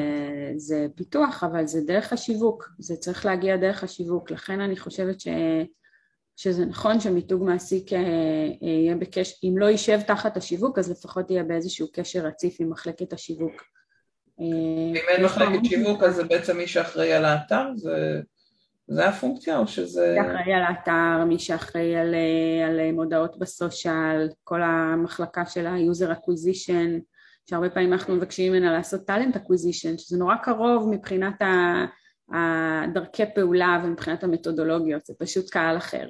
זה 0.55 0.87
פיתוח, 0.95 1.43
אבל 1.43 1.67
זה 1.67 1.81
דרך 1.81 2.13
השיווק, 2.13 2.69
זה 2.79 2.95
צריך 2.95 3.25
להגיע 3.25 3.57
דרך 3.57 3.83
השיווק, 3.83 4.31
לכן 4.31 4.61
אני 4.61 4.77
חושבת 4.77 5.21
ש... 5.21 5.27
שזה 6.35 6.65
נכון 6.65 6.99
שמיתוג 6.99 7.43
מעסיק 7.43 7.93
אה, 7.93 7.99
אה, 7.99 8.67
יהיה 8.67 8.95
בקשר, 8.95 9.33
אם 9.43 9.57
לא 9.57 9.65
יישב 9.65 10.01
תחת 10.01 10.37
השיווק 10.37 10.79
אז 10.79 10.91
לפחות 10.91 11.31
יהיה 11.31 11.43
באיזשהו 11.43 11.87
קשר 11.93 12.19
רציף 12.19 12.57
עם 12.59 12.69
מחלקת 12.69 13.13
השיווק. 13.13 13.63
אה, 14.39 14.45
אם 14.45 14.95
אין 15.09 15.25
מחלקת 15.25 15.65
שיווק 15.65 16.03
אז 16.03 16.15
זה 16.15 16.23
בעצם 16.23 16.57
מי 16.57 16.67
שאחראי 16.67 17.13
על 17.13 17.25
האתר? 17.25 17.67
זה, 17.75 18.21
זה 18.87 19.07
הפונקציה 19.07 19.57
או 19.57 19.67
שזה... 19.67 20.15
מי 20.19 20.27
שאחראי 20.27 20.53
על 20.53 20.63
האתר, 20.63 21.25
מי 21.25 21.39
שאחראי 21.39 21.95
על, 21.95 22.15
על 22.67 22.91
מודעות 22.91 23.39
בסושיאל, 23.39 24.29
כל 24.43 24.61
המחלקה 24.63 25.45
של 25.45 25.65
ה-user 25.67 26.11
acquisition, 26.11 27.01
שהרבה 27.49 27.69
פעמים 27.69 27.93
אנחנו 27.93 28.15
מבקשים 28.15 28.53
ממנה 28.53 28.71
לעשות 28.71 29.09
talent 29.09 29.35
acquisition, 29.35 29.97
שזה 29.97 30.17
נורא 30.17 30.35
קרוב 30.35 30.89
מבחינת 30.91 31.41
ה... 31.41 31.85
הדרכי 32.33 33.23
פעולה 33.35 33.81
ומבחינת 33.83 34.23
המתודולוגיות, 34.23 35.05
זה 35.05 35.13
פשוט 35.19 35.49
קהל 35.49 35.77
אחר. 35.77 36.07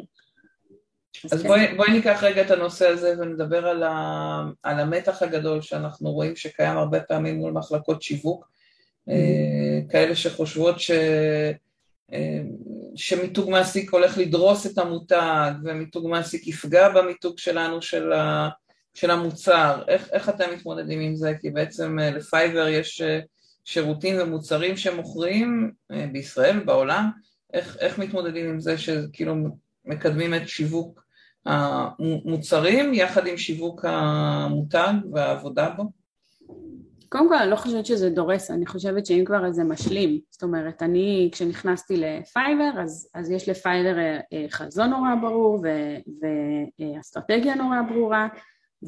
אז, 1.25 1.33
אז 1.33 1.41
כן. 1.41 1.47
בואי, 1.47 1.75
בואי 1.75 1.91
ניקח 1.91 2.23
רגע 2.23 2.41
את 2.41 2.51
הנושא 2.51 2.87
הזה 2.87 3.13
ונדבר 3.19 3.67
על, 3.67 3.83
ה, 3.83 4.43
על 4.63 4.79
המתח 4.79 5.21
הגדול 5.21 5.61
שאנחנו 5.61 6.11
רואים 6.11 6.35
שקיים 6.35 6.77
הרבה 6.77 6.99
פעמים 6.99 7.35
מול 7.35 7.51
מחלקות 7.51 8.01
שיווק, 8.01 8.49
mm-hmm. 9.09 9.91
כאלה 9.91 10.15
שחושבות 10.15 10.79
ש, 10.79 10.91
אה, 12.13 12.41
שמיתוג 12.95 13.49
מעסיק 13.49 13.93
הולך 13.93 14.17
לדרוס 14.17 14.65
את 14.65 14.77
המותג 14.77 15.51
ומיתוג 15.63 16.07
מעסיק 16.07 16.47
יפגע 16.47 16.89
במיתוג 16.89 17.39
שלנו 17.39 17.81
של, 17.81 18.11
ה, 18.11 18.49
של 18.93 19.11
המוצר, 19.11 19.83
איך, 19.87 20.09
איך 20.11 20.29
אתם 20.29 20.53
מתמודדים 20.53 20.99
עם 20.99 21.15
זה? 21.15 21.33
כי 21.41 21.49
בעצם 21.49 21.99
אה, 21.99 22.11
לפייבר 22.11 22.67
יש 22.67 23.01
שירותים 23.65 24.15
ומוצרים 24.19 24.77
שמוכרים 24.77 25.71
בישראל, 26.11 26.59
בעולם, 26.59 27.09
איך, 27.53 27.77
איך 27.79 27.99
מתמודדים 27.99 28.49
עם 28.49 28.59
זה 28.59 28.77
שכאילו 28.77 29.35
מקדמים 29.85 30.33
את 30.33 30.47
שיווק 30.47 31.02
המוצרים 31.45 32.93
יחד 32.93 33.27
עם 33.27 33.37
שיווק 33.37 33.85
המותג 33.85 34.93
והעבודה 35.11 35.69
בו? 35.69 35.83
קודם 37.13 37.29
כל 37.29 37.35
אני 37.35 37.51
לא 37.51 37.55
חושבת 37.55 37.85
שזה 37.85 38.09
דורס, 38.09 38.51
אני 38.51 38.65
חושבת 38.65 39.05
שאם 39.05 39.23
כבר 39.25 39.51
זה 39.51 39.63
משלים, 39.63 40.19
זאת 40.29 40.43
אומרת 40.43 40.83
אני 40.83 41.29
כשנכנסתי 41.31 41.97
לפייבר 41.97 42.69
אז, 42.79 43.09
אז 43.13 43.31
יש 43.31 43.49
לפייבר 43.49 43.97
אה, 43.97 44.19
אה, 44.33 44.45
חזון 44.49 44.89
נורא 44.89 45.09
ברור 45.21 45.63
ואסטרטגיה 46.79 47.55
נורא 47.55 47.77
ברורה 47.89 48.27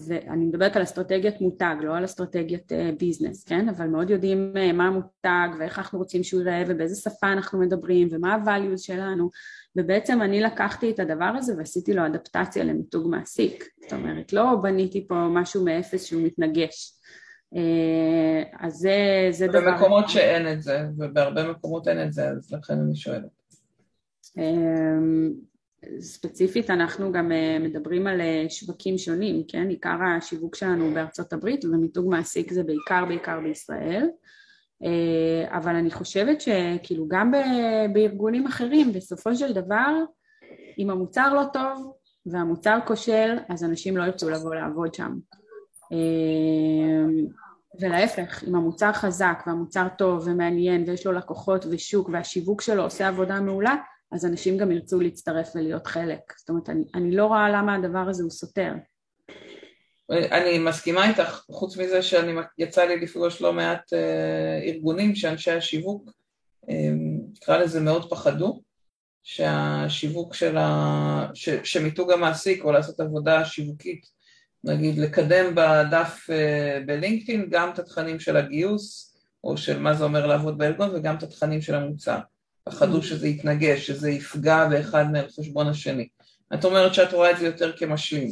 ואני 0.08 0.46
מדברת 0.46 0.76
על 0.76 0.84
אסטרטגיית 0.84 1.42
מותג, 1.42 1.76
לא 1.82 1.98
על 1.98 2.06
אסטרטגיית 2.06 2.72
business, 3.00 3.44
כן? 3.44 3.70
אבל 3.70 3.88
מאוד 3.88 4.10
יודעים 4.10 4.54
מה 4.74 4.88
המותג 4.88 5.48
ואיך 5.60 5.80
אנחנו 5.80 6.00
רוצים 6.00 6.24
שהוא 6.24 6.42
ייראה 6.42 6.64
ובאיזה 6.68 6.96
שפה 6.96 7.32
אנחנו 7.32 7.60
מדברים 7.60 8.08
ומה 8.12 8.34
ה-values 8.34 8.78
שלנו 8.78 9.30
ובעצם 9.76 10.22
אני 10.22 10.42
לקחתי 10.42 10.92
את 10.92 11.00
הדבר 11.00 11.32
הזה 11.38 11.54
ועשיתי 11.58 11.94
לו 11.94 12.06
אדפטציה 12.06 12.64
למיתוג 12.64 13.08
מעסיק, 13.08 13.70
זאת 13.82 13.94
אומרת 13.94 14.34
לא 14.34 14.56
בניתי 14.62 15.08
פה 15.08 15.16
משהו 15.16 15.66
מאפס 15.66 16.04
שהוא 16.06 16.22
מתנגש 16.22 16.96
אה, 17.56 18.44
אז 18.60 18.74
זה, 18.74 19.28
זה 19.32 19.48
דבר... 19.48 19.72
במקומות 19.72 20.10
שאין 20.10 20.54
את 20.54 20.62
זה, 20.62 20.80
ובהרבה 20.98 21.52
מקומות 21.52 21.88
אין 21.88 22.04
את 22.04 22.14
זה, 22.14 22.30
אז 22.30 22.54
לכן 22.54 22.74
אני 22.74 22.96
שואלת. 22.96 23.30
אמ, 24.38 25.34
ספציפית 26.00 26.70
אנחנו 26.70 27.12
גם 27.12 27.32
אה, 27.32 27.58
מדברים 27.60 28.08
על 28.08 28.22
אה, 28.22 28.46
שווקים 28.50 28.98
שונים, 28.98 29.44
כן? 29.48 29.70
עיקר 29.70 29.98
השיווק 30.18 30.56
שלנו 30.56 30.94
בארצות 30.94 31.34
הברית 31.34 31.66
ומיתוג 31.66 32.10
מעסיק 32.10 32.54
זה 32.54 32.64
בעיקר 32.64 33.06
בעיקר 33.06 33.40
בישראל 33.44 34.04
אה, 34.04 34.08
אבל 35.50 35.76
אני 35.76 35.92
חושבת 35.92 36.42
שכאילו 36.42 37.08
גם 37.08 37.32
בארגונים 37.94 38.48
אחרים 38.48 38.94
בסופו 38.94 39.36
של 39.36 39.54
דבר 39.54 39.94
אם 40.80 40.90
המוצר 40.90 41.34
לא 41.34 41.44
טוב 41.54 41.94
והמוצר 42.26 42.80
כושל 42.88 43.38
אז 43.50 43.64
אנשים 43.64 43.98
לא 43.98 44.04
ירצו 44.04 44.30
לבוא 44.30 44.56
לעבוד 44.56 44.94
שם 44.94 45.14
ולהפך, 47.82 48.44
אם 48.48 48.56
המוצר 48.56 48.94
חזק 48.94 49.44
והמוצר 49.48 49.88
טוב 49.98 50.24
ומעניין 50.28 50.84
ויש 50.88 51.06
לו 51.06 51.12
לקוחות 51.12 51.66
ושוק 51.72 52.10
והשיווק 52.10 52.62
שלו 52.62 52.84
עושה 52.84 53.08
עבודה 53.08 53.42
מעולה 53.42 53.76
אז 54.12 54.26
אנשים 54.26 54.58
גם 54.58 54.72
ירצו 54.72 55.02
להצטרף 55.02 55.52
ולהיות 55.56 55.88
חלק. 55.88 56.20
זאת 56.38 56.50
אומרת, 56.50 56.70
אני, 56.70 56.84
אני 56.96 57.16
לא 57.16 57.26
רואה 57.26 57.50
למה 57.50 57.76
הדבר 57.76 58.10
הזה 58.10 58.24
הוא 58.24 58.32
סותר. 58.32 58.74
אני 60.12 60.60
מסכימה 60.60 61.10
איתך, 61.10 61.44
חוץ 61.52 61.78
מזה 61.78 62.02
שאני 62.02 62.32
יצא 62.58 62.84
לי 62.84 63.00
לפגוש 63.00 63.42
לא 63.42 63.54
מעט 63.54 63.94
אה, 63.94 64.60
ארגונים 64.64 65.16
שאנשי 65.16 65.52
השיווק, 65.52 66.10
אה, 66.70 66.90
נקרא 67.34 67.58
לזה 67.58 67.82
מאוד 67.82 68.10
פחדו, 68.10 68.62
שהשיווק 69.24 70.34
של 70.34 70.58
ה... 70.58 71.28
ש, 71.34 71.50
שמיתוג 71.64 72.12
המעסיק 72.12 72.64
או 72.64 72.72
לעשות 72.72 73.00
עבודה 73.00 73.46
שיווקית, 73.46 74.06
נגיד 74.64 74.98
לקדם 74.98 75.56
בדף 75.56 76.28
אה, 76.30 76.80
בלינקדאין 76.86 77.50
גם 77.50 77.70
את 77.70 77.80
התכנים 77.80 78.20
של 78.20 78.38
הגיוס, 78.38 79.16
או 79.44 79.58
של 79.58 79.80
מה 79.80 79.94
זה 79.94 80.04
אומר 80.04 80.28
לעבוד 80.28 80.58
בארגון 80.58 80.96
וגם 80.96 81.16
את 81.16 81.24
התכנים 81.24 81.62
של 81.62 81.76
המוצר. 81.76 82.20
פחדו 82.64 83.04
שזה 83.04 83.28
יתנגש, 83.28 83.88
שזה 83.88 84.10
יפגע 84.10 84.68
באחד 84.70 85.06
מעל 85.12 85.28
חשבון 85.40 85.68
השני. 85.68 86.08
את 86.54 86.66
אומרת 86.66 86.94
שאת 86.94 87.14
רואה 87.14 87.32
את 87.32 87.38
זה 87.38 87.46
יותר 87.46 87.72
כמשלים. 87.78 88.30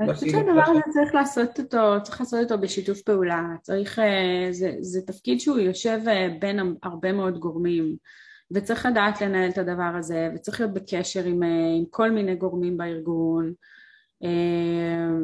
אני 0.00 0.14
חושבת 0.14 0.30
שהדבר 0.30 0.62
הזה 0.70 0.80
צריך 0.90 1.14
לעשות 1.14 1.60
אותו, 1.60 2.02
צריך 2.02 2.20
לעשות 2.20 2.40
אותו 2.42 2.58
בשיתוף 2.58 3.00
פעולה, 3.02 3.42
צריך, 3.62 3.98
אה, 3.98 4.48
זה, 4.50 4.72
זה 4.80 5.00
תפקיד 5.06 5.40
שהוא 5.40 5.58
יושב 5.58 6.00
אה, 6.08 6.28
בין 6.40 6.76
הרבה 6.82 7.12
מאוד 7.12 7.38
גורמים, 7.38 7.96
וצריך 8.50 8.86
לדעת 8.86 9.20
לנהל 9.20 9.50
את 9.50 9.58
הדבר 9.58 9.92
הזה, 9.98 10.28
וצריך 10.34 10.60
להיות 10.60 10.74
בקשר 10.74 11.24
עם, 11.24 11.42
עם 11.78 11.84
כל 11.90 12.10
מיני 12.10 12.34
גורמים 12.34 12.76
בארגון, 12.76 13.52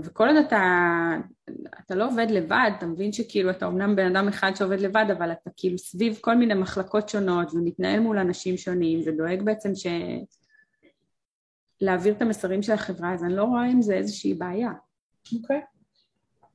וכל 0.05 0.29
עוד 0.29 0.37
אתה, 0.37 0.63
אתה 1.87 1.95
לא 1.95 2.09
עובד 2.09 2.27
לבד, 2.31 2.71
אתה 2.79 2.87
מבין 2.87 3.13
שכאילו 3.13 3.51
אתה 3.51 3.67
אומנם 3.67 3.97
בן 3.97 4.17
אדם 4.17 4.29
אחד 4.29 4.53
שעובד 4.55 4.81
לבד, 4.81 5.05
אבל 5.19 5.33
אתה 5.33 5.51
כאילו 5.57 5.79
סביב 5.79 6.19
כל 6.21 6.35
מיני 6.35 6.55
מחלקות 6.55 7.09
שונות 7.09 7.55
ומתנהל 7.55 8.01
מול 8.01 8.19
אנשים 8.19 8.57
שונים 8.57 9.01
ודואג 9.07 9.43
בעצם 9.43 9.75
ש... 9.75 9.87
להעביר 11.81 12.15
את 12.15 12.23
המסרים 12.23 12.63
של 12.63 12.73
החברה, 12.73 13.15
אז 13.15 13.25
אני 13.25 13.37
לא 13.37 13.45
רואה 13.45 13.65
עם 13.65 13.83
זה 13.83 13.95
איזושהי 13.95 14.35
בעיה. 14.35 14.71
אוקיי. 15.35 15.61
Okay. 15.61 15.79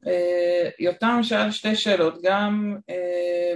אה, 0.08 0.70
יותם 0.80 1.20
שאל 1.24 1.52
שתי 1.52 1.76
שאלות, 1.76 2.22
גם 2.24 2.78
אה, 2.90 3.54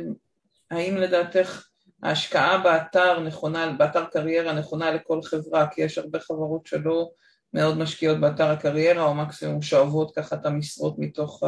האם 0.71 0.97
לדעתך 0.97 1.67
ההשקעה 2.03 2.57
באתר 2.57 3.19
נכונה, 3.19 3.75
באתר 3.77 4.05
קריירה 4.05 4.53
נכונה 4.53 4.91
לכל 4.91 5.21
חברה, 5.21 5.67
כי 5.67 5.81
יש 5.81 5.97
הרבה 5.97 6.19
חברות 6.19 6.65
שלא 6.65 7.09
מאוד 7.53 7.77
משקיעות 7.77 8.19
באתר 8.19 8.47
הקריירה, 8.47 9.03
או 9.03 9.13
מקסימום 9.15 9.61
שואבות 9.61 10.15
ככה 10.15 10.35
את 10.35 10.45
המשרות 10.45 10.95
מתוך 10.99 11.43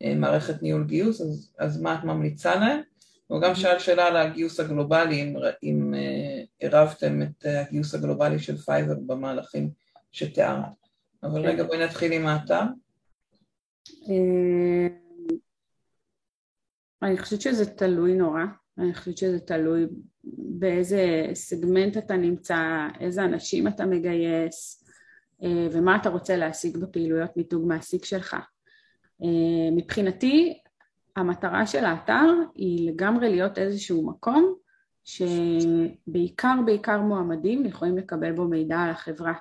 המערכת 0.00 0.62
ניהול 0.62 0.84
גיוס, 0.84 1.20
אז, 1.20 1.52
אז 1.58 1.80
מה 1.80 1.94
את 1.94 2.04
ממליצה 2.04 2.54
להם? 2.54 2.80
הוא 3.26 3.40
גם 3.40 3.54
שאל 3.54 3.78
שאלה 3.78 4.06
על 4.06 4.16
הגיוס 4.16 4.60
הגלובלי, 4.60 5.22
אם, 5.22 5.36
אם 5.62 5.94
uh, 5.94 5.98
עירבתם 6.58 7.22
את 7.22 7.44
הגיוס 7.44 7.94
הגלובלי 7.94 8.38
של 8.38 8.56
פייבר 8.56 8.94
במהלכים 9.06 9.70
שתיארת. 10.12 10.64
אבל 11.22 11.42
כן. 11.42 11.48
רגע 11.48 11.64
בואי 11.64 11.84
נתחיל 11.84 12.12
עם 12.12 12.26
האתר. 12.26 12.62
אה, 14.08 14.86
אני 17.02 17.18
חושבת 17.18 17.40
שזה 17.40 17.66
תלוי 17.66 18.14
נורא, 18.14 18.42
אני 18.78 18.94
חושבת 18.94 19.16
שזה 19.16 19.40
תלוי 19.40 19.86
באיזה 20.58 21.26
סגמנט 21.34 21.96
אתה 21.96 22.16
נמצא, 22.16 22.56
איזה 23.00 23.24
אנשים 23.24 23.68
אתה 23.68 23.86
מגייס 23.86 24.84
אה, 25.42 25.68
ומה 25.72 25.96
אתה 25.96 26.08
רוצה 26.08 26.36
להשיג 26.36 26.76
בפעילויות 26.76 27.36
מיתוג 27.36 27.66
מעסיק 27.66 28.04
שלך. 28.04 28.36
מבחינתי 29.76 30.58
המטרה 31.16 31.66
של 31.66 31.84
האתר 31.84 32.26
היא 32.54 32.90
לגמרי 32.90 33.30
להיות 33.30 33.58
איזשהו 33.58 34.06
מקום 34.06 34.54
שבעיקר 35.06 36.54
בעיקר 36.66 37.00
מועמדים 37.00 37.66
יכולים 37.66 37.96
לקבל 37.98 38.32
בו 38.32 38.44
מידע 38.44 38.78
על 38.78 38.90
החברה. 38.90 39.34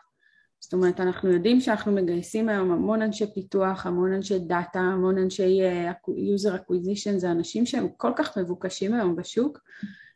זאת 0.59 0.73
אומרת, 0.73 0.99
אנחנו 0.99 1.31
יודעים 1.31 1.61
שאנחנו 1.61 1.91
מגייסים 1.91 2.49
היום 2.49 2.71
המון 2.71 3.01
אנשי 3.01 3.33
פיתוח, 3.33 3.85
המון 3.85 4.13
אנשי 4.13 4.39
דאטה, 4.39 4.79
המון 4.79 5.17
אנשי 5.17 5.61
אה, 5.61 5.91
user 6.09 6.59
acquisition, 6.59 7.17
זה 7.17 7.31
אנשים 7.31 7.65
שהם 7.65 7.87
כל 7.97 8.11
כך 8.15 8.37
מבוקשים 8.37 8.93
היום 8.93 9.15
בשוק, 9.15 9.59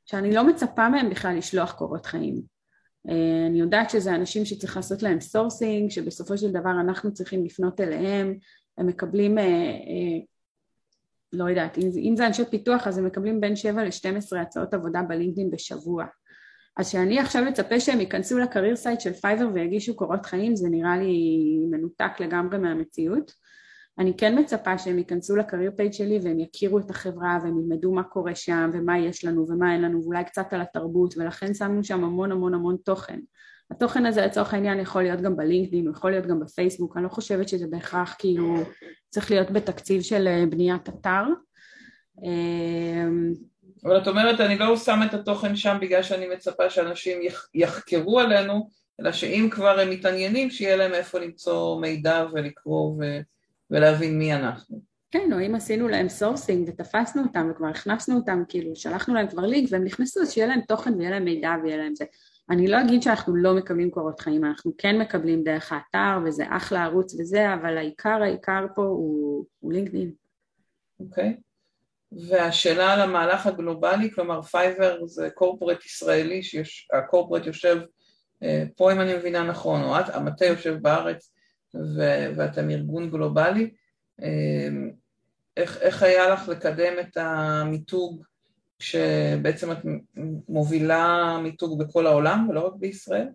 שאני 0.05 0.33
לא 0.33 0.47
מצפה 0.47 0.89
מהם 0.89 1.09
בכלל 1.09 1.37
לשלוח 1.37 1.71
קורות 1.71 2.05
חיים. 2.05 2.41
אה, 3.09 3.47
אני 3.47 3.59
יודעת 3.59 3.89
שזה 3.89 4.15
אנשים 4.15 4.45
שצריך 4.45 4.77
לעשות 4.77 5.03
להם 5.03 5.19
sourcing, 5.19 5.91
שבסופו 5.91 6.37
של 6.37 6.51
דבר 6.51 6.71
אנחנו 6.81 7.13
צריכים 7.13 7.45
לפנות 7.45 7.81
אליהם, 7.81 8.37
הם 8.77 8.87
מקבלים 8.87 9.37
אה, 9.37 9.43
לא 11.33 11.49
יודעת, 11.49 11.77
אם, 11.77 11.89
אם 12.09 12.15
זה 12.15 12.27
אנשי 12.27 12.45
פיתוח 12.49 12.87
אז 12.87 12.97
הם 12.97 13.05
מקבלים 13.05 13.41
בין 13.41 13.55
7 13.55 13.83
ל-12 13.83 14.37
הצעות 14.41 14.73
עבודה 14.73 15.01
בלינקדאין 15.01 15.51
בשבוע. 15.51 16.05
אז 16.77 16.89
שאני 16.89 17.19
עכשיו 17.19 17.43
מצפה 17.43 17.79
שהם 17.79 17.99
ייכנסו 17.99 18.39
ל 18.39 18.44
career 18.44 18.75
site 18.75 19.01
של 19.01 19.13
פייבר 19.13 19.47
ויגישו 19.53 19.95
קורות 19.95 20.25
חיים 20.25 20.55
זה 20.55 20.69
נראה 20.69 20.97
לי 20.97 21.17
מנותק 21.71 22.11
לגמרי 22.19 22.57
מהמציאות. 22.57 23.31
אני 23.99 24.17
כן 24.17 24.39
מצפה 24.39 24.77
שהם 24.77 24.97
ייכנסו 24.97 25.35
ל 25.35 25.40
career 25.40 25.71
page 25.77 25.93
שלי 25.93 26.19
והם 26.23 26.39
יכירו 26.39 26.79
את 26.79 26.89
החברה 26.89 27.37
והם 27.43 27.59
ילמדו 27.59 27.91
מה 27.91 28.03
קורה 28.03 28.35
שם 28.35 28.69
ומה 28.73 28.99
יש 28.99 29.25
לנו 29.25 29.45
ומה 29.49 29.73
אין 29.73 29.81
לנו 29.81 30.03
ואולי 30.03 30.23
קצת 30.23 30.53
על 30.53 30.61
התרבות 30.61 31.17
ולכן 31.17 31.53
שמנו 31.53 31.83
שם 31.83 32.03
המון 32.03 32.31
המון 32.31 32.53
המון 32.53 32.77
תוכן. 32.83 33.19
התוכן 33.71 34.05
הזה 34.05 34.25
לצורך 34.25 34.53
העניין 34.53 34.79
יכול 34.79 35.03
להיות 35.03 35.21
גם 35.21 35.37
בלינקדאין, 35.37 35.89
יכול 35.89 36.11
להיות 36.11 36.25
גם 36.25 36.39
בפייסבוק, 36.39 36.97
אני 36.97 37.03
לא 37.03 37.09
חושבת 37.09 37.49
שזה 37.49 37.67
בהכרח 37.69 38.15
כאילו 38.19 38.55
צריך 39.09 39.31
להיות 39.31 39.51
בתקציב 39.51 40.01
של 40.01 40.27
אה, 40.27 40.43
בניית 40.49 40.89
אתר. 40.89 41.23
אמ, 42.23 43.33
אבל 43.85 43.97
את 43.97 44.07
אומרת 44.07 44.39
אני 44.39 44.57
לא 44.57 44.77
שם 44.77 44.99
את 45.05 45.13
התוכן 45.13 45.55
שם 45.55 45.77
בגלל 45.81 46.03
שאני 46.03 46.27
מצפה 46.27 46.69
שאנשים 46.69 47.19
יחקרו 47.53 48.19
עלינו, 48.19 48.69
אלא 49.01 49.11
שאם 49.11 49.47
כבר 49.51 49.79
הם 49.79 49.89
מתעניינים 49.89 50.49
שיהיה 50.49 50.75
להם 50.75 50.93
איפה 50.93 51.19
למצוא 51.19 51.81
מידע 51.81 52.25
ולקרוא 52.33 52.95
ו... 52.99 53.03
ולהבין 53.71 54.19
מי 54.19 54.33
אנחנו. 54.33 54.81
כן, 55.11 55.33
או 55.33 55.45
אם 55.45 55.55
עשינו 55.55 55.87
להם 55.87 56.09
sourcing 56.09 56.69
ותפסנו 56.69 57.23
אותם 57.23 57.47
וכבר 57.51 57.67
הכנסנו 57.67 58.15
אותם, 58.15 58.43
כאילו 58.49 58.75
שלחנו 58.75 59.13
להם 59.13 59.27
כבר 59.27 59.45
לינק 59.45 59.69
והם 59.71 59.83
נכנסו 59.83 60.21
אז 60.21 60.31
שיהיה 60.31 60.47
להם 60.47 60.61
תוכן 60.67 60.93
ויהיה 60.93 61.11
להם 61.11 61.25
מידע 61.25 61.51
ויהיה 61.63 61.77
להם 61.77 61.95
זה. 61.95 62.05
אני 62.49 62.67
לא 62.67 62.81
אגיד 62.81 63.01
שאנחנו 63.01 63.35
לא 63.35 63.53
מקבלים 63.53 63.91
קורות 63.91 64.19
חיים, 64.19 64.45
אנחנו 64.45 64.71
כן 64.77 64.97
מקבלים 64.97 65.43
דרך 65.43 65.71
האתר 65.71 66.19
וזה 66.25 66.43
אחלה 66.49 66.83
ערוץ 66.83 67.13
וזה, 67.19 67.53
אבל 67.53 67.77
העיקר 67.77 68.19
העיקר 68.23 68.65
פה 68.75 68.81
הוא, 68.81 69.45
הוא 69.59 69.73
לינקדאין. 69.73 70.11
אוקיי. 70.99 71.37
Okay. 71.37 71.41
והשאלה 72.11 72.93
על 72.93 73.01
המהלך 73.01 73.47
הגלובלי, 73.47 74.11
כלומר 74.11 74.41
פייבר 74.41 75.05
זה 75.05 75.29
corporate 75.29 75.85
ישראלי, 75.85 76.43
שה 76.43 76.69
corporate 76.69 77.45
יושב 77.45 77.81
אה, 78.43 78.63
פה 78.75 78.91
אם 78.91 79.01
אני 79.01 79.13
מבינה 79.13 79.43
נכון, 79.43 79.83
או 79.83 79.99
את, 79.99 80.09
המטה 80.09 80.45
יושב 80.45 80.77
בארץ 80.81 81.33
ו- 81.75 82.29
ואתם 82.37 82.69
ארגון 82.69 83.09
גלובלי. 83.09 83.71
אה, 84.21 84.69
איך, 85.57 85.77
איך 85.77 86.03
היה 86.03 86.29
לך 86.29 86.47
לקדם 86.47 86.93
את 86.99 87.17
המיתוג 87.17 88.23
שבעצם 88.79 89.71
את 89.71 89.77
מובילה 90.49 91.37
מיתוג 91.43 91.83
בכל 91.83 92.07
העולם 92.07 92.47
ולא 92.49 92.67
רק 92.67 92.73
בישראל? 92.75 93.27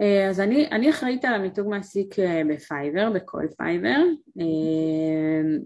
אה, 0.00 0.28
אז 0.28 0.40
אני, 0.40 0.68
אני 0.70 0.90
אחראית 0.90 1.24
על 1.24 1.34
המיתוג 1.34 1.68
מעסיק 1.68 2.18
אה, 2.18 2.42
בפייבר, 2.48 3.10
בכל 3.14 3.46
פייבר. 3.56 3.98
אה, 4.40 5.58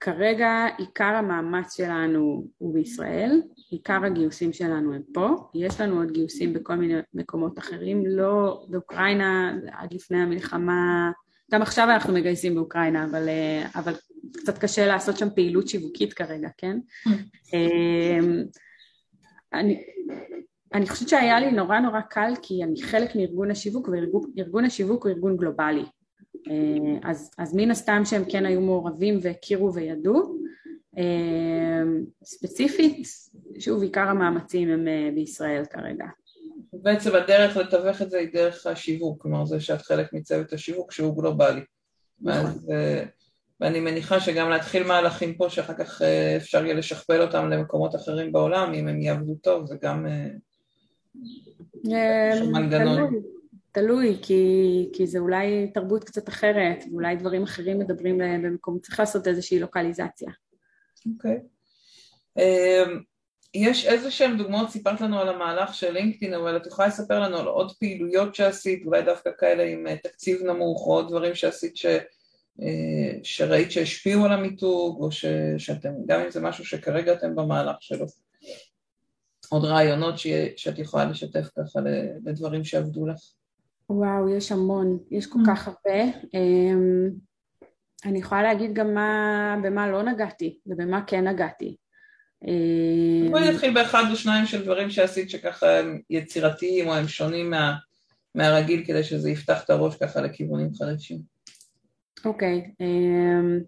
כרגע 0.00 0.66
עיקר 0.78 1.04
המאמץ 1.04 1.76
שלנו 1.76 2.46
הוא 2.58 2.74
בישראל, 2.74 3.42
עיקר 3.70 4.04
הגיוסים 4.04 4.52
שלנו 4.52 4.94
הם 4.94 5.02
פה, 5.14 5.50
יש 5.54 5.80
לנו 5.80 5.98
עוד 5.98 6.10
גיוסים 6.10 6.52
בכל 6.52 6.74
מיני 6.74 6.94
מקומות 7.14 7.58
אחרים, 7.58 8.06
לא 8.06 8.64
באוקראינה 8.68 9.58
עד 9.72 9.94
לפני 9.94 10.18
המלחמה, 10.18 11.10
גם 11.50 11.62
עכשיו 11.62 11.88
אנחנו 11.90 12.12
מגייסים 12.12 12.54
באוקראינה, 12.54 13.04
אבל, 13.04 13.28
אבל 13.74 13.94
קצת 14.32 14.58
קשה 14.58 14.86
לעשות 14.86 15.18
שם 15.18 15.28
פעילות 15.34 15.68
שיווקית 15.68 16.12
כרגע, 16.12 16.48
כן? 16.58 16.78
אמ, 17.52 18.42
אני, 19.54 19.82
אני 20.74 20.88
חושבת 20.88 21.08
שהיה 21.08 21.40
לי 21.40 21.52
נורא 21.52 21.78
נורא 21.78 22.00
קל 22.00 22.32
כי 22.42 22.64
אני 22.64 22.82
חלק 22.82 23.16
מארגון 23.16 23.50
השיווק 23.50 23.88
וארגון 24.36 24.64
השיווק 24.64 25.06
הוא 25.06 25.12
ארגון 25.12 25.36
גלובלי 25.36 25.84
אה, 26.50 27.10
אז, 27.10 27.30
אז 27.38 27.54
מן 27.54 27.70
הסתם 27.70 28.02
שהם 28.04 28.22
כן 28.28 28.46
היו 28.46 28.60
מעורבים 28.60 29.18
והכירו 29.22 29.74
וידעו 29.74 30.42
אמ, 30.96 32.04
ספציפית, 32.24 33.06
שוב 33.58 33.82
עיקר 33.82 34.08
המאמצים 34.08 34.68
הם 34.68 34.88
אה, 34.88 35.10
בישראל 35.14 35.64
כרגע. 35.64 36.04
בעצם 36.72 37.14
הדרך 37.14 37.56
לתווך 37.56 38.02
את 38.02 38.10
זה 38.10 38.18
היא 38.18 38.32
דרך 38.32 38.66
השיווק, 38.66 39.22
כלומר 39.22 39.44
זה 39.44 39.60
שאת 39.60 39.82
חלק 39.82 40.12
מצוות 40.12 40.52
השיווק 40.52 40.92
שהוא 40.92 41.16
גלובלי. 41.16 41.60
נכון. 42.20 42.40
אז 42.40 42.70
אה, 42.72 43.04
ואני 43.60 43.80
מניחה 43.80 44.20
שגם 44.20 44.50
להתחיל 44.50 44.82
מהלכים 44.82 45.34
פה 45.34 45.50
שאחר 45.50 45.74
כך 45.74 46.02
אה, 46.02 46.36
אפשר 46.36 46.64
יהיה 46.64 46.74
לשכפל 46.74 47.22
אותם 47.22 47.50
למקומות 47.50 47.94
אחרים 47.94 48.32
בעולם, 48.32 48.74
אם 48.74 48.88
הם 48.88 49.00
יעבדו 49.00 49.34
טוב, 49.34 49.66
זה 49.66 49.76
גם 49.82 50.06
אה, 50.06 50.28
מנגנון. 52.52 53.22
תלוי 53.72 54.18
כי, 54.22 54.90
כי 54.92 55.06
זה 55.06 55.18
אולי 55.18 55.70
תרבות 55.74 56.04
קצת 56.04 56.28
אחרת, 56.28 56.84
ואולי 56.90 57.16
דברים 57.16 57.42
אחרים 57.42 57.78
מדברים 57.78 58.18
במקום, 58.18 58.78
צריך 58.78 59.00
לעשות 59.00 59.28
איזושהי 59.28 59.58
לוקליזציה. 59.58 60.30
אוקיי. 61.14 61.38
Okay. 62.38 62.42
יש 63.54 63.86
איזה 63.86 64.10
שהן 64.10 64.38
דוגמאות, 64.38 64.70
סיפרת 64.70 65.00
לנו 65.00 65.18
על 65.18 65.28
המהלך 65.28 65.74
של 65.74 65.92
לינקדאין, 65.92 66.34
אבל 66.34 66.56
את 66.56 66.66
יכולה 66.66 66.88
לספר 66.88 67.20
לנו 67.20 67.36
על 67.36 67.46
עוד 67.46 67.72
פעילויות 67.72 68.34
שעשית, 68.34 68.86
אולי 68.86 69.02
דווקא 69.02 69.30
כאלה 69.38 69.62
עם 69.62 69.96
תקציב 70.02 70.42
נמוך, 70.42 70.86
או 70.86 70.92
עוד 70.92 71.08
דברים 71.08 71.34
שעשית 71.34 71.76
ש... 71.76 71.86
אה, 72.62 73.18
שראית 73.22 73.72
שהשפיעו 73.72 74.24
על 74.24 74.32
המיתוג, 74.32 75.02
או 75.02 75.12
ש, 75.12 75.24
שאתם, 75.58 75.92
גם 76.06 76.20
אם 76.20 76.30
זה 76.30 76.40
משהו 76.40 76.64
שכרגע 76.64 77.12
אתם 77.12 77.36
במהלך 77.36 77.76
שלו. 77.80 78.06
עוד 79.50 79.64
רעיונות 79.64 80.18
ש, 80.18 80.26
שאת 80.56 80.78
יכולה 80.78 81.04
לשתף 81.04 81.48
ככה 81.58 81.80
לדברים 82.24 82.64
שעבדו 82.64 83.06
לך. 83.06 83.20
וואו, 83.90 84.28
יש 84.28 84.52
המון, 84.52 84.98
יש 85.10 85.26
כל 85.26 85.38
mm. 85.38 85.50
כך 85.50 85.68
הרבה. 85.68 86.02
אמ, 86.34 87.10
אני 88.04 88.18
יכולה 88.18 88.42
להגיד 88.42 88.74
גם 88.74 88.94
מה, 88.94 89.56
במה 89.62 89.90
לא 89.90 90.02
נגעתי 90.02 90.58
ובמה 90.66 91.04
כן 91.06 91.28
נגעתי. 91.28 91.76
בואי 93.30 93.50
נתחיל 93.50 93.74
באחד 93.74 94.04
או 94.10 94.16
שניים 94.16 94.46
של 94.46 94.64
דברים 94.64 94.90
שעשית 94.90 95.30
שככה 95.30 95.78
הם 95.78 96.00
יצירתיים 96.10 96.88
או 96.88 96.94
הם 96.94 97.08
שונים 97.08 97.50
מה, 97.50 97.74
מהרגיל 98.34 98.84
כדי 98.86 99.04
שזה 99.04 99.30
יפתח 99.30 99.64
את 99.64 99.70
הראש 99.70 99.96
ככה 99.96 100.20
לכיוונים 100.20 100.74
חדשים. 100.74 101.18
אוקיי, 102.24 102.60
okay, 102.60 102.84
אמ, 102.84 103.60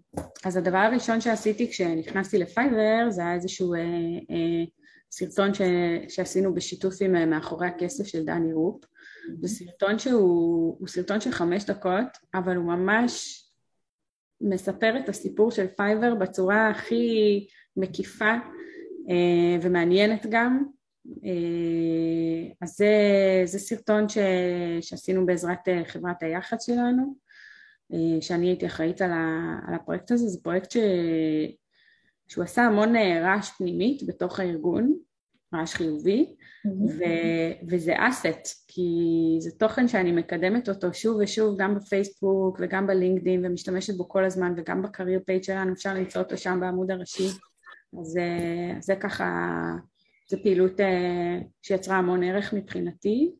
אז 0.44 0.56
הדבר 0.56 0.78
הראשון 0.78 1.20
שעשיתי 1.20 1.70
כשנכנסתי 1.70 2.38
לפייבר 2.38 3.10
זה 3.10 3.22
היה 3.22 3.34
איזשהו 3.34 3.74
סרטון 5.10 5.54
ש, 5.54 5.60
שעשינו 6.08 6.54
בשיתוף 6.54 6.94
עם 7.00 7.30
מאחורי 7.30 7.66
הכסף 7.66 8.04
של 8.06 8.24
דני 8.24 8.52
רופ. 8.52 8.84
זה 9.40 9.48
סרטון 9.48 9.98
שהוא 9.98 10.88
סרטון 10.88 11.20
של 11.20 11.30
חמש 11.30 11.64
דקות, 11.64 12.18
אבל 12.34 12.56
הוא 12.56 12.64
ממש 12.64 13.44
מספר 14.40 14.94
את 14.98 15.08
הסיפור 15.08 15.50
של 15.50 15.66
פייבר 15.76 16.14
בצורה 16.14 16.70
הכי 16.70 17.46
מקיפה 17.76 18.34
אה, 19.10 19.58
ומעניינת 19.62 20.26
גם. 20.30 20.64
אה, 21.24 22.52
אז 22.60 22.76
זה, 22.76 22.92
זה 23.44 23.58
סרטון 23.58 24.08
ש, 24.08 24.18
שעשינו 24.80 25.26
בעזרת 25.26 25.68
אה, 25.68 25.82
חברת 25.84 26.22
היח"צ 26.22 26.66
שלנו, 26.66 27.24
שאני 28.20 28.46
הייתי 28.46 28.66
אחראית 28.66 29.02
על, 29.02 29.10
ה, 29.10 29.58
על 29.68 29.74
הפרויקט 29.74 30.10
הזה, 30.10 30.28
זה 30.28 30.38
פרויקט 30.42 30.70
ש, 30.70 30.76
שהוא 32.28 32.44
עשה 32.44 32.62
המון 32.62 32.96
רעש 32.96 33.50
פנימית 33.50 34.02
בתוך 34.06 34.40
הארגון, 34.40 34.94
רעש 35.54 35.74
חיובי, 35.74 36.34
ו, 36.66 37.04
וזה 37.68 37.94
asset, 37.98 38.64
כי 38.68 38.82
זה 39.38 39.50
תוכן 39.50 39.88
שאני 39.88 40.12
מקדמת 40.12 40.68
אותו 40.68 40.94
שוב 40.94 41.16
ושוב 41.20 41.56
גם 41.58 41.74
בפייסבוק 41.74 42.58
וגם 42.60 42.86
בלינקדאין 42.86 43.46
ומשתמשת 43.46 43.96
בו 43.96 44.08
כל 44.08 44.24
הזמן 44.24 44.52
וגם 44.56 44.82
ב 44.82 44.88
career 44.88 45.20
page 45.26 45.42
שלנו, 45.42 45.72
אפשר 45.72 45.94
למצוא 45.94 46.22
אותו 46.22 46.36
שם 46.36 46.58
בעמוד 46.60 46.90
הראשי, 46.90 47.28
אז 48.00 48.18
זה 48.80 48.96
ככה, 48.96 49.50
זו 50.30 50.36
פעילות 50.42 50.80
אה, 50.80 51.38
שיצרה 51.62 51.96
המון 51.96 52.22
ערך 52.22 52.52
מבחינתי. 52.52 53.32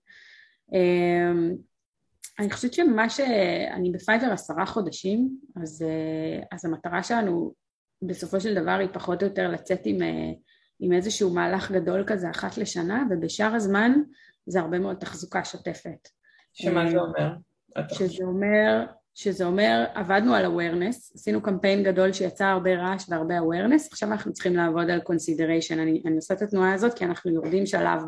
אמ, 0.73 1.55
אני 2.39 2.51
חושבת 2.51 2.73
שמה 2.73 3.11
ש... 3.11 3.21
אני 3.71 3.91
בפייבר 3.91 4.27
עשרה 4.27 4.67
חודשים, 4.67 5.39
אז, 5.63 5.83
אה, 5.83 6.47
אז 6.53 6.65
המטרה 6.65 7.03
שלנו 7.03 7.53
בסופו 8.03 8.41
של 8.41 8.55
דבר 8.55 8.79
היא 8.81 8.89
פחות 8.93 9.23
או 9.23 9.29
יותר 9.29 9.49
לצאת 9.49 9.81
עם 9.85 10.03
אה, 10.03 10.33
עם 10.81 10.93
איזשהו 10.93 11.35
מהלך 11.35 11.71
גדול 11.71 12.05
כזה 12.07 12.31
אחת 12.31 12.59
לשנה, 12.59 13.05
ובשאר 13.11 13.55
הזמן 13.55 13.93
זה 14.47 14.61
הרבה 14.61 14.79
מאוד 14.79 14.97
תחזוקה 14.97 15.45
שוטפת. 15.45 16.09
שמה 16.53 16.91
זה 16.91 16.99
אומר? 16.99 17.35
שזה 17.93 18.25
אומר, 18.25 18.87
שזה 19.15 19.45
אומר, 19.45 19.85
עבדנו 19.95 20.35
על 20.35 20.45
awareness, 20.45 21.15
עשינו 21.15 21.43
קמפיין 21.43 21.83
גדול 21.83 22.13
שיצא 22.13 22.45
הרבה 22.45 22.75
רעש 22.75 23.05
והרבה 23.09 23.39
awareness, 23.39 23.89
עכשיו 23.91 24.13
אנחנו 24.13 24.33
צריכים 24.33 24.57
לעבוד 24.57 24.91
על 24.91 25.01
consideration, 25.01 25.73
אני, 25.73 26.03
אני 26.07 26.17
עושה 26.17 26.35
את 26.35 26.43
התנועה 26.43 26.73
הזאת 26.73 26.95
כי 26.95 27.05
אנחנו 27.05 27.31
יורדים 27.31 27.67
שלב 27.67 28.03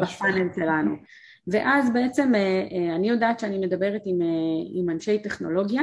בפאנל 0.00 0.48
שלנו. 0.56 0.96
ואז 1.46 1.92
בעצם 1.92 2.34
אה, 2.34 2.40
אה, 2.72 2.96
אני 2.96 3.08
יודעת 3.08 3.40
שאני 3.40 3.58
מדברת 3.58 4.02
עם, 4.04 4.22
אה, 4.22 4.26
עם 4.74 4.90
אנשי 4.90 5.18
טכנולוגיה, 5.18 5.82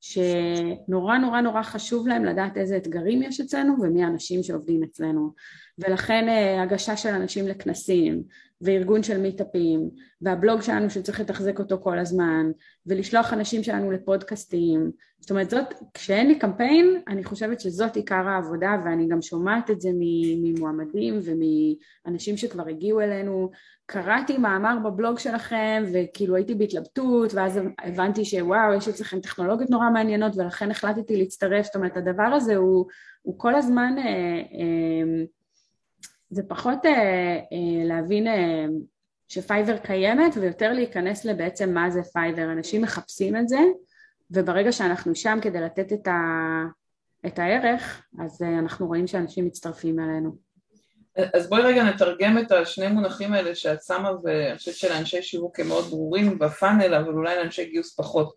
שנורא 0.00 1.18
נורא 1.18 1.40
נורא 1.40 1.62
חשוב 1.62 2.08
להם 2.08 2.24
לדעת 2.24 2.56
איזה 2.56 2.76
אתגרים 2.76 3.22
יש 3.22 3.40
אצלנו 3.40 3.74
ומי 3.82 4.04
האנשים 4.04 4.42
שעובדים 4.42 4.82
אצלנו 4.82 5.32
ולכן 5.78 6.26
הגשה 6.62 6.96
של 6.96 7.08
אנשים 7.08 7.48
לכנסים 7.48 8.22
וארגון 8.64 9.02
של 9.02 9.20
מיטאפים 9.20 9.90
והבלוג 10.22 10.60
שלנו 10.60 10.90
שצריך 10.90 11.20
לתחזק 11.20 11.58
אותו 11.58 11.80
כל 11.82 11.98
הזמן 11.98 12.50
ולשלוח 12.86 13.32
אנשים 13.32 13.62
שלנו 13.62 13.90
לפודקאסטים. 13.90 14.90
זאת 15.20 15.30
אומרת 15.30 15.50
זאת, 15.50 15.74
כשאין 15.94 16.28
לי 16.28 16.38
קמפיין 16.38 17.02
אני 17.08 17.24
חושבת 17.24 17.60
שזאת 17.60 17.96
עיקר 17.96 18.28
העבודה 18.28 18.70
ואני 18.84 19.08
גם 19.08 19.22
שומעת 19.22 19.70
את 19.70 19.80
זה 19.80 19.88
ממועמדים 20.42 21.18
ומאנשים 21.22 22.36
שכבר 22.36 22.68
הגיעו 22.68 23.00
אלינו. 23.00 23.50
קראתי 23.86 24.38
מאמר 24.38 24.76
בבלוג 24.84 25.18
שלכם 25.18 25.84
וכאילו 25.92 26.36
הייתי 26.36 26.54
בהתלבטות 26.54 27.34
ואז 27.34 27.60
הבנתי 27.78 28.24
שוואו 28.24 28.74
יש 28.74 28.88
אצלכם 28.88 29.20
טכנולוגיות 29.20 29.70
נורא 29.70 29.90
מעניינות 29.90 30.36
ולכן 30.36 30.70
החלטתי 30.70 31.16
להצטרף. 31.16 31.64
זאת 31.64 31.76
אומרת 31.76 31.96
הדבר 31.96 32.22
הזה 32.22 32.56
הוא, 32.56 32.86
הוא 33.22 33.38
כל 33.38 33.54
הזמן 33.54 33.94
אה, 33.98 34.04
אה, 34.04 35.24
זה 36.34 36.42
פחות 36.48 36.86
אה, 36.86 36.90
אה, 36.92 37.84
להבין 37.84 38.26
אה, 38.26 38.64
שפייבר 39.28 39.76
קיימת 39.76 40.36
ויותר 40.36 40.72
להיכנס 40.72 41.24
לבעצם 41.24 41.74
מה 41.74 41.90
זה 41.90 42.02
פייבר 42.12 42.52
אנשים 42.52 42.82
מחפשים 42.82 43.36
את 43.36 43.48
זה 43.48 43.60
וברגע 44.30 44.72
שאנחנו 44.72 45.14
שם 45.14 45.38
כדי 45.42 45.60
לתת 45.60 45.92
את, 45.92 46.06
ה, 46.06 46.20
את 47.26 47.38
הערך 47.38 48.06
אז 48.24 48.42
אה, 48.42 48.58
אנחנו 48.58 48.86
רואים 48.86 49.06
שאנשים 49.06 49.46
מצטרפים 49.46 50.00
אלינו 50.00 50.36
אז 51.34 51.48
בואי 51.48 51.62
רגע 51.62 51.84
נתרגם 51.84 52.38
את 52.38 52.52
השני 52.52 52.88
מונחים 52.88 53.32
האלה 53.32 53.54
שאת 53.54 53.82
שמה 53.82 54.10
ואני 54.24 54.58
חושבת 54.58 54.74
שלאנשי 54.74 55.22
שיווק 55.22 55.60
הם 55.60 55.68
מאוד 55.68 55.84
ברורים 55.84 56.38
בפאנל 56.38 56.94
אבל 56.94 57.12
אולי 57.12 57.36
לאנשי 57.36 57.64
גיוס 57.64 57.94
פחות. 57.96 58.34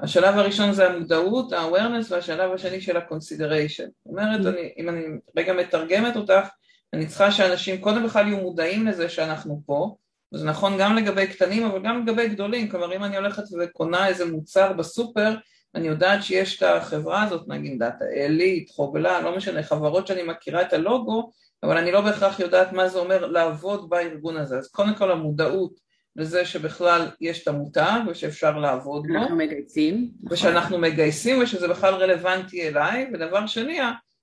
השלב 0.00 0.38
הראשון 0.38 0.72
זה 0.72 0.86
המודעות, 0.86 1.52
ה-awareness 1.52 2.06
והשלב 2.10 2.52
השני 2.52 2.80
של 2.80 2.96
ה-consideration. 2.96 3.86
זאת 3.86 4.06
אומרת, 4.06 4.40
mm-hmm. 4.40 4.48
אני, 4.48 4.72
אם 4.78 4.88
אני 4.88 5.04
רגע 5.36 5.52
מתרגמת 5.52 6.16
אותך, 6.16 6.48
אני 6.92 7.06
צריכה 7.06 7.32
שאנשים 7.32 7.80
קודם 7.80 8.06
בכלל 8.06 8.26
יהיו 8.26 8.36
מודעים 8.36 8.86
לזה 8.86 9.08
שאנחנו 9.08 9.62
פה, 9.66 9.96
וזה 10.34 10.46
נכון 10.46 10.78
גם 10.78 10.96
לגבי 10.96 11.26
קטנים 11.26 11.64
אבל 11.64 11.82
גם 11.82 12.02
לגבי 12.02 12.28
גדולים, 12.28 12.68
כלומר 12.68 12.96
אם 12.96 13.04
אני 13.04 13.16
הולכת 13.16 13.42
וקונה 13.60 14.08
איזה 14.08 14.32
מוצר 14.32 14.72
בסופר, 14.72 15.34
אני 15.74 15.88
יודעת 15.88 16.22
שיש 16.22 16.56
את 16.56 16.62
החברה 16.62 17.22
הזאת, 17.22 17.48
נגיד 17.48 17.78
דאטה 17.78 18.04
עילית, 18.04 18.70
חוגלה, 18.70 19.20
לא 19.20 19.36
משנה, 19.36 19.62
חברות 19.62 20.06
שאני 20.06 20.22
מכירה 20.22 20.62
את 20.62 20.72
הלוגו, 20.72 21.30
אבל 21.62 21.76
אני 21.76 21.92
לא 21.92 22.00
בהכרח 22.00 22.40
יודעת 22.40 22.72
מה 22.72 22.88
זה 22.88 22.98
אומר 22.98 23.26
לעבוד 23.26 23.90
בארגון 23.90 24.36
הזה. 24.36 24.58
אז 24.58 24.68
קודם 24.68 24.94
כל 24.94 25.10
המודעות 25.10 25.80
לזה 26.16 26.44
שבכלל 26.44 27.08
יש 27.20 27.42
את 27.42 27.48
המותג 27.48 28.00
ושאפשר 28.08 28.58
לעבוד 28.58 29.06
בו. 29.06 29.14
אנחנו 29.14 29.36
מגייסים. 29.36 30.10
ושאנחנו 30.30 30.78
מגייסים 30.78 31.42
ושזה 31.42 31.68
בכלל 31.68 31.94
רלוונטי 31.94 32.68
אליי, 32.68 33.10
ודבר 33.12 33.46
שני, 33.46 33.78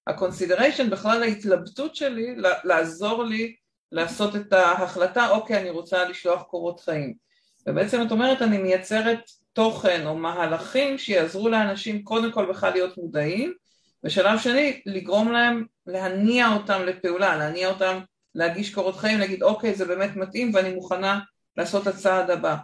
ה-consideration, 0.07 0.89
בכלל 0.91 1.23
ההתלבטות 1.23 1.95
שלי 1.95 2.35
לעזור 2.63 3.23
לי 3.23 3.55
לעשות 3.91 4.35
את 4.35 4.53
ההחלטה, 4.53 5.29
אוקיי, 5.29 5.57
אני 5.57 5.69
רוצה 5.69 6.09
לשלוח 6.09 6.41
קורות 6.41 6.79
חיים. 6.79 7.13
ובעצם 7.67 8.01
את 8.01 8.11
אומרת, 8.11 8.41
אני 8.41 8.57
מייצרת 8.57 9.19
תוכן 9.53 10.05
או 10.05 10.15
מהלכים 10.15 10.97
שיעזרו 10.97 11.49
לאנשים 11.49 12.03
קודם 12.03 12.31
כל 12.31 12.45
בכלל 12.49 12.71
להיות 12.71 12.97
מודעים, 12.97 13.53
ושלב 14.03 14.39
שני, 14.39 14.81
לגרום 14.85 15.31
להם, 15.31 15.65
להניע 15.87 16.53
אותם 16.53 16.81
לפעולה, 16.85 17.37
להניע 17.37 17.69
אותם 17.69 17.99
להגיש 18.35 18.73
קורות 18.73 18.95
חיים, 18.95 19.19
להגיד 19.19 19.43
אוקיי 19.43 19.75
זה 19.75 19.85
באמת 19.85 20.15
מתאים 20.15 20.51
ואני 20.53 20.73
מוכנה 20.73 21.19
לעשות 21.57 21.87
את 21.87 21.93
הצעד 21.93 22.29
הבא. 22.29 22.55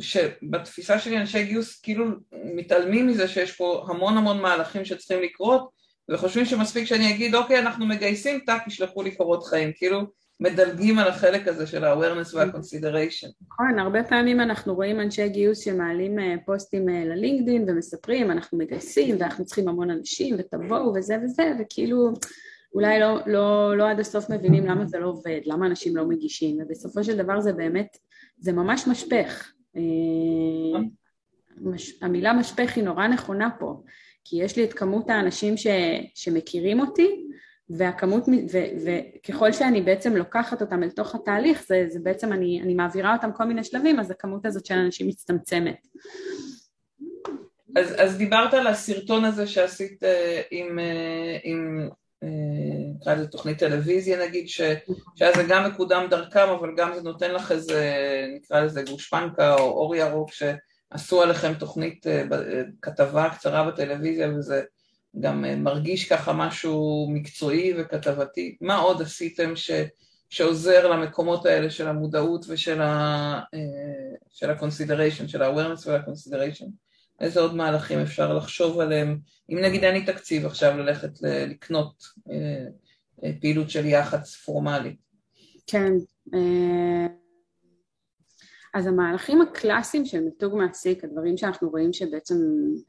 שבתפיסה 0.00 0.98
שלי 0.98 1.18
אנשי 1.18 1.44
גיוס 1.44 1.80
כאילו 1.80 2.06
מתעלמים 2.32 3.06
מזה 3.06 3.28
שיש 3.28 3.52
פה 3.52 3.86
המון 3.88 4.16
המון 4.16 4.40
מהלכים 4.40 4.84
שצריכים 4.84 5.24
לקרות 5.24 5.70
וחושבים 6.10 6.44
שמספיק 6.44 6.84
שאני 6.84 7.14
אגיד 7.14 7.34
אוקיי 7.34 7.58
אנחנו 7.58 7.86
מגייסים, 7.86 8.40
טאק 8.46 8.66
ישלחו 8.66 9.02
לי 9.02 9.16
קורות 9.16 9.44
חיים, 9.44 9.72
כאילו 9.74 10.00
מדלגים 10.40 10.98
על 10.98 11.08
החלק 11.08 11.48
הזה 11.48 11.66
של 11.66 11.84
ה-awareness 11.84 12.36
וה-consideration. 12.36 13.28
נכון, 13.46 13.78
הרבה 13.78 14.04
פעמים 14.04 14.40
אנחנו 14.40 14.74
רואים 14.74 15.00
אנשי 15.00 15.28
גיוס 15.28 15.58
שמעלים 15.58 16.18
אה, 16.18 16.34
פוסטים 16.46 16.88
אה, 16.88 17.04
ללינקדין 17.04 17.64
ומספרים 17.68 18.30
אנחנו 18.30 18.58
מגייסים 18.58 19.16
ואנחנו 19.18 19.44
צריכים 19.44 19.68
המון 19.68 19.90
אנשים 19.90 20.36
ותבואו 20.38 20.94
וזה 20.94 21.16
וזה 21.24 21.52
וכאילו 21.60 22.12
אולי 22.74 23.00
לא, 23.00 23.20
לא, 23.26 23.76
לא 23.76 23.90
עד 23.90 24.00
הסוף 24.00 24.30
מבינים 24.30 24.66
למה 24.66 24.86
זה 24.86 24.98
לא 24.98 25.06
עובד, 25.06 25.40
למה 25.44 25.66
אנשים 25.66 25.96
לא 25.96 26.04
מגישים 26.04 26.58
ובסופו 26.60 27.04
של 27.04 27.16
דבר 27.16 27.40
זה 27.40 27.52
באמת, 27.52 27.96
זה 28.38 28.52
ממש 28.52 28.88
משפך. 28.88 29.52
אה, 29.76 30.80
המילה 32.02 32.32
משפך 32.32 32.76
היא 32.76 32.84
נורא 32.84 33.06
נכונה 33.06 33.48
פה 33.58 33.82
כי 34.28 34.42
יש 34.42 34.56
לי 34.56 34.64
את 34.64 34.72
כמות 34.72 35.10
האנשים 35.10 35.56
ש, 35.56 35.66
שמכירים 36.14 36.80
אותי 36.80 37.24
והכמות, 37.70 38.28
ו, 38.52 38.58
וככל 38.84 39.52
שאני 39.52 39.82
בעצם 39.82 40.16
לוקחת 40.16 40.60
אותם 40.60 40.82
אל 40.82 40.90
תוך 40.90 41.14
התהליך, 41.14 41.64
זה, 41.66 41.86
זה 41.88 41.98
בעצם 42.02 42.32
אני, 42.32 42.60
אני 42.62 42.74
מעבירה 42.74 43.14
אותם 43.16 43.32
כל 43.32 43.44
מיני 43.44 43.64
שלבים, 43.64 44.00
אז 44.00 44.10
הכמות 44.10 44.46
הזאת 44.46 44.66
של 44.66 44.74
אנשים 44.74 45.08
מצטמצמת. 45.08 45.86
אז, 47.76 47.94
אז 47.98 48.18
דיברת 48.18 48.54
על 48.54 48.66
הסרטון 48.66 49.24
הזה 49.24 49.46
שעשית 49.46 50.02
uh, 50.02 50.06
עם, 50.50 50.78
uh, 50.78 51.40
עם 51.44 51.88
אה, 52.22 52.28
נקרא 53.00 53.14
לזה 53.14 53.26
תוכנית 53.26 53.58
טלוויזיה 53.58 54.26
נגיד, 54.26 54.48
ש, 54.48 54.60
שאז 55.16 55.34
זה 55.36 55.42
גם 55.48 55.70
מקודם 55.70 56.06
דרכם, 56.10 56.48
אבל 56.48 56.70
גם 56.76 56.94
זה 56.94 57.02
נותן 57.02 57.30
לך 57.30 57.52
איזה, 57.52 57.92
נקרא 58.36 58.60
לזה 58.60 58.82
גושפנקה 58.82 59.54
או 59.54 59.70
אור 59.70 59.96
ירוק, 59.96 60.32
שעשו 60.92 61.22
עליכם 61.22 61.54
תוכנית, 61.54 62.06
כתבה 62.82 63.28
קצרה 63.30 63.70
בטלוויזיה, 63.70 64.28
וזה 64.28 64.62
גם 65.20 65.44
אה, 65.44 65.56
מרגיש 65.56 66.08
ככה 66.08 66.32
משהו 66.32 67.08
מקצועי 67.10 67.74
וכתבתי. 67.78 68.56
מה 68.60 68.76
עוד 68.78 69.02
עשיתם 69.02 69.56
ש, 69.56 69.70
שעוזר 70.28 70.88
למקומות 70.88 71.46
האלה 71.46 71.70
של 71.70 71.88
המודעות 71.88 72.44
ושל 72.48 72.82
אה, 72.82 73.40
ה-consideration, 74.42 75.28
של 75.28 75.42
ה-awareness 75.42 75.86
וה-consideration? 75.86 76.66
איזה 77.20 77.40
עוד 77.40 77.54
מהלכים 77.54 77.98
אפשר 77.98 78.34
לחשוב 78.34 78.80
עליהם? 78.80 79.18
אם 79.50 79.58
נגיד 79.58 79.84
אין 79.84 79.94
לי 79.94 80.04
תקציב 80.04 80.46
עכשיו 80.46 80.76
ללכת 80.76 81.10
לקנות 81.22 82.04
אה, 82.30 82.66
פעילות 83.40 83.70
של 83.70 83.86
יח"צ 83.86 84.34
פורמלית. 84.34 84.96
כן. 85.66 85.92
אז 88.74 88.86
המהלכים 88.86 89.40
הקלאסיים 89.40 90.04
של 90.04 90.20
מיתוג 90.20 90.54
מעסיק, 90.54 91.04
הדברים 91.04 91.36
שאנחנו 91.36 91.70
רואים 91.70 91.92
שבעצם 91.92 92.34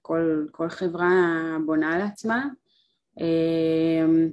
כל, 0.01 0.45
כל 0.51 0.69
חברה 0.69 1.57
בונה 1.65 1.97
לעצמה, 1.97 2.45
אמ, 3.19 4.29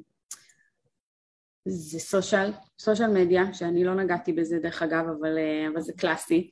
זה 1.68 1.98
social, 1.98 2.50
social 2.78 3.10
media, 3.10 3.54
שאני 3.54 3.84
לא 3.84 3.94
נגעתי 3.94 4.32
בזה 4.32 4.58
דרך 4.58 4.82
אגב, 4.82 5.04
אבל, 5.18 5.38
אבל 5.72 5.80
זה 5.80 5.92
קלאסי, 5.92 6.50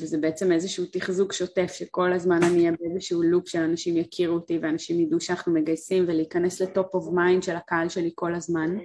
וזה 0.00 0.18
בעצם 0.18 0.52
איזשהו 0.52 0.84
תחזוק 0.92 1.32
שוטף 1.32 1.72
שכל 1.72 2.12
הזמן 2.12 2.42
אני 2.42 2.58
אהיה 2.58 2.72
באיזשהו 2.80 3.22
loop 3.22 3.48
שאנשים 3.48 3.96
יכירו 3.96 4.34
אותי 4.34 4.58
ואנשים 4.62 5.00
ידעו 5.00 5.20
שאנחנו 5.20 5.52
מגייסים 5.52 6.04
ולהיכנס 6.08 6.60
ל 6.60 6.68
top 6.68 6.94
of 6.94 7.12
mind 7.12 7.42
של 7.42 7.56
הקהל 7.56 7.88
שלי 7.88 8.10
כל 8.14 8.34
הזמן. 8.34 8.76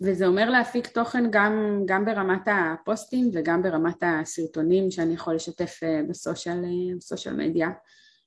וזה 0.00 0.26
אומר 0.26 0.50
להפיק 0.50 0.86
תוכן 0.86 1.24
גם, 1.30 1.82
גם 1.86 2.04
ברמת 2.04 2.48
הפוסטים 2.48 3.30
וגם 3.34 3.62
ברמת 3.62 4.02
הסרטונים 4.02 4.90
שאני 4.90 5.14
יכול 5.14 5.34
לשתף 5.34 5.80
אה, 5.82 6.00
בסושיאל, 6.08 6.64
אה, 6.64 6.96
בסושיאל 6.96 7.34
מדיה. 7.36 7.70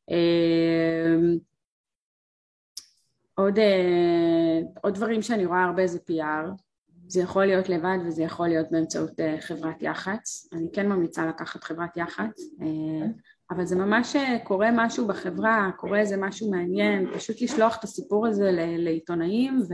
אה, 0.09 1.15
עוד, 3.35 3.59
עוד 4.81 4.93
דברים 4.93 5.21
שאני 5.21 5.45
רואה 5.45 5.63
הרבה 5.63 5.87
זה 5.87 5.99
PR, 6.11 6.49
זה 7.07 7.21
יכול 7.21 7.45
להיות 7.45 7.69
לבד 7.69 7.97
וזה 8.07 8.23
יכול 8.23 8.47
להיות 8.47 8.71
באמצעות 8.71 9.11
חברת 9.39 9.81
יח"צ, 9.81 10.49
אני 10.53 10.67
כן 10.73 10.89
ממליצה 10.89 11.25
לקחת 11.25 11.63
חברת 11.63 11.97
יח"צ, 11.97 12.41
אבל 13.51 13.65
זה 13.65 13.75
ממש 13.75 14.15
קורה 14.43 14.69
משהו 14.73 15.07
בחברה, 15.07 15.71
קורה 15.77 15.99
איזה 15.99 16.17
משהו 16.17 16.51
מעניין, 16.51 17.13
פשוט 17.13 17.41
לשלוח 17.41 17.77
את 17.79 17.83
הסיפור 17.83 18.27
הזה 18.27 18.51
לעיתונאים 18.77 19.59
ו... 19.69 19.73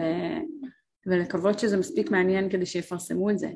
ולקוות 1.06 1.60
שזה 1.60 1.78
מספיק 1.78 2.12
מעניין 2.12 2.50
כדי 2.50 2.66
שיפרסמו 2.66 3.30
את 3.30 3.40
זה. 3.40 3.50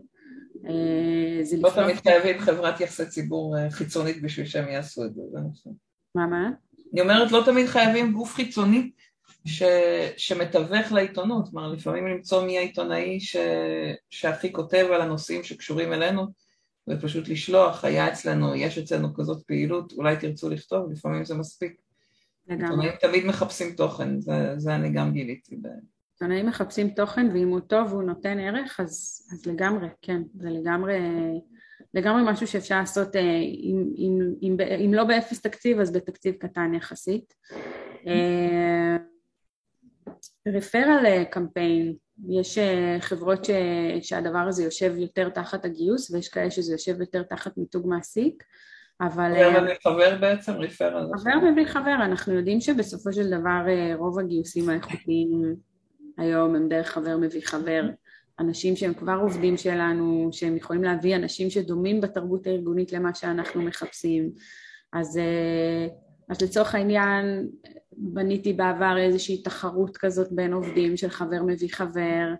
אה, 0.65 1.43
זה 1.43 1.57
לא 1.57 1.71
תמיד 1.75 1.95
חייבים 1.95 2.39
חברת 2.39 2.81
יחסי 2.81 3.05
ציבור 3.05 3.57
אה, 3.57 3.71
חיצונית 3.71 4.21
בשביל 4.21 4.45
שהם 4.45 4.69
יעשו 4.69 5.05
את 5.05 5.13
זה, 5.13 5.21
זה 5.31 5.39
נכון. 5.39 5.73
מה, 6.15 6.27
מה? 6.27 6.49
אני 6.93 7.01
אומרת, 7.01 7.31
לא 7.31 7.41
תמיד 7.45 7.67
חייבים 7.67 8.13
גוף 8.13 8.33
חיצוני 8.33 8.91
ש... 9.45 9.63
שמתווך 10.17 10.91
לעיתונות, 10.91 11.49
כלומר 11.51 11.67
לפעמים 11.67 12.07
למצוא 12.07 12.45
מי 12.45 12.57
העיתונאי 12.57 13.19
ש... 13.19 13.35
שהכי 14.09 14.53
כותב 14.53 14.87
על 14.93 15.01
הנושאים 15.01 15.43
שקשורים 15.43 15.93
אלינו 15.93 16.27
ופשוט 16.89 17.27
לשלוח, 17.27 17.85
היה 17.85 18.07
אצלנו, 18.07 18.55
יש 18.55 18.77
אצלנו 18.77 19.13
כזאת 19.13 19.43
פעילות, 19.43 19.93
אולי 19.93 20.17
תרצו 20.17 20.49
לכתוב, 20.49 20.91
לפעמים 20.91 21.25
זה 21.25 21.35
מספיק. 21.35 21.81
לגמרי. 22.47 22.65
עיתונאים 22.65 22.91
תמיד 23.01 23.25
מחפשים 23.25 23.75
תוכן, 23.75 24.21
זה, 24.21 24.53
זה 24.57 24.75
אני 24.75 24.89
גם 24.93 25.13
גיליתי. 25.13 25.55
עיתונאים 26.21 26.45
מחפשים 26.45 26.89
תוכן 26.89 27.27
ואם 27.33 27.47
הוא 27.47 27.59
טוב 27.59 27.93
והוא 27.93 28.03
נותן 28.03 28.39
ערך 28.39 28.79
אז, 28.79 29.27
אז 29.33 29.45
לגמרי, 29.45 29.87
כן, 30.01 30.21
זה 30.35 30.49
לגמרי, 30.49 30.99
לגמרי 31.93 32.31
משהו 32.31 32.47
שאפשר 32.47 32.79
לעשות 32.79 33.15
אה, 33.15 33.21
אם, 33.63 33.83
אם, 33.97 34.19
אם, 34.41 34.57
אם 34.85 34.93
לא 34.93 35.03
באפס 35.03 35.41
תקציב 35.41 35.79
אז 35.79 35.91
בתקציב 35.91 36.35
קטן 36.35 36.73
יחסית. 36.73 37.33
רפרל 40.47 41.05
אה, 41.05 41.25
קמפיין, 41.25 41.95
יש 42.29 42.57
אה, 42.57 42.97
חברות 42.99 43.45
ש, 43.45 43.49
שהדבר 44.01 44.39
הזה 44.47 44.63
יושב 44.63 44.93
יותר 44.97 45.29
תחת 45.29 45.65
הגיוס 45.65 46.11
ויש 46.11 46.29
כאלה 46.29 46.51
שזה 46.51 46.73
יושב 46.73 47.01
יותר 47.01 47.23
תחת 47.23 47.57
מיתוג 47.57 47.87
מעסיק 47.87 48.43
אבל... 49.01 49.31
חבר 49.33 49.61
מביא 49.61 49.75
חבר 49.83 50.17
בעצם, 50.19 50.51
רפרל. 50.51 51.09
חבר 51.17 51.51
מביא 51.51 51.65
חבר, 51.65 51.95
אנחנו 52.05 52.33
יודעים 52.33 52.61
שבסופו 52.61 53.13
של 53.13 53.27
דבר 53.27 53.65
רוב 53.97 54.19
הגיוסים 54.19 54.69
האיכותיים 54.69 55.55
היום 56.19 56.55
הם 56.55 56.69
דרך 56.69 56.89
חבר 56.89 57.17
מביא 57.17 57.41
חבר, 57.43 57.83
אנשים 58.39 58.75
שהם 58.75 58.93
כבר 58.93 59.17
עובדים 59.21 59.57
שלנו, 59.57 60.29
שהם 60.31 60.57
יכולים 60.57 60.83
להביא 60.83 61.15
אנשים 61.15 61.49
שדומים 61.49 62.01
בתרבות 62.01 62.47
הארגונית 62.47 62.91
למה 62.91 63.13
שאנחנו 63.13 63.61
מחפשים. 63.61 64.31
אז, 64.93 65.17
אה, 65.17 65.87
אז 66.29 66.41
לצורך 66.41 66.75
העניין 66.75 67.49
בניתי 67.91 68.53
בעבר 68.53 68.97
איזושהי 68.97 69.41
תחרות 69.43 69.97
כזאת 69.97 70.31
בין 70.31 70.53
עובדים 70.53 70.97
של 70.97 71.09
חבר 71.09 71.43
מביא 71.43 71.69
חבר, 71.71 72.33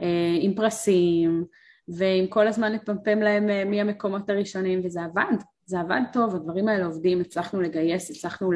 אה, 0.00 0.36
עם 0.40 0.54
פרסים, 0.54 1.44
ועם 1.88 2.26
כל 2.26 2.48
הזמן 2.48 2.72
לפמפם 2.72 3.18
להם 3.18 3.50
אה, 3.50 3.64
מי 3.64 3.80
המקומות 3.80 4.30
הראשונים, 4.30 4.80
וזה 4.84 5.02
עבד, 5.02 5.36
זה 5.66 5.80
עבד 5.80 6.00
טוב, 6.12 6.34
הדברים 6.34 6.68
האלה 6.68 6.86
עובדים, 6.86 7.20
הצלחנו 7.20 7.60
לגייס, 7.60 8.10
הצלחנו 8.10 8.50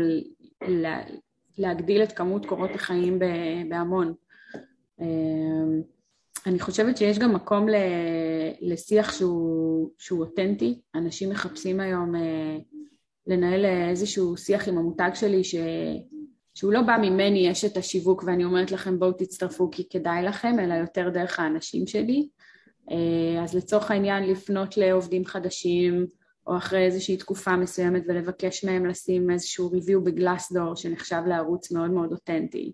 להגדיל 1.58 2.02
את 2.02 2.12
כמות 2.12 2.46
קורות 2.46 2.70
החיים 2.74 3.18
בהמון. 3.68 4.14
אמ, 5.00 5.82
אני 6.46 6.60
חושבת 6.60 6.96
שיש 6.96 7.18
גם 7.18 7.34
מקום 7.34 7.66
לשיח 8.60 9.12
שהוא, 9.12 9.90
שהוא 9.98 10.20
אותנטי, 10.20 10.80
אנשים 10.94 11.30
מחפשים 11.30 11.80
היום 11.80 12.14
אה, 12.14 12.56
לנהל 13.26 13.64
איזשהו 13.64 14.36
שיח 14.36 14.68
עם 14.68 14.78
המותג 14.78 15.10
שלי 15.14 15.44
ש, 15.44 15.54
שהוא 16.54 16.72
לא 16.72 16.82
בא 16.82 16.96
ממני, 17.02 17.48
יש 17.48 17.64
את 17.64 17.76
השיווק 17.76 18.24
ואני 18.26 18.44
אומרת 18.44 18.72
לכם 18.72 18.98
בואו 18.98 19.12
תצטרפו 19.12 19.70
כי 19.70 19.88
כדאי 19.88 20.22
לכם, 20.22 20.58
אלא 20.60 20.74
יותר 20.74 21.08
דרך 21.08 21.40
האנשים 21.40 21.86
שלי. 21.86 22.28
אה, 22.90 23.42
אז 23.42 23.54
לצורך 23.54 23.90
העניין 23.90 24.30
לפנות 24.30 24.76
לעובדים 24.76 25.24
חדשים 25.24 26.06
או 26.46 26.56
אחרי 26.56 26.84
איזושהי 26.84 27.16
תקופה 27.16 27.56
מסוימת 27.56 28.02
ולבקש 28.08 28.64
מהם 28.64 28.86
לשים 28.86 29.30
איזשהו 29.30 29.70
ריוויו 29.70 30.04
בגלאסדור 30.04 30.76
שנחשב 30.76 31.22
לערוץ 31.26 31.72
מאוד 31.72 31.90
מאוד 31.90 32.12
אותנטי. 32.12 32.72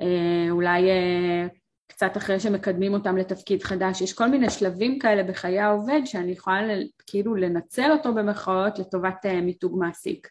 אה, 0.00 0.50
אולי 0.50 0.90
אה, 0.90 1.46
קצת 1.86 2.16
אחרי 2.16 2.40
שמקדמים 2.40 2.94
אותם 2.94 3.16
לתפקיד 3.16 3.62
חדש, 3.62 4.00
יש 4.00 4.12
כל 4.12 4.28
מיני 4.28 4.50
שלבים 4.50 4.98
כאלה 4.98 5.22
בחיי 5.22 5.60
העובד 5.60 6.00
שאני 6.04 6.32
יכולה 6.32 6.60
כאילו 7.06 7.34
לנצל 7.34 7.90
אותו 7.92 8.14
במרכאות 8.14 8.78
לטובת 8.78 9.26
אה, 9.26 9.40
מיתוג 9.40 9.78
מעסיק. 9.78 10.28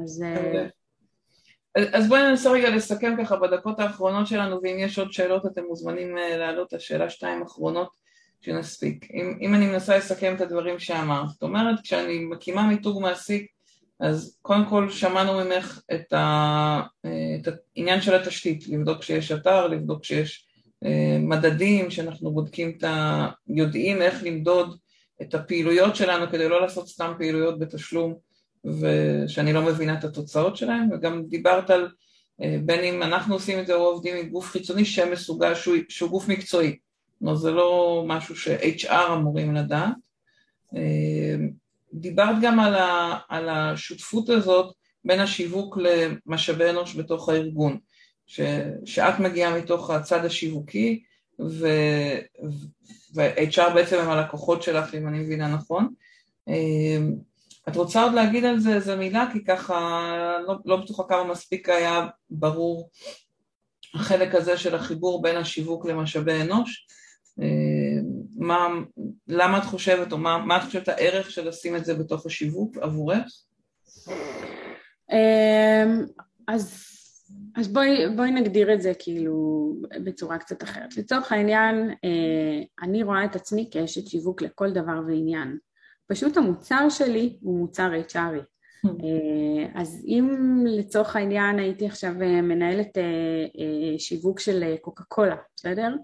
אז... 0.00 0.24
אז 1.92 2.08
בואי 2.08 2.22
ננסה 2.22 2.50
רגע 2.50 2.70
לסכם 2.70 3.14
ככה 3.18 3.36
בדקות 3.36 3.80
האחרונות 3.80 4.26
שלנו 4.26 4.60
ואם 4.62 4.76
יש 4.78 4.98
עוד 4.98 5.12
שאלות 5.12 5.46
אתם 5.46 5.64
מוזמנים 5.64 6.16
להעלות 6.16 6.68
את 6.68 6.72
השאלה 6.72 7.10
שתיים 7.10 7.42
אחרונות 7.42 7.90
שנספיק. 8.40 9.10
אם, 9.10 9.38
אם 9.40 9.54
אני 9.54 9.66
מנסה 9.66 9.96
לסכם 9.98 10.34
את 10.36 10.40
הדברים 10.40 10.78
שאמרת, 10.78 11.28
זאת 11.28 11.42
אומרת 11.42 11.80
כשאני 11.80 12.18
מקימה 12.18 12.66
מיתוג 12.66 13.02
מעסיק 13.02 13.51
אז 14.02 14.38
קודם 14.42 14.66
כל 14.66 14.90
שמענו 14.90 15.32
ממך 15.32 15.80
את, 15.94 16.12
ה, 16.12 16.82
את 17.40 17.48
העניין 17.76 18.00
של 18.00 18.14
התשתית, 18.14 18.68
לבדוק 18.68 19.02
שיש 19.02 19.32
אתר, 19.32 19.66
לבדוק 19.66 20.04
שיש 20.04 20.46
אה, 20.84 21.16
מדדים, 21.20 21.90
שאנחנו 21.90 22.30
בודקים 22.30 22.72
את 22.78 22.84
ה... 22.84 23.28
יודעים 23.48 24.02
איך 24.02 24.22
למדוד 24.22 24.76
את 25.22 25.34
הפעילויות 25.34 25.96
שלנו 25.96 26.30
כדי 26.30 26.48
לא 26.48 26.60
לעשות 26.60 26.88
סתם 26.88 27.12
פעילויות 27.18 27.58
בתשלום 27.58 28.14
ושאני 28.64 29.52
לא 29.52 29.62
מבינה 29.62 29.98
את 29.98 30.04
התוצאות 30.04 30.56
שלהם, 30.56 30.88
וגם 30.92 31.22
דיברת 31.26 31.70
על 31.70 31.88
אה, 32.42 32.56
בין 32.64 32.84
אם 32.84 33.02
אנחנו 33.02 33.34
עושים 33.34 33.58
את 33.58 33.66
זה 33.66 33.74
או 33.74 33.80
עובדים 33.80 34.16
עם 34.16 34.28
גוף 34.28 34.50
חיצוני 34.50 34.84
שמסוגל, 34.84 35.54
שהוא, 35.54 35.76
שהוא 35.88 36.10
גוף 36.10 36.28
מקצועי, 36.28 36.76
כלומר 37.18 37.34
זה 37.34 37.50
לא 37.50 38.04
משהו 38.06 38.36
ש-HR 38.36 39.12
אמורים 39.14 39.54
לדעת. 39.54 39.94
אה, 40.76 41.36
דיברת 41.92 42.36
גם 42.42 42.60
על, 42.60 42.74
ה, 42.74 43.18
על 43.28 43.48
השותפות 43.48 44.28
הזאת 44.28 44.74
בין 45.04 45.20
השיווק 45.20 45.78
למשאבי 45.78 46.70
אנוש 46.70 46.96
בתוך 46.96 47.28
הארגון, 47.28 47.78
ש, 48.26 48.40
שאת 48.84 49.20
מגיעה 49.20 49.58
מתוך 49.58 49.90
הצד 49.90 50.24
השיווקי 50.24 51.02
ו-HR 51.38 53.70
בעצם 53.74 53.98
הם 53.98 54.10
הלקוחות 54.10 54.62
שלך, 54.62 54.94
אם 54.94 55.08
אני 55.08 55.18
מבינה 55.18 55.54
נכון. 55.54 55.88
אמ, 56.48 57.14
את 57.68 57.76
רוצה 57.76 58.02
עוד 58.02 58.14
להגיד 58.14 58.44
על 58.44 58.60
זה 58.60 58.74
איזה 58.74 58.96
מילה? 58.96 59.26
כי 59.32 59.44
ככה 59.44 59.98
לא, 60.46 60.54
לא 60.64 60.76
בטוחה 60.76 61.02
כמה 61.08 61.24
מספיק 61.24 61.68
היה 61.68 62.06
ברור 62.30 62.90
החלק 63.94 64.34
הזה 64.34 64.56
של 64.56 64.74
החיבור 64.74 65.22
בין 65.22 65.36
השיווק 65.36 65.86
למשאבי 65.86 66.40
אנוש. 66.40 66.86
אמ, 67.40 68.04
מה, 68.36 68.68
למה 69.34 69.58
את 69.58 69.64
חושבת, 69.64 70.12
או 70.12 70.18
מה, 70.18 70.38
מה 70.38 70.56
את 70.56 70.62
חושבת 70.62 70.88
הערך 70.88 71.30
של 71.30 71.48
לשים 71.48 71.76
את 71.76 71.84
זה 71.84 71.94
בתוך 71.94 72.26
השיווק 72.26 72.76
עבורך? 72.76 73.42
אמ, 75.12 76.06
אז, 76.48 76.88
אז 77.56 77.68
בואי, 77.68 78.16
בואי 78.16 78.30
נגדיר 78.30 78.74
את 78.74 78.82
זה 78.82 78.92
כאילו 78.98 79.62
בצורה 80.04 80.38
קצת 80.38 80.62
אחרת. 80.62 80.96
לצורך 80.96 81.32
העניין, 81.32 81.90
אה, 82.04 82.62
אני 82.82 83.02
רואה 83.02 83.24
את 83.24 83.36
עצמי 83.36 83.68
כאשת 83.70 84.06
שיווק 84.06 84.42
לכל 84.42 84.70
דבר 84.70 85.00
ועניין. 85.06 85.58
פשוט 86.06 86.36
המוצר 86.36 86.88
שלי 86.88 87.38
הוא 87.40 87.58
מוצר 87.58 87.90
HRי. 88.08 88.40
אה, 88.86 89.66
אז 89.74 90.04
אם 90.06 90.28
לצורך 90.66 91.16
העניין 91.16 91.58
הייתי 91.58 91.86
עכשיו 91.86 92.22
אה, 92.22 92.42
מנהלת 92.42 92.98
שיווק 93.98 94.40
של 94.40 94.74
קוקה 94.80 95.04
קולה, 95.04 95.36
בסדר? 95.56 95.94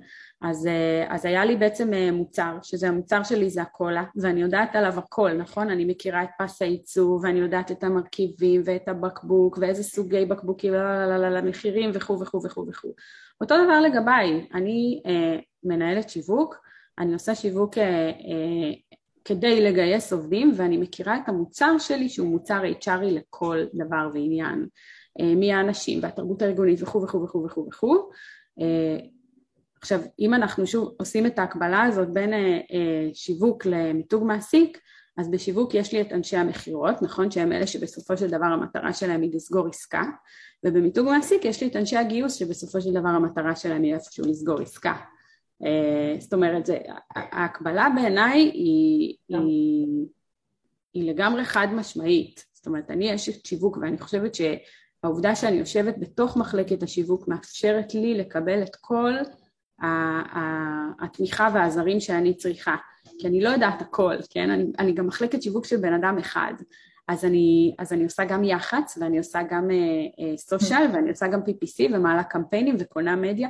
אז, 0.43 0.67
אה, 0.67 1.15
אז 1.15 1.25
היה 1.25 1.45
לי 1.45 1.57
בעצם 1.57 1.95
אה, 1.95 2.13
מוצר, 2.13 2.59
שזה 2.63 2.89
המוצר 2.89 3.23
שלי 3.23 3.51
זה 3.51 3.63
הקולה, 3.63 4.05
ואני 4.17 4.41
יודעת 4.41 4.77
עליו 4.77 4.99
הכל, 4.99 5.33
נכון? 5.33 5.71
אני 5.71 5.85
מכירה 5.85 6.23
את 6.23 6.29
פס 6.39 6.63
הייצוא, 6.63 7.19
ואני 7.23 7.39
יודעת 7.39 7.71
את 7.71 7.85
המרכיבים, 7.85 8.63
ואת 8.65 8.89
הבקבוק, 8.89 9.59
ואיזה 9.61 9.83
סוגי 9.83 10.25
בקבוקים, 10.25 10.73
למחירים 11.33 11.91
וכו' 11.95 12.21
וכו' 12.21 12.43
וכו' 12.45 12.67
וכו'. 12.69 12.93
אותו 13.41 13.55
דבר 13.65 13.81
לגביי, 13.81 14.49
אני 14.55 15.03
אה, 15.07 15.39
מנהלת 15.65 16.09
שיווק, 16.11 16.57
אני 16.99 17.13
עושה 17.13 17.35
שיווק 17.35 17.79
אה, 17.79 17.85
אה, 18.09 18.73
כדי 19.25 19.61
לגייס 19.61 20.13
עובדים, 20.13 20.53
ואני 20.57 20.77
מכירה 20.77 21.17
את 21.17 21.29
המוצר 21.29 21.79
שלי 21.79 22.09
שהוא 22.09 22.29
מוצר 22.29 22.63
HRי 22.81 23.11
לכל 23.11 23.65
דבר 23.75 24.09
ועניין. 24.15 24.67
אה, 25.21 25.35
מי 25.35 25.53
האנשים 25.53 25.99
והתרבות 26.03 26.43
הארגונית 26.43 26.83
וכו' 26.83 27.03
וכו' 27.03 27.23
וכו' 27.23 27.45
וכו' 27.45 27.67
וכו'. 27.69 28.09
עכשיו, 29.81 30.01
אם 30.19 30.35
אנחנו 30.35 30.67
שוב 30.67 30.95
עושים 30.99 31.27
את 31.27 31.39
ההקבלה 31.39 31.83
הזאת 31.83 32.09
בין 32.09 32.31
שיווק 33.15 33.67
למיתוג 33.67 34.25
מעסיק, 34.25 34.79
אז 35.19 35.31
בשיווק 35.31 35.75
יש 35.75 35.93
לי 35.93 36.01
את 36.01 36.13
אנשי 36.13 36.37
המכירות, 36.37 37.03
נכון? 37.03 37.31
שהם 37.31 37.53
אלה 37.53 37.67
שבסופו 37.67 38.17
של 38.17 38.29
דבר 38.29 38.47
המטרה 38.47 38.93
שלהם 38.93 39.23
היא 39.23 39.35
לסגור 39.35 39.69
עסקה, 39.69 40.03
ובמיתוג 40.65 41.07
מעסיק 41.07 41.45
יש 41.45 41.63
לי 41.63 41.69
את 41.69 41.77
אנשי 41.77 41.97
הגיוס 41.97 42.35
שבסופו 42.35 42.81
של 42.81 42.91
דבר 42.91 43.09
המטרה 43.09 43.57
שלהם 43.57 43.83
היא 43.83 43.95
איפשהו 43.95 44.25
לסגור 44.25 44.61
עסקה. 44.61 44.97
אה, 45.65 46.17
זאת 46.21 46.35
אומרת, 46.35 46.67
זה, 46.67 46.79
ההקבלה 47.15 47.89
בעיניי 47.95 48.41
היא, 48.41 49.17
היא, 49.29 49.87
היא 50.95 51.11
לגמרי 51.11 51.45
חד 51.45 51.69
משמעית. 51.73 52.45
זאת 52.53 52.67
אומרת, 52.67 52.91
אני 52.91 53.15
אשת 53.15 53.47
שיווק 53.47 53.77
ואני 53.77 53.99
חושבת 53.99 54.35
שהעובדה 54.35 55.35
שאני 55.35 55.57
יושבת 55.57 55.95
בתוך 55.99 56.37
מחלקת 56.37 56.83
השיווק 56.83 57.29
מאפשרת 57.29 57.95
לי 57.95 58.15
לקבל 58.15 58.63
את 58.63 58.77
כל 58.81 59.13
התמיכה 61.01 61.49
והעזרים 61.55 62.01
שאני 62.01 62.35
צריכה. 62.35 62.77
כי 63.19 63.27
אני 63.27 63.41
לא 63.41 63.49
יודעת 63.49 63.83
הכל, 63.83 64.15
כן? 64.31 64.51
אני, 64.51 64.65
אני 64.79 64.93
גם 64.93 65.07
מחלקת 65.07 65.43
שיווק 65.43 65.65
של 65.65 65.77
בן 65.77 65.93
אדם 65.93 66.19
אחד. 66.19 66.53
אז 67.09 67.25
אני, 67.25 67.75
אז 67.79 67.93
אני 67.93 68.05
עושה 68.05 68.25
גם 68.25 68.45
יח"צ 68.45 68.99
ואני 69.01 69.19
עושה 69.19 69.41
גם 69.51 69.69
סושיאל 70.37 70.87
uh, 70.87 70.91
uh, 70.91 70.95
ואני 70.95 71.11
עושה 71.11 71.27
גם 71.27 71.41
PPC 71.41 71.95
ומעלה 71.95 72.25
קמפיינים 72.25 72.77
וקונה 72.79 73.17
מדיה 73.17 73.49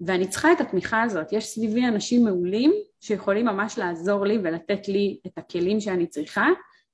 ואני 0.00 0.28
צריכה 0.28 0.52
את 0.52 0.60
התמיכה 0.60 1.02
הזאת. 1.02 1.32
יש 1.32 1.46
סביבי 1.46 1.88
אנשים 1.88 2.24
מעולים 2.24 2.72
שיכולים 3.00 3.46
ממש 3.46 3.78
לעזור 3.78 4.26
לי 4.26 4.38
ולתת 4.42 4.88
לי 4.88 5.20
את 5.26 5.38
הכלים 5.38 5.80
שאני 5.80 6.06
צריכה 6.06 6.48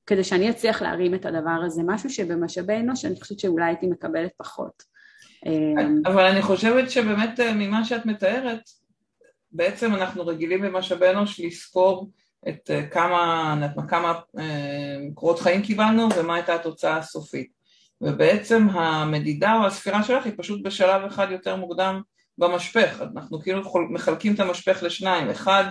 כדי 0.06 0.24
שאני 0.24 0.50
אצליח 0.50 0.82
להרים 0.82 1.14
את 1.14 1.26
הדבר 1.26 1.60
הזה, 1.66 1.82
משהו 1.84 2.10
שבמשאבי 2.10 2.76
אנוש 2.76 3.04
אני 3.04 3.20
חושבת 3.20 3.38
שאולי 3.38 3.64
הייתי 3.64 3.86
מקבלת 3.86 4.32
פחות. 4.36 4.95
אבל 6.06 6.26
אני 6.26 6.42
חושבת 6.42 6.90
שבאמת 6.90 7.40
אה, 7.40 7.54
ממה 7.54 7.84
שאת 7.84 8.06
מתארת, 8.06 8.60
בעצם 9.52 9.94
אנחנו 9.94 10.26
רגילים 10.26 10.62
במשאבי 10.62 11.10
אנוש 11.10 11.40
לספור 11.40 12.10
את 12.48 12.70
אה, 12.70 12.86
כמה, 12.86 13.68
כמה 13.88 14.14
אה, 14.38 14.96
קורות 15.14 15.40
חיים 15.40 15.62
קיבלנו 15.62 16.08
ומה 16.16 16.34
הייתה 16.34 16.54
התוצאה 16.54 16.96
הסופית. 16.96 17.56
ובעצם 18.00 18.68
המדידה 18.68 19.54
או 19.54 19.66
הספירה 19.66 20.02
שלך 20.02 20.24
היא 20.24 20.32
פשוט 20.36 20.62
בשלב 20.62 21.04
אחד 21.04 21.26
יותר 21.30 21.56
מוקדם 21.56 22.00
במשפך. 22.38 23.02
אנחנו 23.16 23.40
כאילו 23.40 23.62
מחלקים 23.90 24.34
את 24.34 24.40
המשפך 24.40 24.82
לשניים. 24.82 25.30
אחד, 25.30 25.64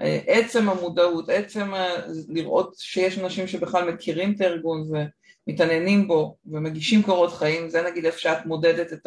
אה, 0.00 0.20
עצם 0.26 0.68
המודעות, 0.68 1.28
עצם 1.28 1.72
לראות 2.28 2.74
שיש 2.78 3.18
אנשים 3.18 3.46
שבכלל 3.46 3.92
מכירים 3.92 4.32
את 4.32 4.40
הארגון 4.40 4.90
ומתעניינים 5.48 6.08
בו 6.08 6.36
ומגישים 6.46 7.02
קורות 7.02 7.32
חיים, 7.32 7.68
זה 7.68 7.82
נגיד 7.82 8.06
איפה 8.06 8.18
שאת 8.18 8.46
מודדת 8.46 8.92
את 8.92 9.06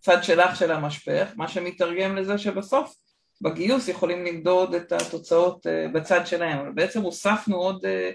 הצד 0.00 0.24
שלך 0.24 0.56
של 0.56 0.72
המשפך, 0.72 1.32
מה 1.36 1.48
שמתרגם 1.48 2.16
לזה 2.16 2.38
שבסוף 2.38 2.94
בגיוס 3.42 3.88
יכולים 3.88 4.24
למדוד 4.24 4.74
את 4.74 4.92
התוצאות 4.92 5.66
אה, 5.66 5.86
בצד 5.92 6.20
שלהם, 6.24 6.58
אבל 6.58 6.72
בעצם 6.72 7.02
הוספנו 7.02 7.56
עוד, 7.56 7.84
אה, 7.84 8.10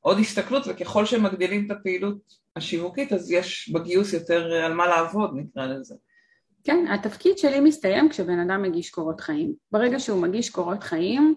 עוד 0.00 0.18
הסתכלות 0.18 0.62
וככל 0.66 1.06
שמגדילים 1.06 1.66
את 1.66 1.70
הפעילות 1.70 2.18
השיווקית 2.56 3.12
אז 3.12 3.30
יש 3.30 3.70
בגיוס 3.74 4.12
יותר 4.12 4.52
אה, 4.52 4.66
על 4.66 4.74
מה 4.74 4.86
לעבוד 4.86 5.30
נקרא 5.34 5.66
לזה. 5.66 5.94
כן, 6.64 6.86
התפקיד 6.90 7.38
שלי 7.38 7.60
מסתיים 7.60 8.08
כשבן 8.08 8.38
אדם 8.38 8.62
מגיש 8.62 8.90
קורות 8.90 9.20
חיים. 9.20 9.54
ברגע 9.72 10.00
שהוא 10.00 10.22
מגיש 10.22 10.50
קורות 10.50 10.82
חיים, 10.82 11.34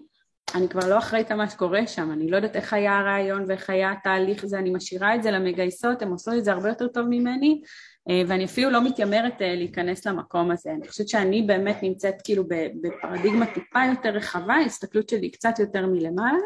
אני 0.54 0.68
כבר 0.68 0.88
לא 0.88 0.98
אחראית 0.98 1.30
על 1.30 1.36
מה 1.36 1.48
שקורה 1.50 1.86
שם, 1.86 2.12
אני 2.12 2.30
לא 2.30 2.36
יודעת 2.36 2.56
איך 2.56 2.72
היה 2.72 2.98
הרעיון 2.98 3.44
ואיך 3.48 3.70
היה 3.70 3.92
התהליך 3.92 4.44
הזה, 4.44 4.58
אני 4.58 4.70
משאירה 4.70 5.14
את 5.14 5.22
זה 5.22 5.30
למגייסות, 5.30 6.02
הן 6.02 6.10
עושות 6.10 6.34
את 6.34 6.44
זה 6.44 6.52
הרבה 6.52 6.68
יותר 6.68 6.88
טוב 6.88 7.06
ממני, 7.10 7.62
אה, 8.10 8.22
ואני 8.26 8.44
אפילו 8.44 8.70
לא 8.70 8.84
מתיימרת 8.84 9.42
אה, 9.42 9.54
להיכנס 9.54 10.06
למקום 10.06 10.50
הזה. 10.50 10.70
אני 10.72 10.88
חושבת 10.88 11.08
שאני 11.08 11.42
באמת 11.42 11.82
נמצאת 11.82 12.14
כאילו 12.24 12.44
בפרדיגמה 12.82 13.46
טיפה 13.54 13.80
יותר 13.90 14.08
רחבה, 14.08 14.56
הסתכלות 14.56 15.08
שלי 15.08 15.30
קצת 15.30 15.58
יותר 15.58 15.86
מלמעלה, 15.86 16.38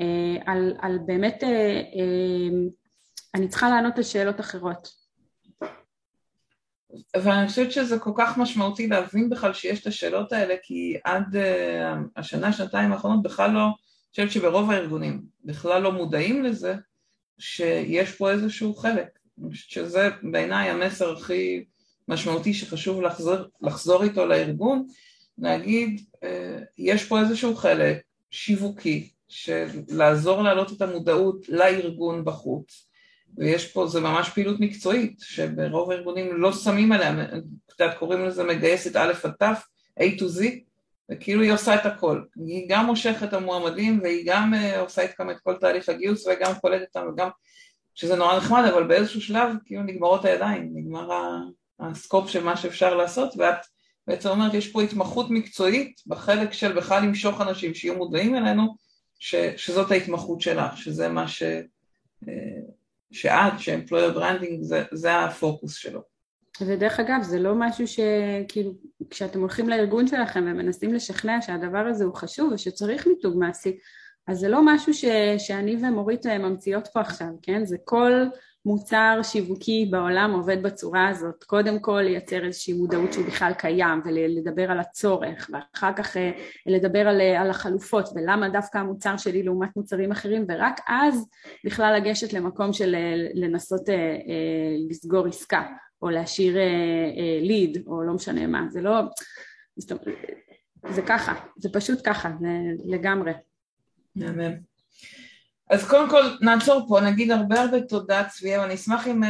אה, 0.00 0.42
על, 0.52 0.74
על 0.80 0.98
באמת, 1.06 1.44
אני 3.34 3.48
צריכה 3.48 3.70
לענות 3.70 3.96
על 3.96 4.02
שאלות 4.02 4.40
אחרות. 4.40 4.97
ואני 7.16 7.48
חושבת 7.48 7.72
שזה 7.72 7.98
כל 7.98 8.12
כך 8.16 8.38
משמעותי 8.38 8.86
להבין 8.86 9.30
בכלל 9.30 9.52
שיש 9.52 9.80
את 9.80 9.86
השאלות 9.86 10.32
האלה, 10.32 10.54
כי 10.62 10.96
עד 11.04 11.36
השנה, 12.16 12.52
שנתיים 12.52 12.92
האחרונות 12.92 13.22
בכלל 13.22 13.50
לא, 13.50 13.64
אני 13.64 14.10
חושבת 14.10 14.30
שברוב 14.30 14.70
הארגונים 14.70 15.22
בכלל 15.44 15.82
לא 15.82 15.92
מודעים 15.92 16.42
לזה 16.42 16.74
שיש 17.38 18.12
פה 18.12 18.30
איזשהו 18.30 18.74
חלק. 18.74 19.18
אני 19.42 19.50
חושבת 19.50 19.70
שזה 19.70 20.08
בעיניי 20.22 20.70
המסר 20.70 21.12
הכי 21.12 21.64
משמעותי 22.08 22.54
שחשוב 22.54 23.02
לחזור, 23.02 23.36
לחזור 23.62 24.02
איתו 24.02 24.26
לארגון, 24.26 24.86
להגיד 25.38 26.00
אה, 26.22 26.58
יש 26.78 27.04
פה 27.04 27.20
איזשהו 27.20 27.54
חלק 27.54 28.02
שיווקי 28.30 29.10
של 29.28 29.68
לעזור 29.88 30.42
להעלות 30.42 30.72
את 30.72 30.82
המודעות 30.82 31.48
לארגון 31.48 32.24
בחוץ 32.24 32.87
ויש 33.36 33.72
פה, 33.72 33.86
זה 33.86 34.00
ממש 34.00 34.30
פעילות 34.30 34.60
מקצועית 34.60 35.20
שברוב 35.20 35.90
הארגונים 35.90 36.36
לא 36.36 36.52
שמים 36.52 36.92
עליה, 36.92 37.14
יודעת 37.80 37.98
קוראים 37.98 38.24
לזה 38.24 38.44
מגייסת 38.44 38.96
א' 38.96 39.12
עד 39.22 39.32
ת', 39.32 39.58
A 40.00 40.18
to 40.18 40.22
Z 40.22 40.42
וכאילו 41.10 41.42
היא 41.42 41.52
עושה 41.52 41.74
את 41.74 41.86
הכל, 41.86 42.22
היא 42.46 42.66
גם 42.68 42.86
מושכת 42.86 43.28
את 43.28 43.32
המועמדים 43.32 44.00
והיא 44.02 44.22
גם 44.26 44.54
אה, 44.54 44.80
עושה 44.80 45.02
איתם 45.02 45.30
את 45.30 45.36
כל 45.40 45.54
תהליך 45.54 45.88
הגיוס 45.88 46.26
וגם 46.26 46.54
קולטת 46.60 46.96
אותם 46.96 47.08
וגם 47.12 47.28
שזה 47.94 48.16
נורא 48.16 48.36
נחמד, 48.36 48.64
אבל 48.72 48.86
באיזשהו 48.86 49.20
שלב 49.20 49.52
כאילו 49.64 49.82
נגמרות 49.82 50.24
הידיים, 50.24 50.70
נגמר 50.74 51.08
הסקופ 51.80 52.28
של 52.28 52.44
מה 52.44 52.56
שאפשר 52.56 52.94
לעשות, 52.94 53.34
ואת 53.36 53.56
בעצם 54.06 54.28
אומרת 54.28 54.54
יש 54.54 54.72
פה 54.72 54.82
התמחות 54.82 55.30
מקצועית 55.30 56.00
בחלק 56.06 56.52
של 56.52 56.72
בכלל 56.72 57.02
למשוך 57.02 57.40
אנשים 57.40 57.74
שיהיו 57.74 57.96
מודעים 57.96 58.36
אלינו, 58.36 58.76
ש, 59.18 59.34
שזאת 59.56 59.90
ההתמחות 59.90 60.40
שלך, 60.40 60.76
שזה 60.76 61.08
מה 61.08 61.28
ש... 61.28 61.42
שאת, 63.12 63.58
ש 63.58 63.69
employer 63.69 64.12
branding 64.12 64.62
זה, 64.62 64.84
זה 64.92 65.16
הפוקוס 65.16 65.74
שלו. 65.74 66.00
ודרך 66.60 67.00
אגב, 67.00 67.22
זה 67.22 67.38
לא 67.38 67.54
משהו 67.56 67.84
שכאילו, 67.86 68.72
כשאתם 69.10 69.40
הולכים 69.40 69.68
לארגון 69.68 70.06
שלכם 70.06 70.44
ומנסים 70.46 70.94
לשכנע 70.94 71.42
שהדבר 71.42 71.78
הזה 71.78 72.04
הוא 72.04 72.14
חשוב 72.14 72.52
ושצריך 72.52 73.06
מיתוג 73.06 73.38
מעסיק, 73.38 73.80
אז 74.26 74.38
זה 74.38 74.48
לא 74.48 74.60
משהו 74.64 74.94
ש, 74.94 75.04
שאני 75.38 75.76
ומורית 75.76 76.26
אה, 76.26 76.38
ממציאות 76.38 76.88
פה 76.92 77.00
עכשיו, 77.00 77.28
כן? 77.42 77.64
זה 77.64 77.76
כל 77.84 78.12
מוצר 78.64 79.20
שיווקי 79.22 79.88
בעולם 79.90 80.32
עובד 80.32 80.62
בצורה 80.62 81.08
הזאת. 81.08 81.44
קודם 81.44 81.80
כל 81.80 82.00
לייצר 82.04 82.44
איזושהי 82.44 82.74
מודעות 82.74 83.12
שהוא 83.12 83.26
בכלל 83.26 83.52
קיים 83.58 84.00
ולדבר 84.04 84.70
על 84.70 84.80
הצורך, 84.80 85.50
ואחר 85.52 85.92
כך 85.96 86.16
אה, 86.16 86.30
לדבר 86.66 87.08
על, 87.08 87.20
אה, 87.20 87.40
על 87.40 87.50
החלופות 87.50 88.08
ולמה 88.14 88.48
דווקא 88.48 88.78
המוצר 88.78 89.16
שלי 89.16 89.42
לעומת 89.42 89.76
מוצרים 89.76 90.12
אחרים, 90.12 90.44
ורק 90.48 90.80
אז 90.88 91.28
בכלל 91.64 92.00
לגשת 92.00 92.32
למקום 92.32 92.72
של 92.72 92.96
לנסות 93.34 93.88
לסגור 94.88 95.26
עסקה, 95.26 95.62
או 96.02 96.10
להשאיר 96.10 96.56
ליד, 97.40 97.82
או 97.86 98.02
לא 98.02 98.14
משנה 98.14 98.46
מה. 98.46 98.66
זה 98.70 98.80
לא... 98.80 99.00
זה 100.90 101.02
ככה, 101.02 101.34
זה 101.56 101.68
פשוט 101.72 101.98
ככה, 102.04 102.30
זה 102.40 102.48
לגמרי. 102.84 103.32
מהמם. 104.16 104.77
אז 105.70 105.88
קודם 105.88 106.10
כל 106.10 106.22
נעצור 106.40 106.86
פה, 106.88 107.00
נגיד 107.00 107.30
הרבה 107.30 107.60
הרבה 107.60 107.80
תודה 107.80 108.24
צביה, 108.28 108.60
ואני 108.60 108.74
אשמח 108.74 109.06
אם 109.06 109.24
uh, 109.24 109.26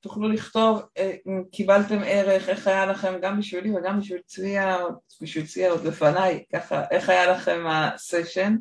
תוכלו 0.00 0.28
לכתוב 0.28 0.80
uh, 0.80 1.00
אם 1.26 1.44
קיבלתם 1.52 1.98
ערך, 2.04 2.48
איך 2.48 2.66
היה 2.66 2.86
לכם, 2.86 3.14
גם 3.22 3.38
בשבילי 3.38 3.76
וגם 3.76 4.00
בשביל 4.00 4.20
צביה, 4.26 4.78
בשביל 5.22 5.46
צביה 5.46 5.70
עוד 5.70 5.84
לפניי, 5.84 6.44
ככה, 6.52 6.84
איך 6.90 7.08
היה 7.08 7.32
לכם 7.32 7.64
הסשן. 7.68 8.56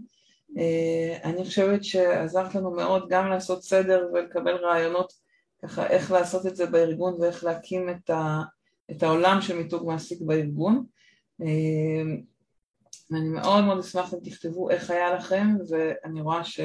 Uh, 0.49 1.23
אני 1.23 1.43
חושבת 1.45 1.83
שעזרת 1.83 2.55
לנו 2.55 2.71
מאוד 2.71 3.09
גם 3.09 3.29
לעשות 3.29 3.63
סדר 3.63 4.07
ולקבל 4.13 4.55
רעיונות 4.55 5.13
ככה 5.63 5.87
איך 5.87 6.11
לעשות 6.11 6.45
את 6.45 6.55
זה 6.55 6.65
בארגון 6.65 7.21
ואיך 7.21 7.43
להקים 7.43 7.89
את, 7.89 8.09
ה, 8.09 8.41
את 8.91 9.03
העולם 9.03 9.41
של 9.41 9.57
מיתוג 9.57 9.87
מעסיק 9.87 10.21
בארגון. 10.21 10.85
Uh, 11.41 11.45
ואני 13.11 13.29
מאוד 13.29 13.63
מאוד 13.63 13.79
אשמח 13.79 14.13
אם 14.13 14.19
תכתבו 14.23 14.69
איך 14.69 14.89
היה 14.89 15.13
לכם, 15.13 15.47
ואני 15.69 16.21
רואה 16.21 16.43
ש, 16.43 16.59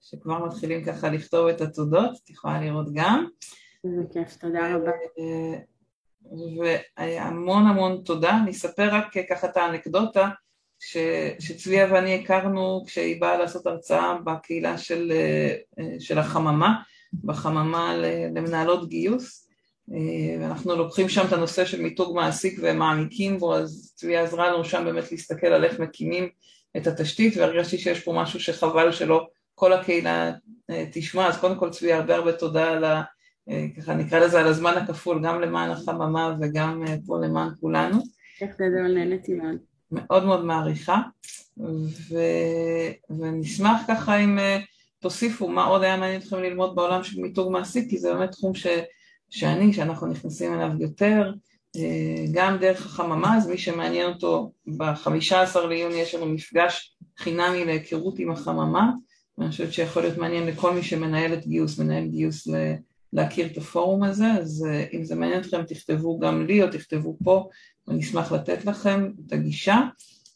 שכבר 0.00 0.46
מתחילים 0.46 0.84
ככה 0.84 1.10
לכתוב 1.10 1.46
את 1.48 1.60
התודות, 1.60 2.10
את 2.24 2.30
יכולה 2.30 2.60
לראות 2.60 2.86
גם. 2.92 3.26
איזה 3.84 4.02
כיף, 4.12 4.36
תודה 4.36 4.74
רבה. 4.76 4.90
אה, 5.18 5.58
והמון 6.98 7.66
המון 7.66 8.02
תודה. 8.04 8.38
אני 8.42 8.50
אספר 8.50 8.88
רק 8.94 9.06
ככה 9.30 9.46
את 9.46 9.56
האנקדוטה, 9.56 10.28
ש, 10.78 10.96
שצביה 11.38 11.92
ואני 11.92 12.14
הכרנו 12.14 12.84
כשהיא 12.86 13.20
באה 13.20 13.38
לעשות 13.38 13.66
הרצאה 13.66 14.18
בקהילה 14.24 14.78
של, 14.78 15.12
אה, 15.12 15.56
של 15.98 16.18
החממה, 16.18 16.74
בחממה 17.24 17.96
למנהלות 18.34 18.88
גיוס. 18.88 19.50
אה, 19.92 20.40
ואנחנו 20.40 20.76
לוקחים 20.76 21.08
שם 21.08 21.26
את 21.28 21.32
הנושא 21.32 21.64
של 21.64 21.82
מיתוג 21.82 22.16
מעסיק 22.16 22.58
ומעמיקים 22.62 23.38
בו, 23.38 23.54
אז 23.54 23.92
צבי 23.96 24.16
עזרה 24.16 24.50
לנו 24.50 24.64
שם 24.64 24.84
באמת 24.84 25.12
להסתכל 25.12 25.46
על 25.46 25.64
איך 25.64 25.80
מקימים 25.80 26.28
את 26.76 26.86
התשתית, 26.86 27.36
והרגשתי 27.36 27.78
שיש 27.78 28.00
פה 28.00 28.12
משהו 28.12 28.40
שחבל 28.40 28.92
שלא 28.92 29.26
כל 29.54 29.72
הקהילה 29.72 30.32
אה, 30.70 30.84
תשמע, 30.92 31.26
אז 31.28 31.38
קודם 31.38 31.58
כל 31.58 31.70
צבי 31.70 31.92
הרבה 31.92 32.14
הרבה 32.14 32.32
תודה 32.32 32.70
על 32.70 32.84
ככה 33.76 33.94
נקרא 33.94 34.18
לזה 34.18 34.40
על 34.40 34.46
הזמן 34.46 34.74
הכפול, 34.76 35.22
גם 35.22 35.40
למען 35.40 35.70
החממה 35.70 36.36
וגם 36.40 36.84
פה 37.06 37.18
למען 37.18 37.48
כולנו. 37.60 37.98
איך 38.40 38.54
גדול, 38.54 38.94
נהניתי 38.94 39.34
מאוד. 39.34 39.56
מאוד 39.92 40.24
מאוד 40.24 40.44
מעריכה, 40.44 41.00
ו... 42.10 42.18
ונשמח 43.10 43.82
ככה 43.88 44.16
אם 44.16 44.38
תוסיפו 44.98 45.48
מה 45.48 45.64
עוד 45.64 45.82
היה 45.82 45.96
מעניין 45.96 46.20
אתכם 46.20 46.36
ללמוד 46.36 46.74
בעולם 46.74 47.04
של 47.04 47.20
מיתוג 47.20 47.52
מעשי, 47.52 47.86
כי 47.90 47.98
זה 47.98 48.14
באמת 48.14 48.30
תחום 48.30 48.54
ש... 48.54 48.66
שאני, 49.30 49.72
שאנחנו 49.72 50.06
נכנסים 50.06 50.54
אליו 50.54 50.70
יותר, 50.80 51.22
אה, 51.22 51.32
גם 52.32 52.58
דרך 52.58 52.86
החממה, 52.86 53.36
אז 53.36 53.48
מי 53.48 53.58
שמעניין 53.58 54.08
אותו, 54.12 54.52
ב-15 54.76 55.66
ליוני 55.68 55.94
יש 55.94 56.14
לנו 56.14 56.26
מפגש 56.26 56.96
חינמי 57.18 57.64
להיכרות 57.64 58.18
עם 58.18 58.30
החממה, 58.30 58.90
ואני 59.38 59.50
חושבת 59.50 59.72
שיכול 59.72 60.02
להיות 60.02 60.18
מעניין 60.18 60.46
לכל 60.46 60.74
מי 60.74 60.82
שמנהל 60.82 61.32
את 61.32 61.46
גיוס, 61.46 61.78
מנהל 61.78 62.06
גיוס 62.06 62.48
להכיר 63.12 63.46
את 63.46 63.56
הפורום 63.56 64.02
הזה, 64.02 64.26
אז 64.26 64.66
אה, 64.68 64.84
אם 64.92 65.04
זה 65.04 65.14
מעניין 65.14 65.40
אתכם 65.40 65.62
תכתבו 65.62 66.18
גם 66.18 66.46
לי 66.46 66.62
או 66.62 66.68
תכתבו 66.68 67.16
פה, 67.24 67.48
ואני 67.86 68.00
אשמח 68.00 68.32
לתת 68.32 68.64
לכם 68.64 69.10
את 69.26 69.32
הגישה. 69.32 69.80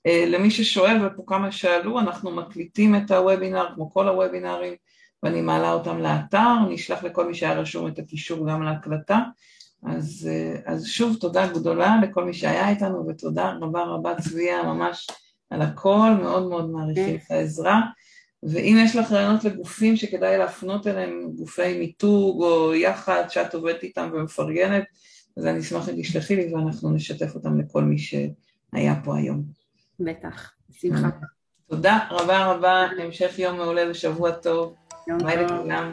אה, 0.06 0.24
למי 0.26 0.50
ששואל, 0.50 1.06
ופה 1.06 1.22
כמה 1.26 1.52
שאלו, 1.52 2.00
אנחנו 2.00 2.30
מקליטים 2.30 2.94
את 2.94 3.10
הוובינר 3.10 3.66
כמו 3.74 3.90
כל 3.90 4.08
הוובינרים 4.08 4.74
ואני 5.22 5.40
מעלה 5.40 5.72
אותם 5.72 5.98
לאתר, 5.98 6.54
נשלח 6.70 7.04
לכל 7.04 7.28
מי 7.28 7.34
שהיה 7.34 7.54
רשום 7.60 7.86
את 7.86 7.98
הקישור 7.98 8.50
גם 8.50 8.62
להקלטה. 8.62 9.18
אז, 9.84 10.30
אה, 10.32 10.72
אז 10.72 10.86
שוב 10.86 11.16
תודה 11.20 11.46
גדולה 11.46 11.96
לכל 12.02 12.24
מי 12.24 12.34
שהיה 12.34 12.68
איתנו 12.68 13.06
ותודה 13.08 13.52
רבה 13.60 13.82
רבה 13.82 14.14
צביה 14.20 14.62
ממש 14.62 15.06
על 15.50 15.62
הכל, 15.62 16.10
מאוד 16.22 16.48
מאוד 16.48 16.70
מעריכים 16.70 17.16
את 17.16 17.30
העזרה. 17.30 17.80
ואם 18.42 18.76
יש 18.84 18.96
לך 18.96 19.12
רעיונות 19.12 19.44
לגופים 19.44 19.96
שכדאי 19.96 20.38
להפנות 20.38 20.86
אליהם, 20.86 21.30
גופי 21.34 21.78
מיתוג 21.78 22.42
או 22.42 22.74
יחד 22.74 23.24
שאת 23.28 23.54
עובדת 23.54 23.82
איתם 23.82 24.10
ומפרגנת, 24.12 24.84
אז 25.36 25.46
אני 25.46 25.60
אשמח 25.60 25.88
אם 25.88 25.94
תשלחי 26.00 26.36
לי 26.36 26.54
ואנחנו 26.54 26.90
נשתף 26.90 27.34
אותם 27.34 27.60
לכל 27.60 27.82
מי 27.82 27.98
שהיה 27.98 28.94
פה 29.04 29.16
היום. 29.16 29.42
בטח, 30.00 30.52
בשמחה. 30.70 31.08
תודה 31.68 31.98
רבה 32.10 32.52
רבה, 32.52 32.86
המשך 32.98 33.38
יום 33.38 33.56
מעולה 33.56 33.90
ושבוע 33.90 34.30
טוב. 34.30 34.74
ביי 35.06 35.36
לכולם. 35.36 35.92